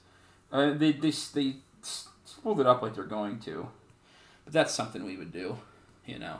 uh, 0.50 0.72
they 0.72 0.92
they 0.92 1.12
they 1.34 1.56
spooled 2.46 2.60
it 2.60 2.66
up 2.68 2.80
like 2.80 2.94
they're 2.94 3.02
going 3.02 3.40
to, 3.40 3.66
but 4.44 4.52
that's 4.52 4.72
something 4.72 5.04
we 5.04 5.16
would 5.16 5.32
do, 5.32 5.56
you 6.06 6.16
know. 6.16 6.38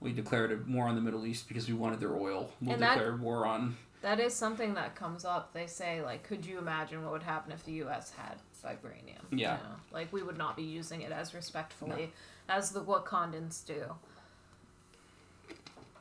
We 0.00 0.12
declared 0.12 0.50
a 0.50 0.58
war 0.68 0.88
on 0.88 0.96
the 0.96 1.00
Middle 1.00 1.24
East 1.24 1.46
because 1.46 1.68
we 1.68 1.74
wanted 1.74 2.00
their 2.00 2.16
oil. 2.16 2.50
We'll 2.60 2.72
And 2.72 2.82
that- 2.82 3.20
war 3.20 3.46
on. 3.46 3.76
That 4.02 4.18
is 4.18 4.34
something 4.34 4.74
that 4.74 4.96
comes 4.96 5.24
up. 5.24 5.52
They 5.52 5.68
say, 5.68 6.02
like, 6.02 6.24
could 6.24 6.44
you 6.44 6.58
imagine 6.58 7.04
what 7.04 7.12
would 7.12 7.22
happen 7.22 7.52
if 7.52 7.64
the 7.64 7.70
U.S. 7.84 8.10
had 8.10 8.38
vibranium? 8.64 9.22
You 9.30 9.38
Yeah. 9.38 9.58
know, 9.58 9.76
Like, 9.92 10.12
we 10.12 10.20
would 10.24 10.36
not 10.38 10.56
be 10.56 10.64
using 10.64 11.02
it 11.02 11.12
as 11.12 11.32
respectfully 11.32 12.12
as 12.48 12.72
the 12.72 12.82
Wakandans 12.82 13.64
do. 13.64 13.84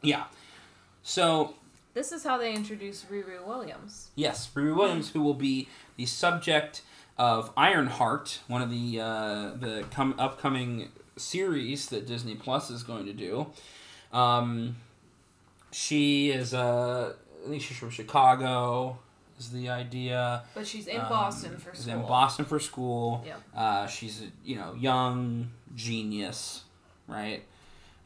Yeah. 0.01 0.23
So 1.03 1.53
This 1.93 2.11
is 2.11 2.23
how 2.23 2.39
they 2.39 2.55
introduce 2.55 3.03
Riri 3.03 3.45
Williams. 3.45 4.09
Yes, 4.15 4.49
Riri 4.55 4.75
Williams, 4.75 5.11
who 5.11 5.21
will 5.21 5.33
be 5.35 5.67
the 5.97 6.07
subject 6.07 6.81
of 7.19 7.51
Ironheart, 7.55 8.39
one 8.47 8.61
of 8.63 8.71
the 8.71 8.99
uh, 8.99 9.51
the 9.59 9.85
com- 9.91 10.15
upcoming 10.17 10.89
series 11.17 11.87
that 11.89 12.07
Disney 12.07 12.33
Plus 12.35 12.71
is 12.71 12.81
going 12.81 13.05
to 13.05 13.13
do. 13.13 13.47
Um, 14.11 14.77
she 15.71 16.31
is 16.31 16.53
uh, 16.53 17.13
I 17.45 17.49
think 17.49 17.61
she's 17.61 17.77
from 17.77 17.91
Chicago. 17.91 18.97
Is 19.37 19.51
the 19.51 19.69
idea? 19.69 20.43
But 20.53 20.65
she's 20.67 20.87
in 20.87 20.99
Um, 20.99 21.07
Boston 21.09 21.57
for 21.57 21.71
is 21.71 21.79
school. 21.81 21.93
in 21.93 22.01
Boston 22.01 22.45
for 22.45 22.59
school. 22.59 23.23
Yep. 23.25 23.41
Uh, 23.55 23.87
she's 23.87 24.21
a 24.21 24.25
you 24.43 24.55
know 24.55 24.73
young 24.73 25.51
genius, 25.75 26.63
right? 27.07 27.43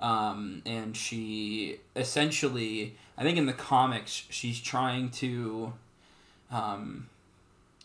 Um, 0.01 0.61
and 0.65 0.97
she 0.97 1.77
essentially, 1.95 2.97
I 3.17 3.23
think 3.23 3.37
in 3.37 3.45
the 3.45 3.53
comics, 3.53 4.25
she's 4.29 4.59
trying 4.59 5.09
to 5.11 5.71
um, 6.51 7.07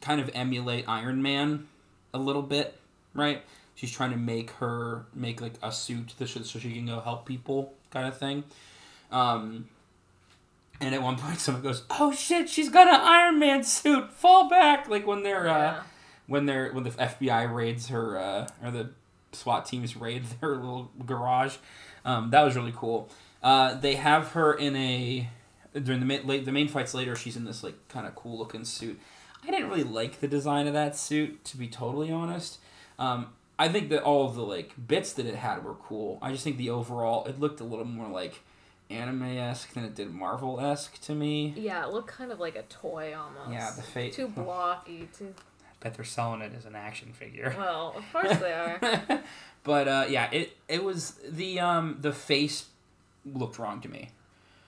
kind 0.01 0.21
of 0.21 0.31
emulate 0.35 0.85
Iron 0.89 1.23
Man 1.23 1.69
a 2.15 2.19
little 2.19 2.43
bit, 2.43 2.79
right? 3.15 3.43
She's 3.75 3.93
trying 3.93 4.11
to 4.11 4.17
make 4.17 4.51
her 4.53 5.07
make 5.15 5.41
like 5.41 5.55
a 5.63 5.71
suit 5.71 6.15
so 6.19 6.59
she 6.59 6.73
can 6.73 6.87
go 6.87 7.01
help 7.01 7.27
people, 7.27 7.75
kind 7.91 8.09
of 8.09 8.17
thing. 8.17 8.45
Um, 9.11 9.69
and 10.81 10.95
at 10.95 11.03
one 11.03 11.17
point, 11.19 11.39
someone 11.39 11.63
goes, 11.63 11.85
"Oh 11.91 12.13
shit, 12.13 12.49
she's 12.49 12.69
got 12.69 12.89
an 12.89 13.01
Iron 13.01 13.39
Man 13.39 13.63
suit! 13.63 14.13
Fall 14.13 14.49
back!" 14.49 14.89
Like 14.89 15.07
when 15.07 15.23
they're 15.23 15.49
uh, 15.49 15.83
when 16.27 16.47
they're 16.47 16.73
when 16.73 16.85
the 16.85 16.91
FBI 16.91 17.53
raids 17.53 17.89
her 17.89 18.19
uh, 18.19 18.49
or 18.63 18.71
the 18.71 18.91
SWAT 19.33 19.67
teams 19.67 19.97
raid 19.97 20.25
their 20.41 20.57
little 20.57 20.91
garage. 21.05 21.57
Um, 22.05 22.31
that 22.31 22.43
was 22.43 22.57
really 22.57 22.75
cool. 22.75 23.09
Uh, 23.43 23.75
they 23.75 23.95
have 23.95 24.33
her 24.33 24.53
in 24.53 24.75
a 24.77 25.29
during 25.73 26.01
the 26.01 26.07
ma- 26.07 26.27
late 26.27 26.45
the 26.45 26.53
main 26.53 26.69
fights 26.69 26.95
later. 26.95 27.15
She's 27.15 27.37
in 27.37 27.45
this 27.45 27.63
like 27.63 27.89
kind 27.89 28.07
of 28.07 28.15
cool 28.15 28.39
looking 28.39 28.65
suit. 28.65 28.99
I 29.47 29.51
didn't 29.51 29.69
really 29.69 29.85
like 29.85 30.21
the 30.21 30.29
design 30.29 30.67
of 30.67 30.75
that 30.75 30.97
suit, 30.97 31.45
to 31.47 31.57
be 31.57 31.69
totally 31.69 32.11
honest. 32.11 32.59
Um, 32.99 33.29
I 33.59 33.69
think 33.69 33.91
that 33.91 34.03
all 34.03 34.27
of 34.27 34.35
the 34.35 34.43
like 34.43 34.75
bits 34.87 35.13
that 35.15 35.27
it 35.27 35.35
had 35.35 35.65
were 35.65 35.75
cool. 35.75 36.19
I 36.23 36.31
just 36.31 36.45
think 36.45 36.57
the 36.57 36.71
overall 36.71 37.25
it 37.27 37.41
looked 37.41 37.61
a 37.61 37.65
little 37.65 37.85
more 37.85 38.09
like 38.09 38.41
anime 38.91 39.23
esque 39.23 39.73
than 39.75 39.85
it 39.85 39.95
did 39.95 40.13
Marvel 40.13 40.61
esque 40.61 41.01
to 41.03 41.15
me. 41.15 41.55
Yeah, 41.57 41.85
it 41.85 41.93
looked 41.93 42.09
kind 42.09 42.33
of 42.33 42.41
like 42.41 42.57
a 42.57 42.63
toy 42.63 43.15
almost. 43.17 43.51
Yeah, 43.51 43.71
the 43.75 43.83
face. 43.83 44.17
Too 44.17 44.29
blocky. 44.29 45.09
Too. 45.17 45.35
I 45.61 45.73
bet 45.81 45.95
they're 45.95 46.05
selling 46.05 46.41
it 46.41 46.53
as 46.57 46.65
an 46.67 46.75
action 46.75 47.13
figure. 47.13 47.55
Well, 47.57 47.95
of 47.97 48.05
course 48.13 48.39
they 48.39 48.53
are. 48.53 49.23
but 49.65 49.89
uh, 49.89 50.07
yeah, 50.09 50.31
it 50.31 50.57
it 50.69 50.85
was 50.85 51.19
the 51.29 51.61
um 51.61 51.99
the 52.01 52.13
face 52.13 52.67
looked 53.25 53.59
wrong 53.59 53.81
to 53.81 53.89
me. 53.89 54.11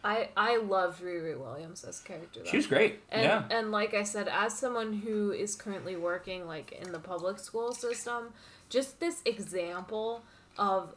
I 0.02 0.28
I 0.36 0.56
loved 0.56 1.02
Riri 1.02 1.38
Williams 1.38 1.84
as 1.84 2.00
a 2.00 2.04
character. 2.04 2.40
Though. 2.40 2.50
She 2.50 2.56
was 2.56 2.66
great. 2.66 3.00
And, 3.10 3.22
yeah. 3.22 3.44
and 3.50 3.70
like 3.70 3.94
I 3.94 4.02
said, 4.02 4.28
as 4.28 4.56
someone 4.58 4.92
who 4.92 5.32
is 5.32 5.54
currently 5.56 5.96
working 5.96 6.46
like 6.46 6.72
in 6.72 6.92
the 6.92 6.98
public 6.98 7.38
school 7.38 7.72
system, 7.72 8.32
just 8.68 9.00
this 9.00 9.20
example 9.24 10.22
of 10.58 10.94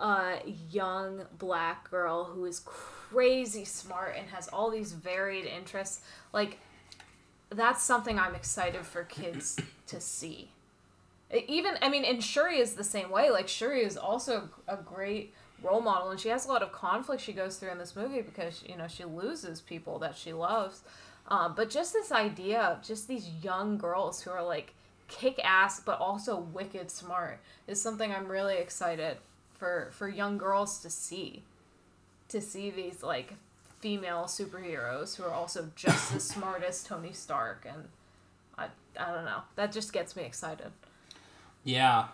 a 0.00 0.38
young 0.70 1.22
black 1.38 1.90
girl 1.90 2.24
who 2.24 2.44
is 2.44 2.60
crazy 2.64 3.64
smart 3.64 4.16
and 4.16 4.28
has 4.30 4.48
all 4.48 4.70
these 4.70 4.92
varied 4.92 5.46
interests. 5.46 6.00
Like, 6.32 6.58
that's 7.50 7.82
something 7.82 8.18
I'm 8.18 8.34
excited 8.34 8.86
for 8.86 9.04
kids 9.04 9.58
to 9.88 10.00
see. 10.00 10.50
Even, 11.46 11.74
I 11.80 11.88
mean, 11.88 12.04
and 12.04 12.22
Shuri 12.22 12.58
is 12.58 12.74
the 12.74 12.84
same 12.84 13.10
way. 13.10 13.30
Like, 13.30 13.46
Shuri 13.46 13.84
is 13.84 13.96
also 13.96 14.48
a 14.66 14.76
great 14.76 15.32
role 15.62 15.80
model, 15.80 16.10
and 16.10 16.20
she 16.20 16.28
has 16.28 16.46
a 16.46 16.48
lot 16.48 16.62
of 16.62 16.72
conflict 16.72 17.22
she 17.22 17.32
goes 17.32 17.56
through 17.56 17.70
in 17.70 17.78
this 17.78 17.96
movie 17.96 18.22
because, 18.22 18.62
you 18.66 18.76
know, 18.76 18.88
she 18.88 19.04
loses 19.04 19.60
people 19.60 19.98
that 19.98 20.16
she 20.16 20.32
loves. 20.32 20.82
Uh, 21.28 21.48
but 21.48 21.70
just 21.70 21.92
this 21.92 22.10
idea 22.10 22.60
of 22.60 22.82
just 22.82 23.06
these 23.06 23.28
young 23.42 23.78
girls 23.78 24.22
who 24.22 24.30
are 24.30 24.42
like 24.42 24.74
kick 25.08 25.40
ass 25.42 25.80
but 25.80 26.00
also 26.00 26.38
wicked 26.38 26.90
smart 26.90 27.40
is 27.66 27.82
something 27.82 28.12
I'm 28.12 28.28
really 28.28 28.56
excited 28.56 29.16
for 29.58 29.90
for 29.92 30.08
young 30.08 30.38
girls 30.38 30.78
to 30.80 30.90
see. 30.90 31.42
To 32.28 32.40
see 32.40 32.70
these 32.70 33.02
like 33.02 33.34
female 33.80 34.24
superheroes 34.24 35.16
who 35.16 35.24
are 35.24 35.32
also 35.32 35.70
just 35.76 36.14
as 36.14 36.24
smart 36.24 36.62
as 36.62 36.82
Tony 36.82 37.12
Stark 37.12 37.66
and 37.68 37.88
I 38.58 38.66
I 38.98 39.12
don't 39.12 39.24
know. 39.24 39.42
That 39.56 39.72
just 39.72 39.92
gets 39.92 40.16
me 40.16 40.24
excited. 40.24 40.72
Yeah. 41.64 42.06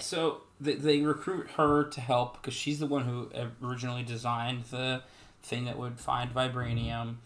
So 0.00 0.42
they, 0.60 0.74
they 0.74 1.00
recruit 1.00 1.50
her 1.56 1.84
to 1.84 2.00
help 2.00 2.40
because 2.40 2.54
she's 2.54 2.78
the 2.78 2.86
one 2.86 3.04
who 3.04 3.28
originally 3.62 4.02
designed 4.02 4.64
the 4.64 5.02
thing 5.42 5.64
that 5.64 5.78
would 5.78 5.98
find 5.98 6.32
vibranium. 6.32 7.16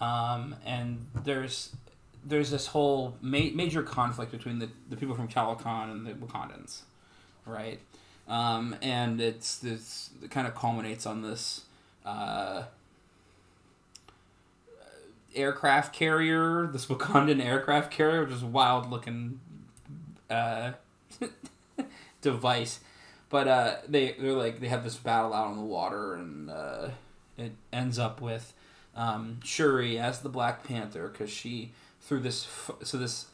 Um, 0.00 0.56
and 0.64 1.06
there's 1.24 1.74
there's 2.24 2.50
this 2.50 2.68
whole 2.68 3.16
ma- 3.20 3.50
major 3.54 3.82
conflict 3.82 4.32
between 4.32 4.58
the, 4.58 4.68
the 4.90 4.96
people 4.96 5.14
from 5.14 5.28
Talokan 5.28 5.90
and 5.90 6.06
the 6.06 6.12
Wakandans, 6.12 6.82
right? 7.46 7.80
Um, 8.28 8.76
and 8.82 9.20
it's 9.20 9.56
this 9.58 10.10
it 10.22 10.30
kind 10.30 10.46
of 10.46 10.54
culminates 10.54 11.06
on 11.06 11.22
this 11.22 11.64
uh, 12.04 12.64
aircraft 15.34 15.92
carrier, 15.92 16.66
this 16.66 16.86
Wakandan 16.86 17.44
aircraft 17.44 17.90
carrier, 17.90 18.24
which 18.24 18.34
is 18.34 18.44
wild 18.44 18.90
looking 18.90 19.40
uh, 20.30 20.72
device. 22.20 22.80
But 23.30 23.48
uh, 23.48 23.76
they 23.86 24.16
they're 24.18 24.32
like 24.32 24.60
they 24.60 24.68
have 24.68 24.84
this 24.84 24.96
battle 24.96 25.34
out 25.34 25.48
on 25.48 25.56
the 25.56 25.64
water, 25.64 26.14
and 26.14 26.50
uh, 26.50 26.88
it 27.36 27.52
ends 27.72 27.98
up 27.98 28.20
with 28.20 28.54
um, 28.96 29.40
Shuri 29.44 29.98
as 29.98 30.20
the 30.20 30.28
Black 30.28 30.64
Panther 30.64 31.08
because 31.08 31.30
she 31.30 31.72
through 32.00 32.20
this 32.20 32.48
so 32.82 32.96
this 32.96 33.26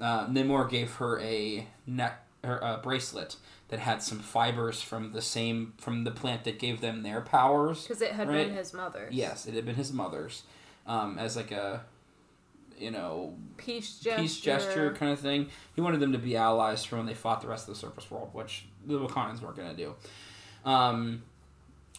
uh, 0.00 0.26
Namor 0.26 0.68
gave 0.68 0.94
her 0.96 1.18
a 1.20 1.66
neck 1.86 2.24
or 2.44 2.58
a 2.58 2.78
bracelet 2.82 3.36
that 3.68 3.80
had 3.80 4.02
some 4.02 4.20
fibers 4.20 4.80
from 4.80 5.12
the 5.12 5.22
same 5.22 5.74
from 5.78 6.04
the 6.04 6.10
plant 6.10 6.44
that 6.44 6.58
gave 6.58 6.80
them 6.80 7.02
their 7.02 7.20
powers 7.20 7.82
because 7.82 8.02
it 8.02 8.12
had 8.12 8.28
right? 8.28 8.46
been 8.46 8.56
his 8.56 8.72
mother's. 8.72 9.12
Yes, 9.12 9.46
it 9.46 9.54
had 9.54 9.64
been 9.66 9.74
his 9.74 9.92
mother's 9.92 10.42
um, 10.86 11.18
as 11.18 11.36
like 11.36 11.50
a 11.50 11.82
you 12.80 12.90
know 12.90 13.34
peace 13.56 13.98
gesture. 13.98 14.22
peace 14.22 14.40
gesture 14.40 14.94
kind 14.94 15.12
of 15.12 15.20
thing. 15.20 15.48
He 15.74 15.80
wanted 15.80 16.00
them 16.00 16.12
to 16.12 16.18
be 16.18 16.36
allies 16.36 16.84
for 16.84 16.96
when 16.96 17.06
they 17.06 17.14
fought 17.14 17.40
the 17.40 17.48
rest 17.48 17.68
of 17.68 17.74
the 17.74 17.80
surface 17.80 18.10
world, 18.10 18.30
which 18.32 18.64
the 18.86 18.98
Wakandans 18.98 19.42
weren't 19.42 19.56
going 19.56 19.74
to 19.74 19.76
do. 19.76 19.94
Um, 20.64 21.22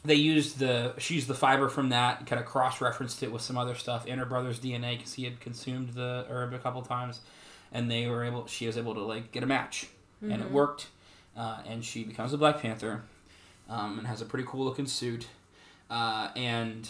they 0.03 0.15
used 0.15 0.59
the 0.59 0.93
she 0.97 1.15
used 1.15 1.27
the 1.27 1.35
fiber 1.35 1.67
from 1.69 1.89
that 1.89 2.25
kind 2.25 2.39
of 2.39 2.45
cross 2.45 2.81
referenced 2.81 3.21
it 3.23 3.31
with 3.31 3.41
some 3.41 3.57
other 3.57 3.75
stuff 3.75 4.05
in 4.05 4.19
her 4.19 4.25
brother's 4.25 4.59
DNA 4.59 4.97
because 4.97 5.13
he 5.13 5.25
had 5.25 5.39
consumed 5.39 5.89
the 5.89 6.25
herb 6.29 6.53
a 6.53 6.59
couple 6.59 6.81
times, 6.81 7.19
and 7.71 7.91
they 7.91 8.07
were 8.07 8.23
able 8.23 8.47
she 8.47 8.67
was 8.67 8.77
able 8.77 8.93
to 8.93 9.01
like 9.01 9.31
get 9.31 9.43
a 9.43 9.47
match, 9.47 9.87
mm-hmm. 10.23 10.31
and 10.31 10.41
it 10.41 10.45
mm-hmm. 10.45 10.55
worked, 10.55 10.87
uh, 11.35 11.59
and 11.67 11.83
she 11.83 12.03
becomes 12.03 12.31
a 12.33 12.37
Black 12.37 12.61
Panther, 12.61 13.03
um, 13.69 13.99
and 13.99 14.07
has 14.07 14.21
a 14.21 14.25
pretty 14.25 14.45
cool 14.47 14.63
looking 14.63 14.87
suit, 14.87 15.27
uh, 15.89 16.29
and 16.35 16.89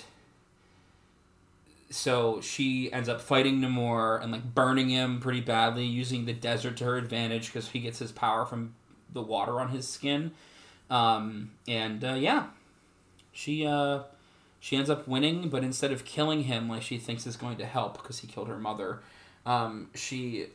so 1.90 2.40
she 2.42 2.92
ends 2.94 3.10
up 3.10 3.20
fighting 3.20 3.60
Namor 3.60 4.22
and 4.22 4.32
like 4.32 4.54
burning 4.54 4.90
him 4.90 5.20
pretty 5.20 5.42
badly, 5.42 5.86
using 5.86 6.26
the 6.26 6.34
desert 6.34 6.78
to 6.78 6.86
her 6.86 6.98
advantage 6.98 7.48
because 7.48 7.70
he 7.70 7.80
gets 7.80 8.00
his 8.00 8.12
power 8.12 8.46
from 8.46 8.76
the 9.12 9.22
water 9.22 9.60
on 9.60 9.70
his 9.70 9.88
skin. 9.88 10.32
Um, 10.90 11.52
and 11.68 12.04
uh, 12.04 12.14
yeah, 12.14 12.48
she 13.32 13.66
uh, 13.66 14.04
she 14.60 14.76
ends 14.76 14.90
up 14.90 15.08
winning, 15.08 15.50
but 15.50 15.64
instead 15.64 15.92
of 15.92 16.06
killing 16.06 16.44
him 16.44 16.70
like 16.70 16.84
she 16.84 16.98
thinks 16.98 17.26
is 17.26 17.38
going 17.38 17.58
to 17.58 17.66
help 17.66 18.02
because 18.02 18.20
he 18.20 18.28
killed 18.28 18.48
her 18.50 18.60
mother, 18.60 19.00
um, 19.46 19.90
she 19.96 20.48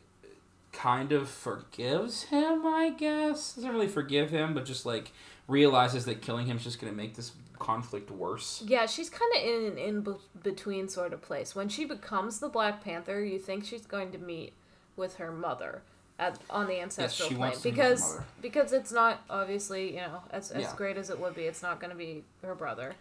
kind 0.72 1.12
of 1.12 1.28
forgives 1.28 2.24
him. 2.24 2.66
I 2.66 2.90
guess 2.90 3.54
doesn't 3.54 3.70
really 3.70 3.88
forgive 3.88 4.30
him, 4.30 4.54
but 4.54 4.64
just 4.64 4.86
like 4.86 5.12
realizes 5.48 6.04
that 6.04 6.22
killing 6.22 6.46
him 6.46 6.56
is 6.56 6.64
just 6.64 6.80
going 6.80 6.92
to 6.92 6.96
make 6.96 7.14
this 7.14 7.32
conflict 7.58 8.10
worse. 8.10 8.62
Yeah, 8.66 8.86
she's 8.86 9.10
kind 9.10 9.32
of 9.36 9.42
in 9.42 9.72
an 9.72 9.78
in 9.78 10.06
between 10.42 10.88
sort 10.88 11.12
of 11.12 11.22
place. 11.22 11.54
When 11.54 11.68
she 11.68 11.84
becomes 11.84 12.40
the 12.40 12.48
Black 12.48 12.82
Panther, 12.82 13.24
you 13.24 13.38
think 13.38 13.64
she's 13.64 13.86
going 13.86 14.12
to 14.12 14.18
meet 14.18 14.52
with 14.96 15.16
her 15.16 15.32
mother 15.32 15.82
at 16.18 16.38
on 16.48 16.66
the 16.66 16.80
ancestral 16.80 17.30
yes, 17.30 17.38
plane 17.38 17.72
because 17.72 18.20
because 18.40 18.72
it's 18.72 18.92
not 18.92 19.24
obviously 19.28 19.90
you 19.90 20.00
know 20.00 20.20
as 20.30 20.50
as 20.52 20.62
yeah. 20.62 20.72
great 20.76 20.96
as 20.96 21.10
it 21.10 21.18
would 21.18 21.34
be, 21.34 21.42
it's 21.42 21.62
not 21.62 21.80
going 21.80 21.90
to 21.90 21.96
be 21.96 22.24
her 22.42 22.54
brother. 22.54 22.94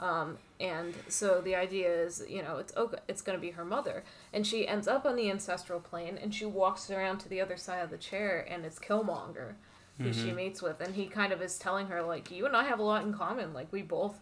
Um, 0.00 0.38
and 0.60 0.94
so 1.08 1.40
the 1.40 1.56
idea 1.56 1.92
is, 1.92 2.22
you 2.28 2.40
know, 2.40 2.58
it's 2.58 2.72
okay, 2.76 2.98
it's 3.08 3.20
going 3.20 3.36
to 3.36 3.40
be 3.40 3.50
her 3.52 3.64
mother, 3.64 4.04
and 4.32 4.46
she 4.46 4.68
ends 4.68 4.86
up 4.86 5.04
on 5.04 5.16
the 5.16 5.28
ancestral 5.28 5.80
plane, 5.80 6.16
and 6.22 6.32
she 6.32 6.44
walks 6.44 6.88
around 6.88 7.18
to 7.18 7.28
the 7.28 7.40
other 7.40 7.56
side 7.56 7.80
of 7.80 7.90
the 7.90 7.98
chair, 7.98 8.46
and 8.48 8.64
it's 8.64 8.78
Killmonger, 8.78 9.54
who 9.98 10.04
mm-hmm. 10.04 10.26
she 10.26 10.32
meets 10.32 10.62
with, 10.62 10.80
and 10.80 10.94
he 10.94 11.06
kind 11.06 11.32
of 11.32 11.42
is 11.42 11.58
telling 11.58 11.88
her 11.88 12.02
like, 12.02 12.30
you 12.30 12.46
and 12.46 12.56
I 12.56 12.64
have 12.64 12.78
a 12.78 12.84
lot 12.84 13.04
in 13.04 13.12
common, 13.12 13.52
like 13.52 13.72
we 13.72 13.82
both 13.82 14.20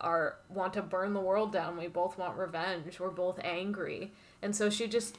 are 0.00 0.36
want 0.50 0.74
to 0.74 0.82
burn 0.82 1.14
the 1.14 1.20
world 1.20 1.52
down, 1.52 1.78
we 1.78 1.86
both 1.86 2.18
want 2.18 2.36
revenge, 2.36 3.00
we're 3.00 3.10
both 3.10 3.40
angry, 3.42 4.12
and 4.42 4.54
so 4.54 4.68
she 4.68 4.86
just 4.86 5.16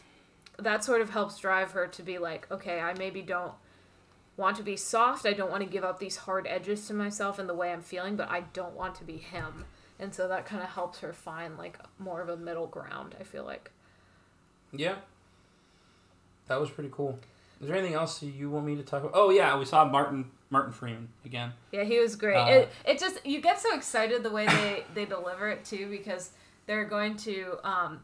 that 0.60 0.84
sort 0.84 1.02
of 1.02 1.12
helps 1.12 1.38
drive 1.38 1.72
her 1.72 1.88
to 1.88 2.04
be 2.04 2.18
like, 2.18 2.50
okay, 2.52 2.80
I 2.80 2.94
maybe 2.94 3.22
don't 3.22 3.54
want 4.38 4.56
to 4.58 4.64
be 4.64 4.76
soft. 4.76 5.26
I 5.26 5.34
don't 5.34 5.52
want 5.52 5.64
to 5.64 5.70
give 5.70 5.84
up 5.84 6.00
these 6.00 6.18
hard 6.18 6.48
edges 6.48 6.88
to 6.88 6.94
myself 6.94 7.40
and 7.40 7.50
the 7.50 7.54
way 7.54 7.72
I'm 7.72 7.82
feeling, 7.82 8.16
but 8.16 8.30
I 8.30 8.42
don't 8.54 8.76
want 8.76 8.96
to 8.96 9.04
be 9.04 9.18
him. 9.18 9.66
And 10.00 10.14
so 10.14 10.28
that 10.28 10.46
kind 10.46 10.62
of 10.62 10.70
helps 10.70 11.00
her 11.00 11.12
find 11.12 11.58
like 11.58 11.80
more 11.98 12.22
of 12.22 12.30
a 12.30 12.38
middle 12.38 12.68
ground, 12.68 13.16
I 13.20 13.24
feel 13.24 13.44
like. 13.44 13.72
Yeah. 14.72 14.96
That 16.48 16.60
was 16.60 16.70
pretty 16.70 16.92
cool. 16.92 17.20
Is 17.62 17.68
there 17.68 17.78
anything 17.78 17.96
else 17.96 18.22
you 18.22 18.50
want 18.50 18.66
me 18.66 18.76
to 18.76 18.84
talk 18.84 19.02
about? 19.02 19.12
Oh 19.14 19.30
yeah, 19.30 19.58
we 19.58 19.66
saw 19.66 19.86
Martin 19.86 20.26
Martin 20.50 20.72
Freeman 20.72 21.10
again. 21.26 21.54
Yeah, 21.72 21.84
he 21.84 22.00
was 22.00 22.16
great. 22.16 22.38
Uh, 22.38 22.48
it, 22.48 22.70
it 22.86 23.00
just 23.00 23.26
you 23.26 23.42
get 23.42 23.60
so 23.60 23.74
excited 23.76 24.24
the 24.24 24.30
way 24.30 24.46
they 24.46 24.84
they 24.94 25.06
deliver 25.06 25.50
it 25.50 25.66
too 25.66 25.90
because 25.90 26.32
they're 26.66 26.86
going 26.86 27.18
to 27.18 27.58
um, 27.64 28.02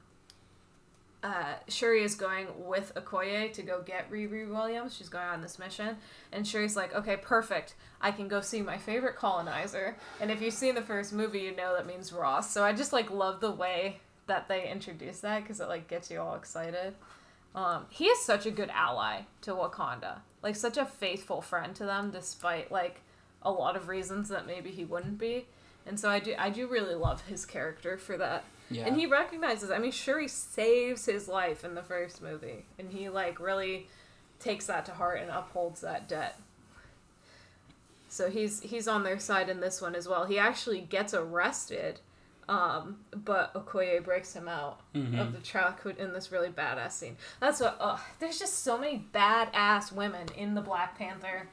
uh, 1.24 1.54
Shuri 1.70 2.04
is 2.04 2.16
going 2.16 2.47
with 2.58 2.91
Okoye 2.95 3.54
to 3.54 3.62
go 3.62 3.82
get 3.82 4.12
Riri 4.12 4.49
Williams. 4.49 4.95
She's 4.95 5.08
going 5.08 5.26
on 5.26 5.41
this 5.41 5.58
mission, 5.58 5.97
and 6.32 6.45
Shuri's 6.45 6.76
like, 6.76 6.93
"Okay, 6.93 7.18
perfect. 7.18 7.76
I 8.01 8.12
can 8.12 8.28
go 8.28 8.41
see 8.41 8.62
my 8.62 8.78
favorite 8.78 9.16
colonizer." 9.16 9.95
And 10.20 10.30
if 10.30 10.41
you've 10.41 10.54
seen 10.54 10.76
the 10.76 10.82
first 10.82 11.14
movie, 11.14 11.39
you 11.39 11.56
know 11.56 11.76
that 11.76 11.86
means 11.86 12.12
Ross. 12.12 12.51
So 12.51 12.64
I 12.64 12.74
just 12.74 12.91
like 12.91 13.10
love 13.10 13.39
the 13.39 13.51
way 13.51 13.99
that 14.28 14.47
they 14.47 14.70
introduce 14.70 15.20
that 15.22 15.43
because 15.43 15.60
it 15.60 15.68
like 15.68 15.88
gets 15.88 16.12
you 16.12 16.20
all 16.20 16.36
excited. 16.36 16.93
Um, 17.56 17.86
he 17.89 18.06
is 18.06 18.20
such 18.20 18.45
a 18.45 18.51
good 18.51 18.70
ally 18.72 19.22
to 19.41 19.51
Wakanda, 19.51 20.20
like 20.41 20.56
such 20.56 20.78
a 20.78 20.86
faithful 20.86 21.41
friend 21.41 21.76
to 21.76 21.86
them, 21.86 22.10
despite 22.12 22.72
like 22.72 23.01
a 23.41 23.51
lot 23.51 23.76
of 23.76 23.88
reasons 23.88 24.30
that 24.30 24.47
maybe 24.47 24.72
he 24.72 24.86
wouldn't 24.86 25.18
be. 25.18 25.45
And 25.86 25.99
so 25.99 26.10
I 26.10 26.20
do 26.20 26.34
I 26.38 26.49
do 26.49 26.68
really 26.68 26.95
love 26.95 27.22
his 27.28 27.45
character 27.45 27.97
for 27.97 28.18
that. 28.18 28.45
Yeah. 28.70 28.86
And 28.86 28.97
he 28.97 29.06
recognizes, 29.06 29.70
I 29.70 29.78
mean, 29.78 29.91
Shuri 29.91 30.28
saves 30.28 31.06
his 31.06 31.28
life 31.28 31.64
in 31.64 31.76
the 31.76 31.84
first 31.84 32.24
movie. 32.24 32.66
And 32.80 32.89
he, 32.91 33.10
like, 33.10 33.39
really 33.39 33.88
takes 34.39 34.66
that 34.68 34.86
to 34.86 34.93
heart 34.93 35.20
and 35.22 35.30
upholds 35.30 35.82
that 35.82 36.08
debt. 36.08 36.39
So 38.08 38.30
he's 38.30 38.62
he's 38.62 38.88
on 38.88 39.04
their 39.04 39.20
side 39.20 39.49
in 39.49 39.60
this 39.60 39.82
one 39.82 39.95
as 39.95 40.08
well. 40.08 40.26
He 40.26 40.39
actually 40.39 40.82
gets 40.82 41.14
arrested, 41.14 41.99
um, 42.50 42.98
but 43.12 43.54
Okoye 43.54 44.04
breaks 44.04 44.34
him 44.34 44.48
out 44.48 44.82
mm-hmm. 44.94 45.20
of 45.20 45.32
the 45.32 45.39
truck 45.39 45.86
in 45.98 46.14
this 46.14 46.32
really 46.32 46.50
badass 46.50 46.91
scene. 46.91 47.18
That's 47.39 47.62
what. 47.62 48.00
There's 48.20 48.39
just 48.39 48.64
so 48.64 48.78
many 48.78 49.06
badass 49.14 49.91
women 49.91 50.28
in 50.38 50.54
the 50.54 50.62
Black 50.62 50.98
Panther 50.98 51.48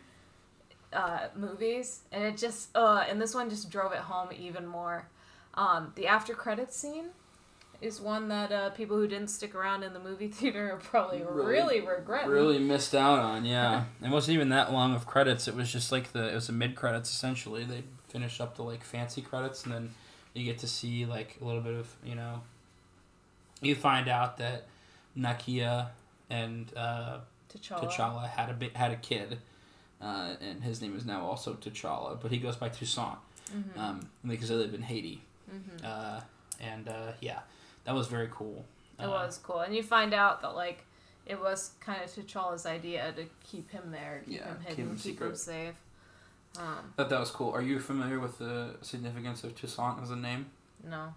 uh, 0.92 1.28
movies, 1.34 2.00
and 2.12 2.24
it 2.24 2.36
just 2.36 2.74
uh, 2.74 3.04
and 3.08 3.20
this 3.20 3.34
one 3.34 3.50
just 3.50 3.70
drove 3.70 3.92
it 3.92 3.98
home 3.98 4.30
even 4.36 4.66
more. 4.66 5.08
Um, 5.54 5.92
the 5.96 6.06
after 6.06 6.34
credits 6.34 6.76
scene 6.76 7.06
is 7.80 8.00
one 8.00 8.28
that 8.28 8.52
uh, 8.52 8.70
people 8.70 8.96
who 8.96 9.06
didn't 9.06 9.28
stick 9.28 9.54
around 9.54 9.82
in 9.82 9.92
the 9.92 10.00
movie 10.00 10.28
theater 10.32 10.72
are 10.72 10.76
probably 10.76 11.22
really, 11.22 11.52
really 11.52 11.80
regret. 11.80 12.28
Really 12.28 12.58
missed 12.58 12.94
out 12.94 13.18
on, 13.18 13.44
yeah. 13.44 13.84
it 14.04 14.10
wasn't 14.10 14.34
even 14.34 14.48
that 14.50 14.72
long 14.72 14.94
of 14.94 15.06
credits. 15.06 15.48
It 15.48 15.54
was 15.54 15.72
just 15.72 15.92
like 15.92 16.12
the 16.12 16.28
it 16.28 16.34
was 16.34 16.48
a 16.48 16.52
mid 16.52 16.74
credits 16.74 17.10
essentially. 17.10 17.64
They 17.64 17.84
finished 18.08 18.40
up 18.40 18.56
the 18.56 18.62
like 18.62 18.82
fancy 18.82 19.22
credits 19.22 19.64
and 19.64 19.72
then 19.72 19.90
you 20.34 20.44
get 20.44 20.58
to 20.58 20.66
see 20.66 21.06
like 21.06 21.36
a 21.40 21.44
little 21.44 21.60
bit 21.62 21.74
of 21.74 21.88
you 22.04 22.14
know. 22.14 22.42
You 23.62 23.74
find 23.74 24.08
out 24.08 24.38
that 24.38 24.66
Nakia 25.18 25.88
and 26.30 26.66
uh, 26.76 27.18
T'Challa. 27.52 27.90
T'Challa 27.90 28.28
had 28.28 28.48
a 28.50 28.54
bit 28.54 28.76
had 28.76 28.92
a 28.92 28.96
kid 28.96 29.38
uh, 30.00 30.34
and 30.40 30.62
his 30.62 30.80
name 30.80 30.96
is 30.96 31.04
now 31.04 31.24
also 31.26 31.54
T'Challa, 31.54 32.18
but 32.20 32.30
he 32.30 32.38
goes 32.38 32.56
by 32.56 32.68
Toussaint 32.68 33.16
Mm-hmm. 33.54 33.80
um, 33.80 34.00
because 34.24 34.48
they 34.48 34.54
live 34.54 34.74
in 34.74 34.82
Haiti. 34.82 35.20
Mm-hmm. 35.52 35.84
Uh, 35.84 36.20
and 36.60 36.86
uh, 36.88 37.12
yeah, 37.20 37.40
that 37.84 37.92
was 37.96 38.06
very 38.06 38.28
cool. 38.30 38.64
It 38.96 39.06
Uh, 39.06 39.10
was 39.10 39.40
cool, 39.42 39.58
and 39.60 39.74
you 39.74 39.82
find 39.82 40.14
out 40.14 40.40
that 40.42 40.54
like 40.54 40.84
it 41.26 41.40
was 41.40 41.72
kind 41.80 41.98
of 42.04 42.08
T'Challa's 42.14 42.64
idea 42.64 43.12
to 43.16 43.24
keep 43.44 43.68
him 43.72 43.90
there, 43.90 44.22
keep 44.24 44.38
Yeah, 44.38 44.46
him 44.46 44.56
keep 44.60 44.68
hidden, 44.68 44.86
him 44.92 44.96
keep 44.98 45.20
him 45.20 45.34
safe. 45.34 45.74
Um, 46.58 46.92
Thought 46.96 47.08
that 47.10 47.20
was 47.20 47.30
cool. 47.30 47.52
Are 47.52 47.62
you 47.62 47.78
familiar 47.78 48.18
with 48.18 48.38
the 48.38 48.74
significance 48.82 49.44
of 49.44 49.54
Toussaint 49.54 50.02
as 50.02 50.10
a 50.10 50.16
name? 50.16 50.46
no. 50.88 51.14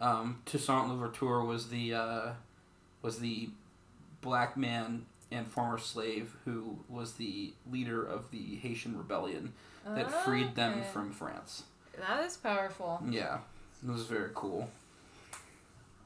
Um, 0.00 0.40
Toussaint 0.46 0.88
Louverture 0.88 1.44
was 1.44 1.68
the 1.68 1.94
uh, 1.94 2.32
was 3.02 3.20
the 3.20 3.50
black 4.20 4.56
man 4.56 5.06
and 5.30 5.46
former 5.46 5.78
slave 5.78 6.34
who 6.44 6.78
was 6.88 7.14
the 7.14 7.52
leader 7.70 8.04
of 8.04 8.30
the 8.32 8.56
Haitian 8.56 8.98
rebellion 8.98 9.52
that 9.86 10.10
freed 10.24 10.54
them 10.56 10.82
from 10.92 11.12
France. 11.12 11.64
That 11.98 12.24
is 12.24 12.36
powerful. 12.36 13.00
Yeah, 13.08 13.38
it 13.86 13.90
was 13.90 14.04
very 14.04 14.30
cool. 14.34 14.68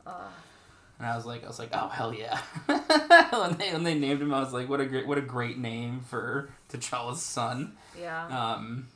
Uh, 0.07 0.29
And 0.99 1.07
I 1.07 1.15
was 1.15 1.27
like, 1.27 1.45
I 1.45 1.47
was 1.47 1.59
like, 1.59 1.71
oh 1.73 1.89
hell 1.89 2.15
yeah! 2.15 2.39
when 2.67 3.57
they 3.59 3.73
when 3.73 3.83
they 3.85 3.95
named 3.99 4.23
him, 4.23 4.33
I 4.33 4.41
was 4.41 4.53
like, 4.53 4.69
what 4.69 4.81
a 4.81 4.87
great 4.87 5.07
what 5.07 5.19
a 5.19 5.23
great 5.23 5.59
name 5.59 6.01
for 6.01 6.49
T'Challa's 6.73 7.21
son. 7.23 7.73
yeah. 8.01 8.27
Um, 8.55 8.89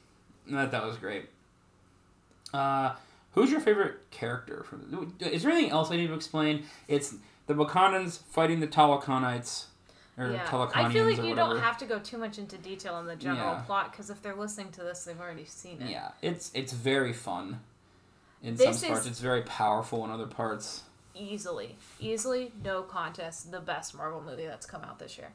that 0.48 0.70
that 0.70 0.84
was 0.84 0.96
great. 0.96 1.28
Uh, 2.52 2.94
who's 3.32 3.50
your 3.50 3.60
favorite 3.60 4.10
character 4.10 4.64
from? 4.64 5.14
Is 5.20 5.42
there 5.42 5.52
anything 5.52 5.70
else 5.70 5.90
I 5.90 5.96
need 5.96 6.08
to 6.08 6.14
explain? 6.14 6.64
It's 6.88 7.14
the 7.46 7.54
Wakandans 7.54 8.20
fighting 8.30 8.60
the 8.60 8.66
Talakanites, 8.66 9.66
or 10.18 10.30
yeah. 10.32 10.68
I 10.74 10.90
feel 10.92 11.04
like 11.04 11.22
you 11.22 11.34
don't 11.34 11.58
have 11.60 11.78
to 11.78 11.84
go 11.86 11.98
too 11.98 12.18
much 12.18 12.38
into 12.38 12.56
detail 12.58 12.94
on 12.94 13.06
the 13.06 13.16
general 13.16 13.52
Yeah. 13.54 13.62
plot 13.66 13.92
because 13.92 14.10
if 14.10 14.22
they're 14.22 14.34
listening 14.34 14.70
to 14.72 14.80
this, 14.82 15.04
they've 15.04 15.20
already 15.20 15.44
seen 15.44 15.80
it. 15.82 15.90
Yeah, 15.90 16.10
it's 16.22 16.50
it's 16.54 16.72
very 16.72 17.12
fun. 17.12 17.60
In 18.42 18.56
This 18.56 18.80
some 18.80 18.88
parts, 18.88 19.04
is- 19.04 19.12
it's 19.12 19.20
very 19.20 19.42
powerful. 19.42 20.04
In 20.04 20.10
other 20.10 20.26
parts, 20.26 20.82
Easily, 21.14 21.76
easily, 21.98 22.52
no 22.64 22.82
contest, 22.82 23.50
the 23.50 23.60
best 23.60 23.96
Marvel 23.96 24.22
movie 24.22 24.46
that's 24.46 24.66
come 24.66 24.82
out 24.82 24.98
this 24.98 25.18
year. 25.18 25.32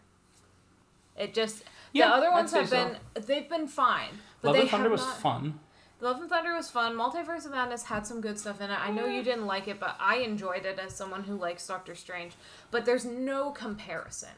It 1.18 1.34
just 1.34 1.64
Yeah, 1.94 2.10
the 2.10 2.16
other 2.16 2.32
ones 2.32 2.52
have 2.54 2.70
been 2.70 2.98
they've 3.14 3.50
been 3.50 3.68
fine, 3.68 4.10
but 4.42 4.50
Love 4.50 4.56
they 4.56 4.62
and 4.62 4.70
Thunder 4.70 4.90
have 4.90 4.92
was 4.92 5.02
not, 5.02 5.18
fun. 5.18 5.60
Love 6.02 6.20
and 6.20 6.30
Thunder 6.30 6.54
was 6.54 6.70
fun. 6.70 6.94
Multiverse 6.96 7.46
of 7.46 7.52
Madness 7.52 7.84
had 7.84 8.06
some 8.06 8.20
good 8.20 8.38
stuff 8.38 8.60
in 8.60 8.70
it. 8.70 8.80
I 8.80 8.92
know 8.92 9.06
you 9.06 9.24
didn't 9.24 9.46
like 9.46 9.68
it, 9.68 9.80
but 9.80 9.96
I 10.00 10.18
enjoyed 10.18 10.66
it 10.66 10.78
as 10.78 10.94
someone 10.94 11.24
who 11.24 11.36
likes 11.36 11.66
Doctor 11.66 11.96
Strange. 11.96 12.34
But 12.70 12.86
there's 12.86 13.06
no 13.06 13.52
comparison. 13.52 14.30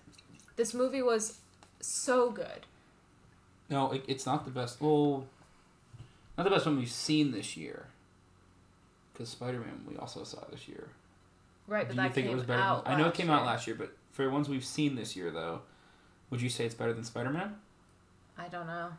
This 0.55 0.73
movie 0.73 1.01
was 1.01 1.39
so 1.79 2.29
good. 2.29 2.67
No, 3.69 3.91
it, 3.91 4.03
it's 4.07 4.25
not 4.25 4.45
the 4.45 4.51
best. 4.51 4.79
Well, 4.79 5.25
not 6.37 6.43
the 6.43 6.51
best 6.51 6.65
one 6.65 6.77
we've 6.77 6.89
seen 6.89 7.31
this 7.31 7.57
year. 7.57 7.87
Because 9.11 9.29
Spider 9.29 9.59
Man, 9.59 9.83
we 9.89 9.97
also 9.97 10.23
saw 10.23 10.43
this 10.51 10.67
year. 10.67 10.89
Right, 11.67 11.87
but 11.87 11.95
Do 11.95 12.01
you 12.01 12.07
that 12.07 12.13
think 12.15 12.27
came 12.27 12.33
it 12.33 12.37
was 12.37 12.45
better? 12.45 12.81
Than, 12.85 12.93
I 12.93 12.97
know 12.97 13.07
it 13.07 13.13
came 13.13 13.27
year. 13.27 13.35
out 13.35 13.45
last 13.45 13.67
year, 13.67 13.75
but 13.75 13.91
for 14.11 14.23
the 14.23 14.29
ones 14.31 14.47
we've 14.49 14.63
seen 14.65 14.95
this 14.95 15.15
year, 15.15 15.31
though, 15.31 15.61
would 16.29 16.41
you 16.41 16.49
say 16.49 16.65
it's 16.65 16.75
better 16.75 16.93
than 16.93 17.03
Spider 17.03 17.29
Man? 17.29 17.55
I 18.37 18.47
don't 18.47 18.67
know. 18.67 18.89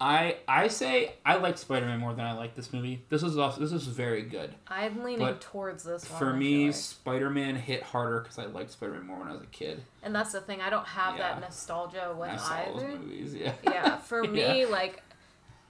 I 0.00 0.36
I 0.46 0.68
say 0.68 1.14
I 1.26 1.36
like 1.38 1.58
Spider 1.58 1.84
Man 1.86 1.98
more 1.98 2.14
than 2.14 2.24
I 2.24 2.32
like 2.32 2.54
this 2.54 2.72
movie. 2.72 3.02
This 3.08 3.20
was 3.22 3.36
also 3.36 3.60
this 3.60 3.72
was 3.72 3.86
very 3.88 4.22
good. 4.22 4.54
I'm 4.68 5.02
leaning 5.02 5.18
But 5.18 5.40
towards 5.40 5.82
this 5.82 6.08
one. 6.08 6.18
For 6.20 6.32
me, 6.32 6.66
like. 6.66 6.74
Spider 6.76 7.30
Man 7.30 7.56
hit 7.56 7.82
harder 7.82 8.20
because 8.20 8.38
I 8.38 8.46
liked 8.46 8.70
Spider 8.70 8.92
Man 8.92 9.06
more 9.06 9.18
when 9.18 9.26
I 9.28 9.32
was 9.32 9.42
a 9.42 9.46
kid. 9.46 9.82
and 10.04 10.14
that's 10.14 10.30
the 10.30 10.40
thing. 10.40 10.60
I 10.60 10.70
don't 10.70 10.86
have 10.86 11.16
Yeah. 11.16 11.32
that 11.32 11.40
nostalgia 11.40 12.14
with 12.16 12.28
I 12.30 12.36
saw 12.36 12.54
either. 12.54 12.86
those 12.86 12.98
movies. 13.00 13.34
Yeah. 13.34 13.52
yeah, 13.64 13.96
for 13.98 14.24
Yeah. 14.32 14.52
me, 14.52 14.66
like 14.66 15.02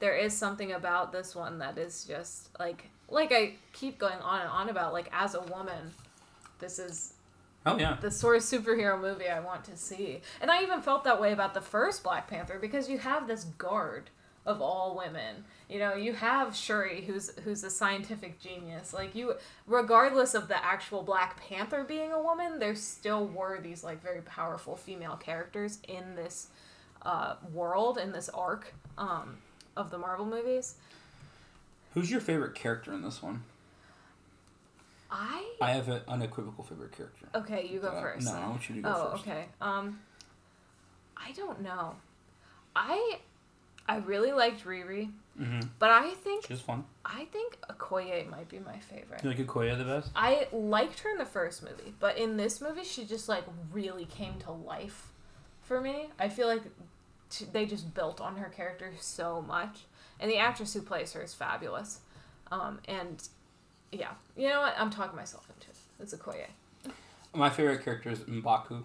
there 0.00 0.14
is 0.16 0.36
something 0.36 0.72
about 0.72 1.10
this 1.10 1.34
one 1.34 1.58
that 1.60 1.78
is 1.78 2.04
just 2.04 2.50
like 2.60 2.84
like 3.08 3.32
I 3.32 3.54
keep 3.72 3.98
going 3.98 4.18
on 4.18 4.42
and 4.42 4.50
on 4.50 4.68
about. 4.68 4.92
Like 4.92 5.08
as 5.10 5.34
a 5.36 5.40
woman, 5.40 5.94
this 6.58 6.78
is 6.78 7.14
Oh 7.66 7.76
yeah. 7.78 7.96
the 8.00 8.10
sort 8.10 8.36
of 8.36 8.42
superhero 8.42 9.00
movie 9.00 9.28
I 9.28 9.40
want 9.40 9.64
to 9.64 9.76
see. 9.76 10.20
And 10.40 10.50
I 10.50 10.62
even 10.62 10.80
felt 10.80 11.04
that 11.04 11.20
way 11.20 11.32
about 11.32 11.54
the 11.54 11.60
first 11.60 12.02
Black 12.02 12.28
Panther 12.28 12.58
because 12.58 12.88
you 12.88 12.98
have 12.98 13.26
this 13.26 13.44
guard 13.44 14.10
of 14.46 14.62
all 14.62 14.96
women. 14.96 15.44
You 15.68 15.78
know, 15.78 15.94
you 15.94 16.14
have 16.14 16.56
Shuri 16.56 17.02
who's 17.02 17.30
who's 17.44 17.62
a 17.64 17.70
scientific 17.70 18.40
genius. 18.40 18.94
Like 18.94 19.14
you 19.14 19.34
regardless 19.66 20.34
of 20.34 20.48
the 20.48 20.64
actual 20.64 21.02
Black 21.02 21.38
Panther 21.40 21.84
being 21.84 22.12
a 22.12 22.22
woman, 22.22 22.58
there 22.58 22.74
still 22.74 23.26
were 23.26 23.60
these 23.60 23.84
like 23.84 24.02
very 24.02 24.22
powerful 24.22 24.74
female 24.76 25.16
characters 25.16 25.78
in 25.86 26.14
this 26.14 26.48
uh, 27.02 27.34
world 27.52 27.98
in 27.98 28.12
this 28.12 28.28
arc 28.30 28.72
um, 28.96 29.36
of 29.76 29.90
the 29.90 29.98
Marvel 29.98 30.26
movies. 30.26 30.76
Who's 31.94 32.10
your 32.10 32.20
favorite 32.20 32.54
character 32.54 32.92
in 32.92 33.02
this 33.02 33.22
one? 33.22 33.42
I 35.10 35.44
I 35.60 35.70
have 35.72 35.88
an 35.88 36.02
unequivocal 36.08 36.64
favorite 36.64 36.92
character. 36.92 37.26
Okay, 37.34 37.66
you 37.66 37.80
go 37.80 37.88
Uh, 37.88 38.00
first. 38.00 38.26
No. 38.26 38.32
I 38.32 38.46
want 38.48 38.68
you 38.68 38.76
to 38.76 38.80
go 38.82 38.92
Oh, 38.94 39.10
first. 39.12 39.22
okay. 39.26 39.46
Um, 39.60 40.00
I 41.16 41.32
don't 41.32 41.60
know. 41.62 41.96
I 42.76 43.18
I 43.88 43.96
really 43.98 44.32
liked 44.32 44.64
Riri, 44.64 45.10
Mm-hmm. 45.40 45.60
but 45.78 45.90
I 45.90 46.10
think 46.14 46.46
She's 46.46 46.60
fun. 46.60 46.84
I 47.04 47.24
think 47.26 47.58
Okoye 47.70 48.28
might 48.28 48.48
be 48.48 48.58
my 48.58 48.78
favorite. 48.80 49.22
You 49.22 49.30
like 49.30 49.38
Okoye 49.38 49.78
the 49.78 49.84
best? 49.84 50.10
I 50.14 50.48
liked 50.52 50.98
her 51.00 51.10
in 51.10 51.18
the 51.18 51.24
first 51.24 51.62
movie, 51.62 51.94
but 52.00 52.18
in 52.18 52.36
this 52.36 52.60
movie, 52.60 52.84
she 52.84 53.04
just 53.06 53.28
like 53.28 53.44
really 53.72 54.04
came 54.04 54.38
to 54.40 54.50
life 54.52 55.12
for 55.62 55.80
me. 55.80 56.08
I 56.18 56.28
feel 56.28 56.48
like 56.48 56.62
t- 57.30 57.46
they 57.52 57.64
just 57.66 57.94
built 57.94 58.20
on 58.20 58.36
her 58.36 58.48
character 58.48 58.92
so 59.00 59.40
much, 59.40 59.84
and 60.20 60.30
the 60.30 60.38
actress 60.38 60.74
who 60.74 60.82
plays 60.82 61.12
her 61.14 61.22
is 61.22 61.32
fabulous. 61.34 62.00
Um, 62.50 62.80
and 62.88 63.26
yeah, 63.92 64.10
you 64.36 64.48
know 64.48 64.60
what? 64.60 64.74
I'm 64.78 64.90
talking 64.90 65.16
myself 65.16 65.46
into 65.56 65.68
it. 65.70 65.76
It's 66.00 66.14
Okoye. 66.14 66.46
My 67.34 67.50
favorite 67.50 67.84
character 67.84 68.10
is 68.10 68.20
Mbaku. 68.20 68.84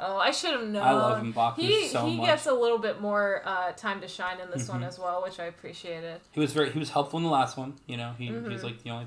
Oh, 0.00 0.16
I 0.16 0.32
should 0.32 0.52
have 0.52 0.66
known. 0.66 0.82
I 0.82 0.92
love 0.92 1.22
Mbaku 1.22 1.54
He 1.56 1.86
so 1.86 2.06
he 2.06 2.16
much. 2.16 2.26
gets 2.26 2.46
a 2.46 2.52
little 2.54 2.78
bit 2.78 3.00
more 3.00 3.42
uh, 3.44 3.72
time 3.72 4.00
to 4.00 4.08
shine 4.08 4.40
in 4.40 4.50
this 4.50 4.68
one 4.68 4.80
Mhm. 4.82 4.88
as 4.88 4.98
well, 4.98 5.22
which 5.22 5.38
I 5.38 5.44
appreciated. 5.44 6.20
He 6.32 6.40
was 6.40 6.52
very 6.52 6.70
he 6.70 6.78
was 6.78 6.90
helpful 6.90 7.18
in 7.18 7.22
the 7.24 7.30
last 7.30 7.56
one. 7.56 7.74
You 7.86 7.96
know, 7.96 8.12
he, 8.18 8.28
Mhm. 8.28 8.50
he's 8.50 8.64
like 8.64 8.82
the 8.82 8.90
only. 8.90 9.06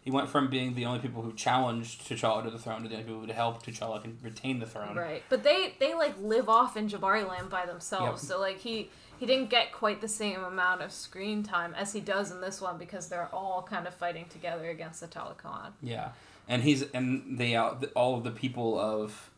He 0.00 0.10
went 0.12 0.28
from 0.28 0.48
being 0.48 0.74
the 0.74 0.86
only 0.86 1.00
people 1.00 1.20
who 1.22 1.32
challenged 1.32 2.08
T'Challa 2.08 2.44
to 2.44 2.50
the 2.50 2.58
throne 2.60 2.82
to 2.84 2.88
the 2.88 2.94
only 2.94 3.04
people 3.04 3.14
who 3.20 3.26
would 3.26 3.30
help 3.34 3.62
T'Challa 3.64 4.00
can 4.00 4.16
retain 4.22 4.60
the 4.60 4.66
throne. 4.66 4.96
Right, 4.96 5.22
but 5.28 5.42
they 5.42 5.74
they 5.80 5.94
like 5.94 6.14
live 6.20 6.48
off 6.48 6.76
in 6.76 6.88
Jabari 6.88 7.28
Land 7.28 7.50
by 7.50 7.66
themselves, 7.66 8.22
Yep. 8.22 8.30
so 8.30 8.40
like 8.40 8.58
he 8.58 8.88
he 9.18 9.26
didn't 9.26 9.50
get 9.50 9.72
quite 9.72 10.00
the 10.00 10.08
same 10.08 10.42
amount 10.44 10.82
of 10.82 10.92
screen 10.92 11.42
time 11.42 11.74
as 11.74 11.92
he 11.92 12.00
does 12.00 12.30
in 12.30 12.40
this 12.40 12.60
one 12.60 12.78
because 12.78 13.08
they're 13.08 13.28
all 13.32 13.66
kind 13.68 13.86
of 13.86 13.94
fighting 13.94 14.26
together 14.28 14.68
against 14.68 15.00
the 15.00 15.06
Talokan. 15.06 15.72
Yeah, 15.82 16.10
and 16.48 16.62
he's 16.62 16.82
and 16.92 17.38
they 17.38 17.56
all 17.56 18.16
of 18.16 18.24
the 18.24 18.30
people 18.30 18.78
of 18.78 19.30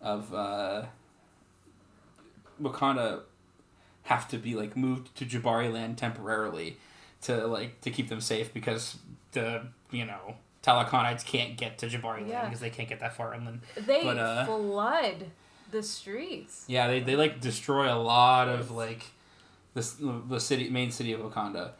of 0.00 0.34
uh, 0.34 0.84
Wakanda 2.60 3.20
have 4.04 4.28
to 4.28 4.38
be 4.38 4.54
like 4.54 4.76
moved 4.76 5.14
to 5.16 5.24
Jabari 5.24 5.72
land 5.72 5.98
temporarily 5.98 6.76
to 7.22 7.46
like 7.46 7.80
to 7.82 7.90
keep 7.90 8.08
them 8.08 8.20
safe 8.20 8.52
because 8.52 8.98
the 9.32 9.62
you 9.90 10.04
know 10.04 10.34
Talakanites 10.62 11.24
can't 11.24 11.56
get 11.56 11.78
to 11.78 11.86
Jabari 11.86 12.28
land 12.28 12.46
because 12.48 12.60
they 12.60 12.70
can't 12.70 12.88
get 12.88 13.00
that 13.00 13.16
far 13.16 13.34
inland. 13.34 13.60
They 13.76 14.02
But, 14.02 14.18
uh, 14.18 14.46
flood 14.46 15.26
the 15.72 15.82
streets. 15.82 16.64
Yeah, 16.68 16.86
they, 16.86 17.00
they 17.00 17.16
like 17.16 17.40
destroy 17.40 17.92
a 17.92 17.98
lot 17.98 18.48
of 18.48 18.70
like 18.70 19.04
this 19.74 19.96
the 20.00 20.38
city 20.38 20.68
main 20.70 20.90
city 20.90 21.12
of 21.12 21.20
Wakanda. 21.20 21.70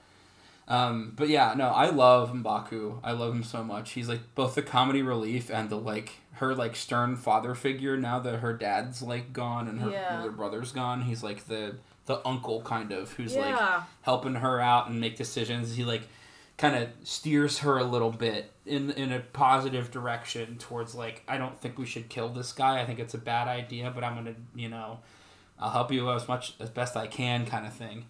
Um, 0.69 1.13
but 1.17 1.29
yeah, 1.29 1.55
no, 1.57 1.69
I 1.69 1.91
love 1.91 2.33
Mbaku. 2.33 2.99
I 3.03 3.13
love 3.13 3.35
him 3.35 3.43
so 3.43 3.63
much. 3.65 3.93
He's 3.93 4.09
like 4.09 4.21
both 4.35 4.55
the 4.55 4.63
comedy 4.63 5.03
relief 5.03 5.51
and 5.51 5.69
the 5.71 5.77
like 5.77 6.13
her 6.35 6.55
like 6.55 6.77
stern 6.77 7.17
father 7.17 7.55
figure. 7.55 7.97
Now 7.97 8.19
that 8.21 8.39
her 8.39 8.53
dad's 8.53 9.03
like 9.03 9.33
gone 9.33 9.69
and 9.69 9.81
her 9.81 9.91
Yeah. 9.91 10.19
older 10.19 10.33
brother's 10.33 10.73
gone, 10.73 11.03
he's 11.03 11.23
like 11.23 11.47
the 11.47 11.77
the 12.07 12.27
uncle 12.27 12.63
kind 12.63 12.91
of 12.93 13.13
who's 13.13 13.37
like 13.37 13.57
helping 14.03 14.37
her 14.37 14.61
out 14.61 14.89
and 14.89 15.01
make 15.01 15.17
decisions. 15.17 15.77
He 15.77 15.85
like 15.85 16.03
kind 16.63 16.77
of 16.77 16.89
steers 17.03 17.59
her 17.59 17.77
a 17.77 17.83
little 17.83 18.13
bit 18.13 18.53
in 18.65 18.93
in 18.93 19.11
a 19.11 19.19
positive 19.19 19.91
direction 19.91 20.57
towards 20.59 20.95
like 20.95 21.25
I 21.27 21.37
don't 21.37 21.61
think 21.61 21.77
we 21.77 21.87
should 21.87 22.09
kill 22.09 22.29
this 22.29 22.53
guy. 22.53 22.81
I 22.81 22.87
think 22.87 23.01
it's 23.01 23.15
a 23.15 23.19
bad 23.19 23.49
idea, 23.49 23.91
but 23.93 24.05
I'm 24.05 24.15
gonna 24.15 24.37
you 24.55 24.69
know 24.69 25.01
I'll 25.59 25.71
help 25.71 25.91
you 25.91 26.09
as 26.13 26.29
much 26.29 26.55
as 26.61 26.71
best 26.71 26.97
I 26.97 27.09
can, 27.09 27.47
kind 27.47 27.67
of 27.67 27.73
thing. 27.73 28.05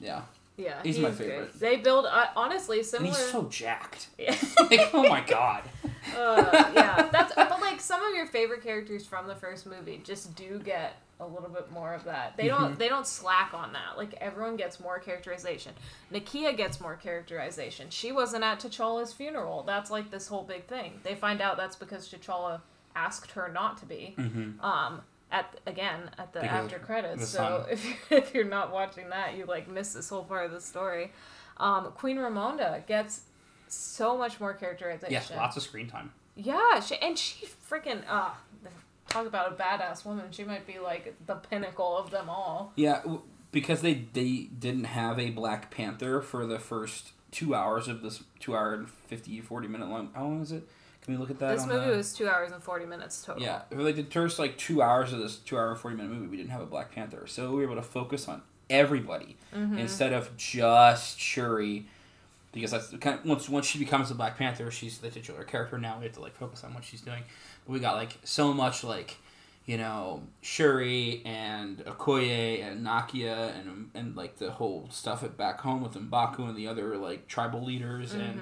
Yeah, 0.00 0.22
yeah. 0.56 0.82
He's 0.82 0.98
my 0.98 1.12
favorite. 1.12 1.52
Great. 1.52 1.60
They 1.60 1.76
build 1.76 2.06
uh, 2.06 2.26
honestly 2.34 2.78
and 2.78 2.86
similar. 2.86 3.10
he's 3.10 3.30
so 3.30 3.44
jacked. 3.44 4.08
Yeah. 4.18 4.34
like 4.68 4.90
oh 4.92 5.08
my 5.08 5.20
god. 5.20 5.62
uh, 6.18 6.70
yeah, 6.74 7.08
that's 7.12 7.32
but 7.36 7.60
like 7.60 7.80
some 7.80 8.02
of 8.02 8.16
your 8.16 8.26
favorite 8.26 8.64
characters 8.64 9.06
from 9.06 9.28
the 9.28 9.36
first 9.36 9.64
movie 9.64 10.00
just 10.02 10.34
do 10.34 10.58
get 10.58 10.96
a 11.18 11.26
little 11.26 11.48
bit 11.48 11.70
more 11.72 11.94
of 11.94 12.04
that. 12.04 12.36
They 12.36 12.48
don't 12.48 12.78
they 12.78 12.88
don't 12.88 13.06
slack 13.06 13.54
on 13.54 13.72
that. 13.72 13.96
Like 13.96 14.14
everyone 14.20 14.56
gets 14.56 14.78
more 14.78 14.98
characterization. 14.98 15.72
Nakia 16.12 16.56
gets 16.56 16.80
more 16.80 16.96
characterization. 16.96 17.88
She 17.90 18.12
wasn't 18.12 18.44
at 18.44 18.60
T'Challa's 18.60 19.12
funeral. 19.12 19.62
That's 19.62 19.90
like 19.90 20.10
this 20.10 20.28
whole 20.28 20.42
big 20.42 20.66
thing. 20.66 21.00
They 21.02 21.14
find 21.14 21.40
out 21.40 21.56
that's 21.56 21.76
because 21.76 22.08
T'Challa 22.08 22.60
asked 22.94 23.32
her 23.32 23.50
not 23.52 23.78
to 23.78 23.86
be. 23.86 24.14
Mm-hmm. 24.18 24.60
Um, 24.64 25.02
at 25.32 25.58
again 25.66 26.10
at 26.18 26.32
the 26.32 26.40
Because 26.40 26.64
after 26.64 26.78
credits. 26.78 27.20
the 27.20 27.26
So 27.26 27.66
if 27.70 27.84
you're, 27.84 27.96
if 28.18 28.34
you're 28.34 28.44
not 28.44 28.72
watching 28.72 29.08
that, 29.10 29.36
you 29.36 29.46
like 29.46 29.68
miss 29.68 29.94
this 29.94 30.08
whole 30.08 30.24
part 30.24 30.46
of 30.46 30.52
the 30.52 30.60
story. 30.60 31.12
Um, 31.56 31.92
Queen 31.92 32.18
Ramonda 32.18 32.86
gets 32.86 33.22
so 33.68 34.16
much 34.16 34.38
more 34.38 34.52
characterization. 34.52 35.12
Yes, 35.12 35.30
lots 35.34 35.56
of 35.56 35.62
screen 35.62 35.88
time. 35.88 36.12
Yeah, 36.36 36.80
she, 36.80 36.96
and 36.96 37.18
she 37.18 37.46
freaking 37.46 38.02
uh 38.08 38.30
talk 39.16 39.26
about 39.26 39.52
a 39.52 39.54
badass 39.54 40.04
woman. 40.04 40.26
She 40.30 40.44
might 40.44 40.66
be 40.66 40.78
like 40.78 41.14
the 41.26 41.34
pinnacle 41.36 41.96
of 41.96 42.10
them 42.10 42.28
all. 42.28 42.72
Yeah, 42.76 43.02
because 43.52 43.80
they 43.82 44.06
they 44.12 44.48
didn't 44.58 44.84
have 44.84 45.18
a 45.18 45.30
Black 45.30 45.70
Panther 45.70 46.20
for 46.20 46.46
the 46.46 46.58
first 46.58 47.12
two 47.30 47.54
hours 47.54 47.88
of 47.88 48.02
this 48.02 48.22
two 48.40 48.56
hour 48.56 48.74
and 48.74 48.88
50, 48.88 49.40
40 49.40 49.68
minute 49.68 49.88
long. 49.88 50.10
How 50.14 50.24
long 50.24 50.42
is 50.42 50.52
it? 50.52 50.68
Can 51.02 51.14
we 51.14 51.20
look 51.20 51.30
at 51.30 51.38
that? 51.38 51.56
This 51.56 51.66
movie 51.66 51.90
the- 51.90 51.96
was 51.96 52.12
two 52.12 52.28
hours 52.28 52.50
and 52.52 52.62
forty 52.62 52.84
minutes 52.84 53.22
total. 53.24 53.42
Yeah, 53.42 53.62
for 53.70 53.82
like 53.82 53.96
the 53.96 54.02
first 54.04 54.38
like 54.38 54.58
two 54.58 54.82
hours 54.82 55.12
of 55.12 55.20
this 55.20 55.36
two 55.36 55.56
hour 55.56 55.70
and 55.70 55.78
forty 55.78 55.96
minute 55.96 56.10
movie, 56.12 56.26
we 56.26 56.36
didn't 56.36 56.50
have 56.50 56.60
a 56.62 56.66
Black 56.66 56.92
Panther, 56.92 57.26
so 57.26 57.50
we 57.50 57.56
were 57.58 57.62
able 57.64 57.76
to 57.76 57.82
focus 57.82 58.28
on 58.28 58.42
everybody 58.68 59.36
Mm-hmm. 59.54 59.78
instead 59.78 60.12
of 60.12 60.36
just 60.36 61.20
Shuri, 61.20 61.86
because 62.52 62.72
that's 62.72 62.88
kind 63.00 63.20
of, 63.20 63.24
once 63.24 63.48
once 63.48 63.66
she 63.66 63.78
becomes 63.78 64.10
a 64.10 64.14
Black 64.16 64.36
Panther, 64.36 64.68
she's 64.72 64.98
the 64.98 65.08
titular 65.08 65.44
character. 65.44 65.78
Now 65.78 65.96
we 65.98 66.04
have 66.06 66.14
to 66.14 66.20
like 66.20 66.34
focus 66.34 66.64
on 66.64 66.74
what 66.74 66.82
she's 66.84 67.00
doing. 67.02 67.22
We 67.66 67.80
got 67.80 67.96
like 67.96 68.18
so 68.24 68.52
much 68.52 68.84
like 68.84 69.16
you 69.66 69.76
know 69.76 70.22
Shuri 70.42 71.22
and 71.24 71.78
Okoye 71.78 72.62
and 72.62 72.86
Nakia 72.86 73.58
and 73.58 73.90
and 73.94 74.16
like 74.16 74.36
the 74.36 74.50
whole 74.52 74.88
stuff 74.90 75.22
at 75.22 75.36
back 75.36 75.60
home 75.60 75.82
with 75.82 75.94
Mbaku 75.94 76.48
and 76.48 76.56
the 76.56 76.68
other 76.68 76.96
like 76.96 77.26
tribal 77.26 77.64
leaders 77.64 78.14
and 78.14 78.40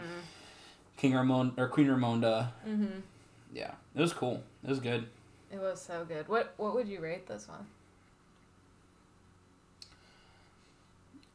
King 0.97 1.14
Ramon 1.14 1.55
or 1.57 1.68
Queen 1.68 1.89
Ramonda. 1.89 2.49
Mm-hmm. 2.68 3.01
Yeah, 3.53 3.72
it 3.95 4.01
was 4.01 4.12
cool. 4.12 4.43
It 4.62 4.70
was 4.70 4.81
good. 4.81 5.07
It 5.53 5.61
was 5.61 5.81
so 5.81 6.05
good. 6.05 6.29
What 6.29 6.55
what 6.57 6.75
would 6.75 6.89
you 6.89 7.01
rate 7.01 7.27
this 7.27 7.49
one? 7.49 7.66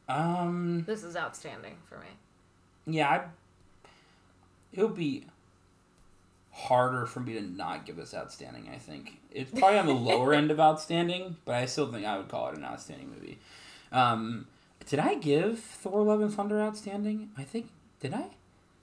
Um. 0.08 0.84
This 0.86 1.04
is 1.04 1.16
outstanding 1.16 1.76
for 1.88 1.98
me. 1.98 2.06
Yeah, 2.86 3.08
I, 3.08 3.20
it 4.72 4.82
would 4.82 4.96
be 4.96 5.26
harder 6.52 7.06
for 7.06 7.20
me 7.20 7.34
to 7.34 7.40
not 7.40 7.86
give 7.86 7.96
this 7.96 8.14
outstanding. 8.14 8.68
I 8.74 8.78
think 8.78 9.18
it's 9.30 9.50
probably 9.50 9.78
on 9.78 9.86
the 9.86 9.94
lower 9.94 10.34
end 10.34 10.50
of 10.50 10.58
outstanding, 10.60 11.36
but 11.44 11.54
I 11.54 11.66
still 11.66 11.90
think 11.90 12.04
I 12.06 12.16
would 12.18 12.28
call 12.28 12.48
it 12.48 12.56
an 12.56 12.64
outstanding 12.64 13.10
movie. 13.10 13.38
Um, 13.92 14.46
did 14.86 14.98
I 14.98 15.14
give 15.14 15.58
Thor: 15.60 16.02
Love 16.02 16.20
and 16.20 16.32
Thunder 16.32 16.60
outstanding? 16.60 17.30
I 17.38 17.44
think 17.44 17.68
did 18.00 18.14
I? 18.14 18.26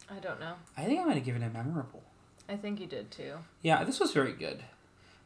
I 0.09 0.20
don't 0.22 0.39
know. 0.39 0.53
I 0.78 0.84
think 0.86 0.99
I 0.99 1.03
might 1.05 1.15
have 1.15 1.26
given 1.26 1.43
it 1.43 1.53
memorable. 1.53 2.03
I 2.49 2.55
think 2.55 2.80
you 2.80 2.88
did 2.88 3.11
too. 3.11 3.34
Yeah, 3.61 3.84
this 3.84 3.99
was 3.99 4.13
very 4.13 4.32
good. 4.32 4.63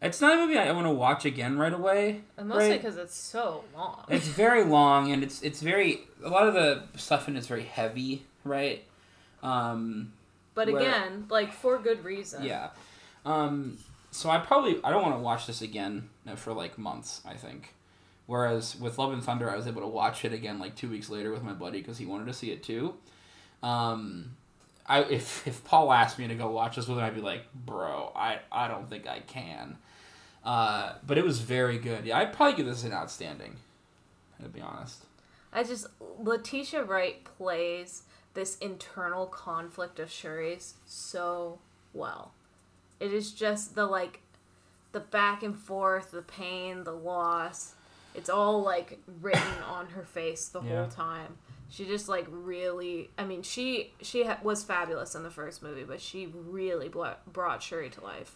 It's 0.01 0.19
not 0.19 0.33
a 0.33 0.37
movie 0.37 0.57
I 0.57 0.71
want 0.71 0.87
to 0.87 0.91
watch 0.91 1.25
again 1.25 1.59
right 1.59 1.71
away. 1.73 2.21
And 2.35 2.49
mostly 2.49 2.69
Right. 2.71 2.81
because 2.81 2.97
it's 2.97 3.15
so 3.15 3.63
long. 3.75 4.05
It's 4.09 4.27
very 4.27 4.63
long 4.63 5.11
and 5.11 5.23
it's 5.23 5.43
it's 5.43 5.61
very 5.61 6.01
a 6.23 6.29
lot 6.29 6.47
of 6.47 6.55
the 6.55 6.83
stuff 6.97 7.27
in 7.27 7.37
it's 7.37 7.45
very 7.45 7.61
heavy, 7.63 8.25
right? 8.43 8.83
Um, 9.43 10.13
but 10.55 10.69
where- 10.71 10.81
again, 10.81 11.25
like 11.29 11.53
for 11.53 11.77
good 11.79 12.03
reason. 12.03 12.43
Yeah. 12.43 12.69
Um, 13.25 13.77
so 14.11 14.29
I 14.29 14.39
probably 14.39 14.79
I 14.83 14.89
don't 14.89 15.01
want 15.01 15.15
to 15.15 15.21
watch 15.21 15.47
this 15.47 15.61
again 15.61 16.09
uh, 16.27 16.35
for 16.35 16.53
like 16.53 16.77
months. 16.77 17.21
I 17.25 17.35
think. 17.35 17.73
Whereas 18.27 18.79
with 18.79 18.97
Love 18.97 19.11
and 19.11 19.23
Thunder, 19.23 19.49
I 19.49 19.57
was 19.57 19.67
able 19.67 19.81
to 19.81 19.87
watch 19.87 20.23
it 20.23 20.31
again 20.31 20.59
like 20.59 20.75
two 20.75 20.89
weeks 20.89 21.09
later 21.09 21.31
with 21.31 21.43
my 21.43 21.53
buddy 21.53 21.79
because 21.79 21.97
he 21.97 22.05
wanted 22.05 22.27
to 22.27 22.33
see 22.33 22.51
it 22.51 22.63
too. 22.63 22.93
Um, 23.61 24.37
I 24.87 25.01
if 25.03 25.45
if 25.47 25.63
Paul 25.63 25.91
asked 25.91 26.17
me 26.19 26.27
to 26.27 26.35
go 26.35 26.49
watch 26.49 26.75
this 26.75 26.87
with 26.87 26.97
him, 26.97 27.03
I'd 27.03 27.15
be 27.15 27.21
like, 27.21 27.43
bro, 27.53 28.11
I 28.15 28.39
I 28.51 28.67
don't 28.67 28.89
think 28.89 29.07
I 29.07 29.19
can. 29.19 29.77
Uh, 30.43 30.93
but 31.05 31.17
it 31.17 31.23
was 31.23 31.39
very 31.39 31.77
good. 31.77 32.05
Yeah, 32.05 32.17
I'd 32.17 32.33
probably 32.33 32.57
give 32.57 32.65
this 32.65 32.83
an 32.83 32.93
outstanding. 32.93 33.57
To 34.41 34.49
be 34.49 34.59
honest. 34.59 35.03
I 35.53 35.63
just 35.63 35.85
Letitia 36.19 36.83
Wright 36.83 37.23
plays 37.23 38.03
this 38.33 38.57
internal 38.59 39.25
conflict 39.25 39.99
of 39.99 40.09
Shuri's 40.11 40.75
so 40.85 41.59
well. 41.93 42.31
It 42.99 43.13
is 43.13 43.31
just 43.31 43.75
the 43.75 43.85
like 43.85 44.21
the 44.91 44.99
back 44.99 45.43
and 45.43 45.57
forth, 45.57 46.11
the 46.11 46.21
pain, 46.21 46.83
the 46.83 46.91
loss. 46.93 47.73
It's 48.13 48.29
all 48.29 48.61
like 48.61 48.99
written 49.21 49.41
on 49.69 49.87
her 49.87 50.03
face 50.03 50.47
the 50.47 50.61
Yeah. 50.61 50.81
whole 50.81 50.87
time. 50.91 51.37
She 51.69 51.85
just 51.85 52.09
like 52.09 52.27
really 52.29 53.09
I 53.17 53.23
mean 53.25 53.41
she 53.43 53.93
she 54.01 54.25
ha- 54.25 54.39
was 54.43 54.63
fabulous 54.63 55.15
in 55.15 55.23
the 55.23 55.29
first 55.31 55.63
movie, 55.63 55.83
but 55.83 56.01
she 56.01 56.27
really 56.27 56.89
blo- 56.89 57.15
brought 57.31 57.63
Shuri 57.63 57.89
to 57.91 58.01
life 58.03 58.35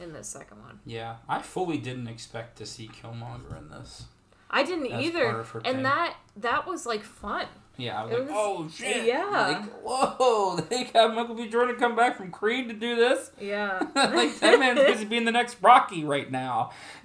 in 0.00 0.12
this 0.12 0.28
second 0.28 0.60
one. 0.62 0.80
Yeah, 0.84 1.16
I 1.28 1.40
fully 1.42 1.78
didn't 1.78 2.08
expect 2.08 2.58
to 2.58 2.66
see 2.66 2.88
Killmonger 2.88 3.56
in 3.56 3.70
this. 3.70 4.06
I 4.50 4.62
didn't 4.62 4.86
either. 4.86 5.44
And 5.64 5.64
thing. 5.64 5.82
that 5.84 6.16
that 6.36 6.66
was 6.66 6.86
like 6.86 7.02
fun. 7.02 7.46
Yeah, 7.78 8.00
I 8.00 8.04
was 8.04 8.12
It 8.12 8.18
like, 8.20 8.28
was- 8.28 8.36
oh 8.38 8.68
shit! 8.74 9.04
yeah. 9.06 9.24
Like, 9.26 9.64
whoa! 9.84 10.56
They 10.70 10.84
got 10.84 11.14
Michael 11.14 11.34
B. 11.34 11.46
Jordan 11.48 11.76
come 11.76 11.94
back 11.94 12.16
from 12.16 12.30
Creed 12.30 12.68
to 12.68 12.74
do 12.74 12.96
this. 12.96 13.30
Yeah. 13.40 13.78
like 13.94 14.38
that 14.40 14.58
man's 14.58 14.80
busy 14.80 15.04
being 15.04 15.24
the 15.26 15.32
next 15.32 15.56
Rocky 15.60 16.04
right 16.04 16.30
now. 16.30 16.70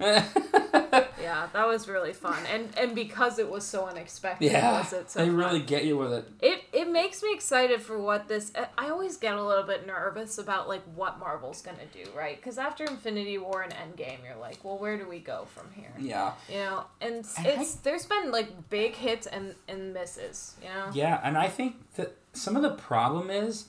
Yeah, 1.22 1.48
that 1.52 1.66
was 1.68 1.88
really 1.88 2.12
fun, 2.12 2.38
and 2.52 2.68
and 2.76 2.94
because 2.94 3.38
it 3.38 3.48
was 3.48 3.64
so 3.64 3.86
unexpected, 3.86 4.50
yeah, 4.50 4.78
was 4.80 4.92
it 4.92 5.10
so 5.10 5.20
they 5.20 5.26
fun. 5.26 5.36
really 5.36 5.60
get 5.60 5.84
you 5.84 5.96
with 5.96 6.12
it. 6.12 6.28
It 6.40 6.64
it 6.72 6.90
makes 6.90 7.22
me 7.22 7.32
excited 7.32 7.80
for 7.80 7.98
what 7.98 8.28
this. 8.28 8.52
I 8.76 8.88
always 8.90 9.16
get 9.16 9.34
a 9.34 9.42
little 9.42 9.64
bit 9.64 9.86
nervous 9.86 10.38
about 10.38 10.68
like 10.68 10.82
what 10.94 11.18
Marvel's 11.20 11.62
gonna 11.62 11.86
do, 11.92 12.04
right? 12.16 12.36
Because 12.36 12.58
after 12.58 12.84
Infinity 12.84 13.38
War 13.38 13.62
and 13.62 13.72
Endgame, 13.72 14.18
you're 14.24 14.40
like, 14.40 14.64
well, 14.64 14.78
where 14.78 14.98
do 14.98 15.08
we 15.08 15.20
go 15.20 15.46
from 15.54 15.66
here? 15.74 15.92
Yeah, 15.98 16.32
You 16.48 16.56
know, 16.56 16.84
and 17.00 17.14
it's, 17.16 17.38
And 17.38 17.46
it's 17.46 17.74
there's 17.76 18.06
been 18.06 18.30
like 18.32 18.68
big 18.70 18.94
hits 18.94 19.26
and 19.26 19.54
and 19.68 19.94
misses. 19.94 20.56
You 20.62 20.68
know. 20.68 20.90
yeah, 20.92 21.20
and 21.22 21.38
I 21.38 21.48
think 21.48 21.76
that 21.94 22.16
some 22.32 22.56
of 22.56 22.62
the 22.62 22.72
problem 22.72 23.30
is. 23.30 23.68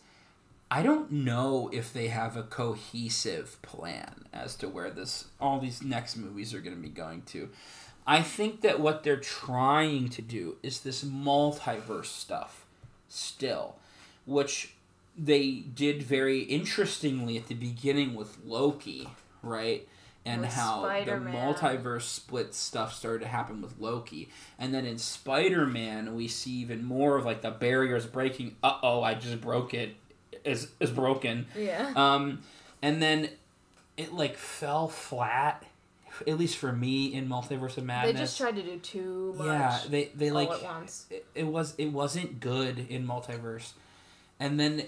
I 0.73 0.81
don't 0.81 1.11
know 1.11 1.69
if 1.71 1.93
they 1.93 2.07
have 2.07 2.35
a 2.35 2.41
cohesive 2.41 3.61
plan 3.61 4.25
as 4.33 4.55
to 4.55 4.67
where 4.67 4.89
this 4.89 5.25
all 5.39 5.59
these 5.59 5.83
next 5.83 6.17
movies 6.17 6.51
are 6.51 6.61
going 6.61 6.75
to 6.75 6.81
be 6.81 6.89
going 6.89 7.21
to. 7.27 7.49
I 8.07 8.23
think 8.23 8.61
that 8.61 8.79
what 8.79 9.03
they're 9.03 9.17
trying 9.17 10.09
to 10.09 10.23
do 10.23 10.55
is 10.63 10.79
this 10.79 11.03
multiverse 11.03 12.07
stuff 12.07 12.65
still, 13.07 13.75
which 14.25 14.73
they 15.15 15.51
did 15.51 16.01
very 16.01 16.39
interestingly 16.39 17.37
at 17.37 17.49
the 17.49 17.55
beginning 17.55 18.15
with 18.15 18.39
Loki, 18.43 19.07
right? 19.43 19.87
And 20.25 20.41
With 20.41 20.53
how 20.53 20.81
Spider-Man. 20.81 21.33
the 21.33 21.37
multiverse 21.37 22.03
split 22.03 22.55
stuff 22.55 22.95
started 22.95 23.19
to 23.19 23.27
happen 23.27 23.61
with 23.61 23.79
Loki. 23.79 24.29
And 24.57 24.73
then 24.73 24.87
in 24.87 24.97
Spider 24.97 25.67
Man, 25.67 26.15
we 26.15 26.27
see 26.27 26.53
even 26.53 26.83
more 26.83 27.15
of 27.15 27.25
like 27.25 27.43
the 27.43 27.51
barriers 27.51 28.07
breaking. 28.07 28.55
Uh 28.63 28.79
oh, 28.81 29.03
I 29.03 29.13
just 29.13 29.39
broke 29.39 29.75
it. 29.75 29.97
Is, 30.43 30.67
is 30.79 30.91
broken. 30.91 31.45
Yeah. 31.57 31.91
Um, 31.95 32.41
and 32.81 33.01
then 33.01 33.29
it 33.97 34.13
like 34.13 34.35
fell 34.35 34.87
flat, 34.87 35.63
at 36.27 36.37
least 36.37 36.57
for 36.57 36.73
me 36.73 37.13
in 37.13 37.29
Multiverse 37.29 37.77
of 37.77 37.85
Madness. 37.85 38.13
They 38.13 38.19
just 38.19 38.37
tried 38.37 38.55
to 38.57 38.63
do 38.63 38.77
too 38.79 39.35
much. 39.37 39.47
Yeah, 39.47 39.79
they 39.89 40.11
they 40.15 40.29
all 40.29 40.35
like 40.35 40.49
at 40.51 40.63
once. 40.63 41.05
it, 41.09 41.25
it 41.33 41.47
was 41.47 41.75
it 41.77 41.87
wasn't 41.87 42.39
good 42.39 42.87
in 42.89 43.07
multiverse, 43.07 43.71
and 44.39 44.59
then 44.59 44.83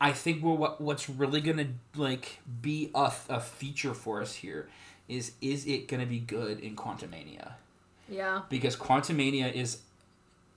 I 0.00 0.12
think 0.12 0.42
we're, 0.42 0.54
what 0.54 0.80
what's 0.80 1.10
really 1.10 1.40
gonna 1.40 1.68
like 1.96 2.38
be 2.62 2.90
a, 2.94 3.12
a 3.28 3.40
feature 3.40 3.94
for 3.94 4.22
us 4.22 4.34
here 4.36 4.68
is 5.08 5.32
is 5.40 5.66
it 5.66 5.88
gonna 5.88 6.06
be 6.06 6.20
good 6.20 6.60
in 6.60 6.76
Quantumania 6.76 7.52
Yeah. 8.08 8.42
because 8.48 8.76
Quantumania 8.76 9.52
is 9.52 9.78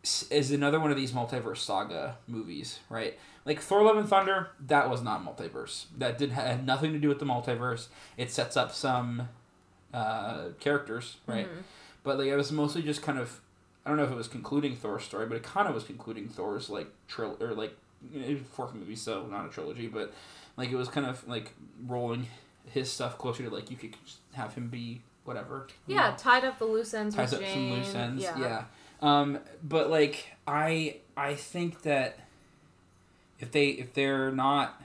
is 0.04 0.52
another 0.52 0.80
one 0.80 0.92
of 0.92 0.98
these 0.98 1.12
multiverse 1.12 1.58
saga 1.58 2.18
movies, 2.28 2.80
right? 2.90 3.18
Like 3.46 3.60
Thor: 3.60 3.84
Love 3.84 3.98
and 3.98 4.08
Thunder, 4.08 4.50
that 4.68 4.90
was 4.90 5.02
not 5.02 5.24
multiverse. 5.26 5.86
That 5.98 6.18
did 6.18 6.32
had 6.32 6.66
nothing 6.66 6.94
to 6.94 7.00
do 7.00 7.08
with 7.08 7.20
the 7.20 7.26
multiverse. 7.26 7.88
It 8.18 8.32
sets 8.32 8.58
up 8.58 8.72
some 8.72 9.30
uh, 9.94 10.50
characters, 10.60 11.18
right? 11.28 11.48
Mhm. 11.48 11.64
But 12.04 12.18
like 12.18 12.28
it 12.28 12.36
was 12.36 12.52
mostly 12.52 12.82
just 12.82 13.02
kind 13.02 13.20
of 13.20 13.42
I 13.86 13.90
don't 13.90 13.98
know 13.98 14.04
if 14.04 14.12
it 14.12 14.16
was 14.18 14.28
concluding 14.28 14.76
Thor's 14.76 15.04
story, 15.04 15.26
but 15.26 15.38
it 15.38 15.44
kind 15.44 15.68
of 15.68 15.74
was 15.74 15.84
concluding 15.84 16.28
Thor's 16.28 16.70
like 16.70 16.88
trill 17.08 17.38
or 17.40 17.54
like 17.54 17.76
you 18.12 18.20
know, 18.22 18.40
fourth 18.52 18.74
movie, 18.74 18.96
so 18.96 19.26
not 19.28 19.46
a 19.46 19.50
trilogy, 19.50 19.88
but 19.88 20.14
like 20.58 20.70
it 20.70 20.76
was 20.76 20.88
kind 20.88 21.06
of 21.06 21.28
like 21.28 21.54
rolling 21.88 22.28
his 22.72 22.92
stuff 22.92 23.18
closer 23.18 23.44
to 23.44 23.50
like 23.50 23.72
you 23.72 23.78
could 23.78 23.96
have 24.34 24.54
him 24.54 24.68
be 24.68 25.02
whatever. 25.26 25.68
Yeah, 25.88 26.10
know? 26.10 26.16
tied 26.18 26.44
up 26.44 26.60
the 26.60 26.66
loose 26.66 26.94
ends 26.94 27.16
ties 27.16 27.32
with 27.32 27.42
up 27.42 27.46
Jane. 27.46 27.54
some 27.54 27.80
loose 27.80 27.96
ends. 27.96 28.24
Yeah. 28.24 28.40
Yeah. 28.40 28.64
Um, 29.02 29.40
but 29.64 29.90
like 29.90 30.28
I 30.48 30.98
I 31.18 31.36
think 31.36 31.82
that 31.84 32.20
if 33.40 33.52
they 33.52 33.68
if 33.70 33.94
they're 33.94 34.32
not 34.32 34.82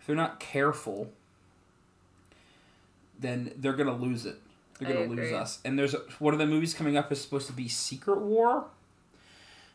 if 0.00 0.06
they're 0.06 0.16
not 0.16 0.38
careful, 0.40 1.10
then 3.18 3.52
they're 3.56 3.72
gonna 3.72 3.96
lose 3.96 4.26
it. 4.26 4.36
They're 4.78 4.92
gonna 4.92 5.06
lose 5.06 5.32
us. 5.32 5.58
And 5.64 5.78
there's 5.78 5.94
one 6.18 6.34
of 6.34 6.38
the 6.38 6.46
movies 6.46 6.74
coming 6.74 6.96
up 6.96 7.10
is 7.10 7.20
supposed 7.20 7.46
to 7.48 7.52
be 7.52 7.68
Secret 7.68 8.18
War. 8.18 8.64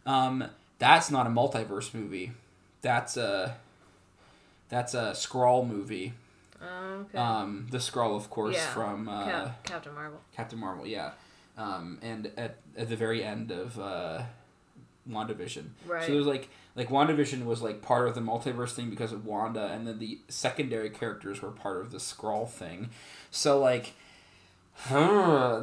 Um, 0.05 0.45
that's 0.79 1.09
not 1.11 1.27
a 1.27 1.29
multiverse 1.29 1.93
movie. 1.93 2.31
That's 2.81 3.17
a 3.17 3.57
that's 4.69 4.93
a 4.93 5.11
Skrull 5.13 5.67
movie. 5.67 6.13
Okay. 6.61 7.17
Um, 7.17 7.67
the 7.71 7.77
Skrull, 7.79 8.15
of 8.15 8.29
course, 8.29 8.55
Yeah. 8.55 8.67
from 8.73 9.09
uh, 9.09 9.25
Cap- 9.25 9.63
Captain 9.65 9.93
Marvel. 9.93 10.19
Captain 10.33 10.59
Marvel, 10.59 10.87
yeah. 10.87 11.11
Um, 11.57 11.99
and 12.01 12.31
at, 12.37 12.55
at 12.77 12.89
the 12.89 12.95
very 12.95 13.23
end 13.23 13.51
of 13.51 13.79
uh, 13.79 14.23
WandaVision. 15.09 15.69
Right. 15.85 16.05
So 16.05 16.13
was 16.13 16.27
like 16.27 16.49
like 16.75 16.89
WandaVision 16.89 17.45
was 17.45 17.61
like 17.61 17.81
part 17.81 18.07
of 18.07 18.15
the 18.15 18.21
multiverse 18.21 18.71
thing 18.71 18.89
because 18.89 19.11
of 19.11 19.25
Wanda, 19.25 19.65
and 19.65 19.87
then 19.87 19.99
the 19.99 20.19
secondary 20.27 20.89
characters 20.89 21.41
were 21.41 21.51
part 21.51 21.81
of 21.81 21.91
the 21.91 21.99
Skrull 21.99 22.49
thing. 22.49 22.89
So 23.29 23.59
like, 23.59 23.93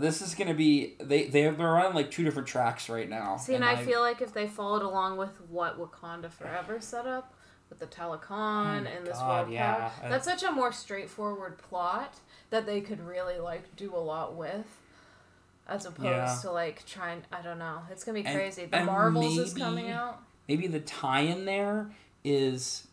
this 0.00 0.22
is 0.22 0.34
gonna 0.34 0.54
be 0.54 0.94
they 1.00 1.26
they 1.26 1.42
have 1.42 1.58
they're 1.58 1.78
on 1.78 1.94
like 1.94 2.10
two 2.10 2.24
different 2.24 2.48
tracks 2.48 2.88
right 2.88 3.08
now. 3.08 3.36
See, 3.36 3.54
and 3.54 3.64
I, 3.64 3.76
feel 3.76 4.00
like 4.00 4.20
if 4.20 4.32
they 4.32 4.46
followed 4.46 4.82
along 4.82 5.16
with 5.16 5.40
what 5.48 5.78
Wakanda 5.78 6.30
Forever 6.30 6.80
set 6.80 7.06
up 7.06 7.34
with 7.68 7.78
the 7.78 7.86
Talokan 7.86 8.20
Oh 8.30 8.96
and 8.96 9.06
this 9.06 9.18
God, 9.18 9.46
world 9.46 9.52
yeah. 9.54 9.74
power, 9.74 10.10
that's 10.10 10.24
such 10.24 10.42
a 10.42 10.52
more 10.52 10.72
straightforward 10.72 11.58
plot 11.58 12.14
that 12.50 12.66
they 12.66 12.80
could 12.80 13.00
really 13.04 13.38
like 13.38 13.74
do 13.76 13.94
a 13.94 13.98
lot 13.98 14.36
with. 14.36 14.79
As 15.70 15.86
opposed 15.86 16.04
Yeah. 16.04 16.38
to 16.42 16.50
like 16.50 16.84
trying, 16.84 17.22
I 17.32 17.40
don't 17.42 17.58
know. 17.58 17.82
It's 17.90 18.02
gonna 18.04 18.20
be 18.20 18.26
And- 18.26 18.36
crazy. 18.36 18.66
The 18.66 18.76
and 18.78 18.86
Marvels 18.86 19.38
is 19.38 19.54
coming 19.54 19.88
out. 19.90 20.20
maybe 20.48 20.66
the 20.66 20.80
tie-in 20.80 21.44
there 21.44 21.90
is 22.24 22.88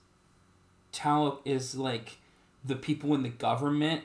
Tal 0.91 1.41
is 1.43 1.75
like 1.75 2.17
the 2.63 2.75
people 2.75 3.13
in 3.13 3.23
the 3.23 3.29
government 3.29 4.03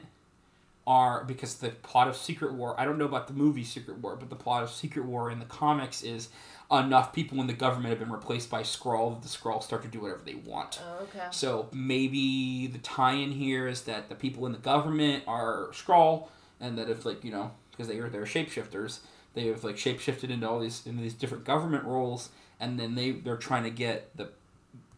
are 0.87 1.23
because 1.25 1.57
the 1.57 1.69
plot 1.71 2.09
of 2.09 2.17
Secret 2.17 2.53
War. 2.55 2.75
I 2.79 2.85
don't 2.85 2.99
know 2.99 3.05
about 3.05 3.29
the 3.29 3.33
movie 3.35 3.63
Secret 3.65 3.99
War, 3.99 4.17
but 4.17 4.31
the 4.31 4.37
plot 4.37 4.63
of 4.63 4.71
Secret 4.71 5.05
War 5.05 5.31
in 5.31 5.39
the 5.39 5.45
comics 5.45 6.03
is 6.03 6.29
enough 6.71 7.13
people 7.13 7.41
in 7.41 7.47
the 7.47 7.53
government 7.53 7.91
have 7.91 7.99
been 8.01 8.11
replaced 8.11 8.51
by 8.51 8.63
Skrull 8.63 9.11
that 9.15 9.23
the 9.23 9.29
Skrulls 9.29 9.63
start 9.65 9.83
to 9.83 9.89
do 9.89 10.01
whatever 10.01 10.23
they 10.25 10.35
want. 10.35 10.81
Oh, 10.83 11.03
okay. 11.05 11.27
So 11.31 11.69
maybe 11.73 12.67
the 12.67 12.79
tie-in 12.79 13.33
here 13.33 13.69
is 13.69 13.83
that 13.83 14.09
the 14.09 14.15
people 14.15 14.45
in 14.47 14.53
the 14.53 14.59
government 14.59 15.25
are 15.27 15.69
Skrull, 15.73 16.29
and 16.61 16.77
that 16.79 16.89
if 16.89 17.05
like 17.05 17.23
you 17.23 17.31
know 17.31 17.53
because 17.83 17.95
they 17.95 18.01
are 18.01 18.09
they're 18.09 18.23
shapeshifters, 18.25 19.01
they 19.35 19.47
have 19.49 19.65
like 19.65 19.77
shapeshifted 19.77 20.31
into 20.31 20.49
all 20.49 20.61
these 20.61 20.87
into 20.87 21.03
these 21.03 21.15
different 21.15 21.45
government 21.45 21.85
roles, 21.85 22.31
and 22.61 22.79
then 22.79 22.95
they 22.95 23.11
they're 23.13 23.37
trying 23.37 23.65
to 23.65 23.71
get 23.71 24.17
the 24.17 24.29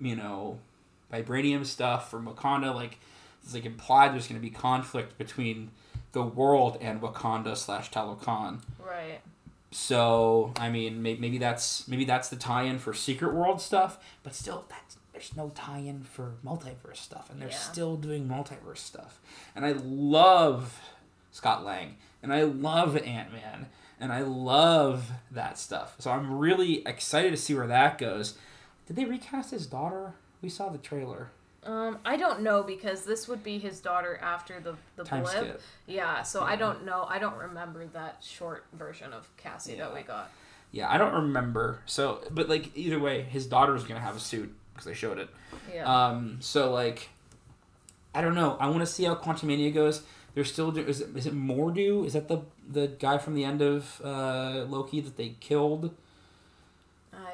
you 0.01 0.17
know 0.17 0.59
vibranium 1.13 1.65
stuff 1.65 2.11
from 2.11 2.27
Wakanda. 2.27 2.75
Like 2.75 2.99
it's 3.43 3.55
like 3.55 3.65
implied 3.65 4.13
there's 4.13 4.27
going 4.29 4.41
to 4.41 4.43
be 4.47 4.51
conflict 4.51 5.17
between 5.19 5.71
the 6.13 6.23
world 6.23 6.79
and 6.81 7.01
Wakanda 7.01 7.57
slash 7.57 7.91
Talokan. 7.91 8.61
Right. 8.79 9.21
So 9.71 10.53
I 10.57 10.71
mean, 10.71 11.03
maybe, 11.03 11.21
maybe 11.21 11.39
that's 11.39 11.89
maybe 11.89 12.05
that's 12.05 12.29
the 12.29 12.37
tie-in 12.37 12.79
for 12.79 12.93
Secret 12.95 13.35
World 13.35 13.61
stuff, 13.61 13.99
but 14.23 14.35
still, 14.35 14.65
that's 14.69 14.97
there's 15.13 15.37
no 15.37 15.51
tie-in 15.55 16.03
for 16.03 16.33
multiverse 16.45 16.97
stuff, 16.97 17.31
and 17.31 17.41
they're 17.41 17.49
Yeah. 17.49 17.55
still 17.57 17.97
doing 17.97 18.29
multiverse 18.29 18.79
stuff. 18.79 19.21
And 19.55 19.65
I 19.65 19.73
love 19.73 20.81
Scott 21.33 21.65
Lang, 21.65 21.97
and 22.25 22.33
I 22.33 22.43
love 22.43 22.97
Ant 22.97 23.33
Man, 23.33 23.67
and 24.01 24.13
I 24.13 24.23
love 24.23 25.13
that 25.31 25.59
stuff. 25.59 25.95
So 25.99 26.11
I'm 26.11 26.39
really 26.39 26.83
excited 26.87 27.31
to 27.31 27.37
see 27.37 27.55
where 27.55 27.67
that 27.67 27.99
goes. 27.99 28.37
Did 28.87 28.97
they 28.97 29.05
recast 29.05 29.51
his 29.51 29.67
daughter? 29.67 30.15
We 30.43 30.49
saw 30.49 30.71
the 30.71 30.79
trailer. 30.79 31.31
Um, 31.63 31.99
I 32.05 32.17
don't 32.17 32.41
know 32.41 32.63
because 32.63 33.05
this 33.05 33.29
would 33.29 33.45
be 33.45 33.59
his 33.59 33.81
daughter 33.81 34.19
after 34.23 34.59
the 34.59 34.75
the 34.97 35.05
Time 35.05 35.23
blip. 35.23 35.35
skip. 35.35 35.63
Yeah, 35.87 36.23
so 36.23 36.43
I 36.43 36.57
don't 36.57 36.85
know. 36.85 37.07
I 37.09 37.19
don't 37.19 37.37
remember 37.37 37.87
that 37.93 38.23
short 38.23 38.65
version 38.73 39.13
of 39.13 39.29
Cassie 39.37 39.77
that 39.77 39.95
we 39.95 40.03
got. 40.03 40.31
Yeah, 40.73 40.91
I 40.91 40.99
don't 40.99 41.15
remember. 41.15 41.81
So, 41.87 42.21
but 42.31 42.49
like 42.49 42.71
either 42.75 42.99
way, 42.99 43.23
his 43.23 43.47
daughter's 43.47 43.85
gonna 43.85 44.01
have 44.01 44.17
a 44.17 44.21
suit 44.21 44.53
because 44.73 44.87
they 44.87 44.95
showed 44.95 45.19
it. 45.19 45.29
Yeah. 45.73 45.85
Um, 46.09 46.39
so 46.41 46.73
like, 46.73 47.11
I 48.15 48.23
don't 48.23 48.35
know. 48.35 48.57
I 48.59 48.69
want 48.69 48.81
to 48.81 48.87
see 48.87 49.05
how 49.05 49.15
Quantumania 49.15 49.73
goes. 49.73 50.03
They're 50.35 50.45
still 50.45 50.73
do- 50.73 50.85
is 50.85 51.01
it, 51.01 51.17
is 51.17 51.27
it 51.27 51.35
Mordu? 51.35 52.05
Is 52.05 52.15
that 52.15 52.29
the 52.29 52.43
the 52.69 52.89
guy 52.89 53.19
from 53.19 53.35
the 53.35 53.45
end 53.45 53.63
of 53.63 54.01
uh, 54.05 54.65
Loki 54.69 55.01
that 55.01 55.17
they 55.17 55.37
killed 55.41 55.95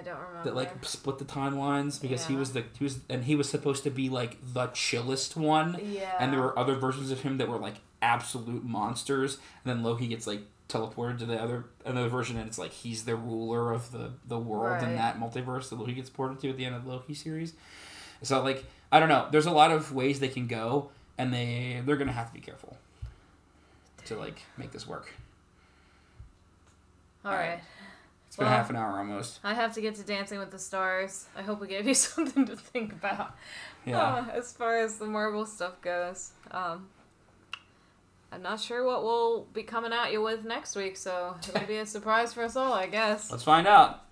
I 0.01 0.03
don't 0.03 0.19
remember. 0.19 0.45
that 0.45 0.55
like 0.55 0.85
split 0.85 1.19
the 1.19 1.25
timelines 1.25 2.01
because 2.01 2.27
he 2.27 2.35
was 2.35 2.53
the 2.53 2.65
he 2.79 2.85
was 2.85 3.01
and 3.09 3.25
he 3.25 3.35
was 3.35 3.49
supposed 3.49 3.85
to 3.85 3.91
be 3.91 4.09
like 4.09 4.37
the 4.53 4.67
chillest 4.69 5.37
one, 5.37 5.79
yeah. 5.83 6.17
and 6.19 6.33
there 6.33 6.41
were 6.41 6.59
other 6.59 6.75
versions 6.75 7.11
of 7.11 7.21
him 7.21 7.39
that 7.39 7.49
were 7.49 7.59
like 7.59 7.77
absolute 8.03 8.65
monsters, 8.65 9.39
and 9.65 9.71
then 9.71 9.83
Loki 9.83 10.07
gets 10.07 10.27
like 10.27 10.41
teleported 10.69 11.19
to 11.19 11.27
the 11.27 11.41
other 11.41 11.65
another 11.85 12.09
version, 12.09 12.37
and 12.37 12.49
it's 12.49 12.59
like 12.59 12.73
he's 12.73 13.05
the 13.05 13.17
ruler 13.17 13.73
of 13.73 13.93
the 13.93 14.11
the 14.27 14.39
world 14.39 14.83
in 14.83 14.97
that 14.97 15.19
multiverse 15.19 15.69
that 15.71 15.79
Loki 15.79 15.93
gets 15.93 16.11
ported 16.11 16.39
to 16.41 16.51
at 16.51 16.57
the 16.57 16.65
end 16.65 16.75
of 16.75 16.85
the 16.85 16.91
Loki 16.91 17.15
series. 17.15 17.55
So 18.23 18.43
like 18.43 18.65
I 18.93 19.01
don't 19.01 19.09
know. 19.09 19.29
There's 19.31 19.47
a 19.47 19.53
lot 19.53 19.71
of 19.71 19.93
ways 19.93 20.21
they 20.21 20.29
can 20.29 20.47
go, 20.47 20.91
and 21.17 21.33
they 21.33 21.83
they're 21.85 21.97
gonna 21.97 22.13
have 22.13 22.29
to 22.29 22.35
be 22.35 22.41
careful 22.41 22.77
to 24.11 24.19
like 24.19 24.43
make 24.59 24.71
this 24.73 24.87
work. 24.87 25.09
All 27.25 27.31
Alright. 27.33 27.49
right. 27.51 27.61
It's 28.27 28.37
been 28.37 28.47
Well- 28.47 28.57
half 28.57 28.71
an 28.71 28.77
hour 28.77 28.99
almost. 28.99 29.41
I 29.43 29.55
have 29.55 29.75
to 29.75 29.81
get 29.81 29.95
to 29.97 30.03
Dancing 30.03 30.39
with 30.39 30.51
the 30.51 30.59
Stars. 30.59 31.27
I 31.37 31.43
hope 31.43 31.61
we 31.61 31.67
gave 31.69 31.87
you 31.87 31.95
something 32.09 32.45
to 32.47 32.57
think 32.57 32.93
about. 32.93 33.35
Yeah. 33.85 34.01
Uh, 34.31 34.31
as 34.33 34.53
far 34.53 34.77
as 34.79 34.97
the 34.99 35.07
Marvel 35.07 35.47
stuff 35.47 35.81
goes, 35.81 36.33
um, 36.51 36.89
I'm 38.33 38.43
not 38.43 38.61
sure 38.61 38.85
what 38.85 39.03
we'll 39.03 39.47
be 39.55 39.63
coming 39.63 39.93
at 39.93 40.13
you 40.13 40.23
with 40.23 40.45
next 40.45 40.77
week, 40.77 40.97
so 40.97 41.35
it'll 41.49 41.67
be 41.67 41.77
a 41.79 41.87
surprise 41.87 42.33
for 42.35 42.43
us 42.45 42.57
all, 42.57 42.73
I 42.75 42.87
guess. 42.87 43.31
Let's 43.31 43.43
find 43.43 43.67
out. 43.67 44.05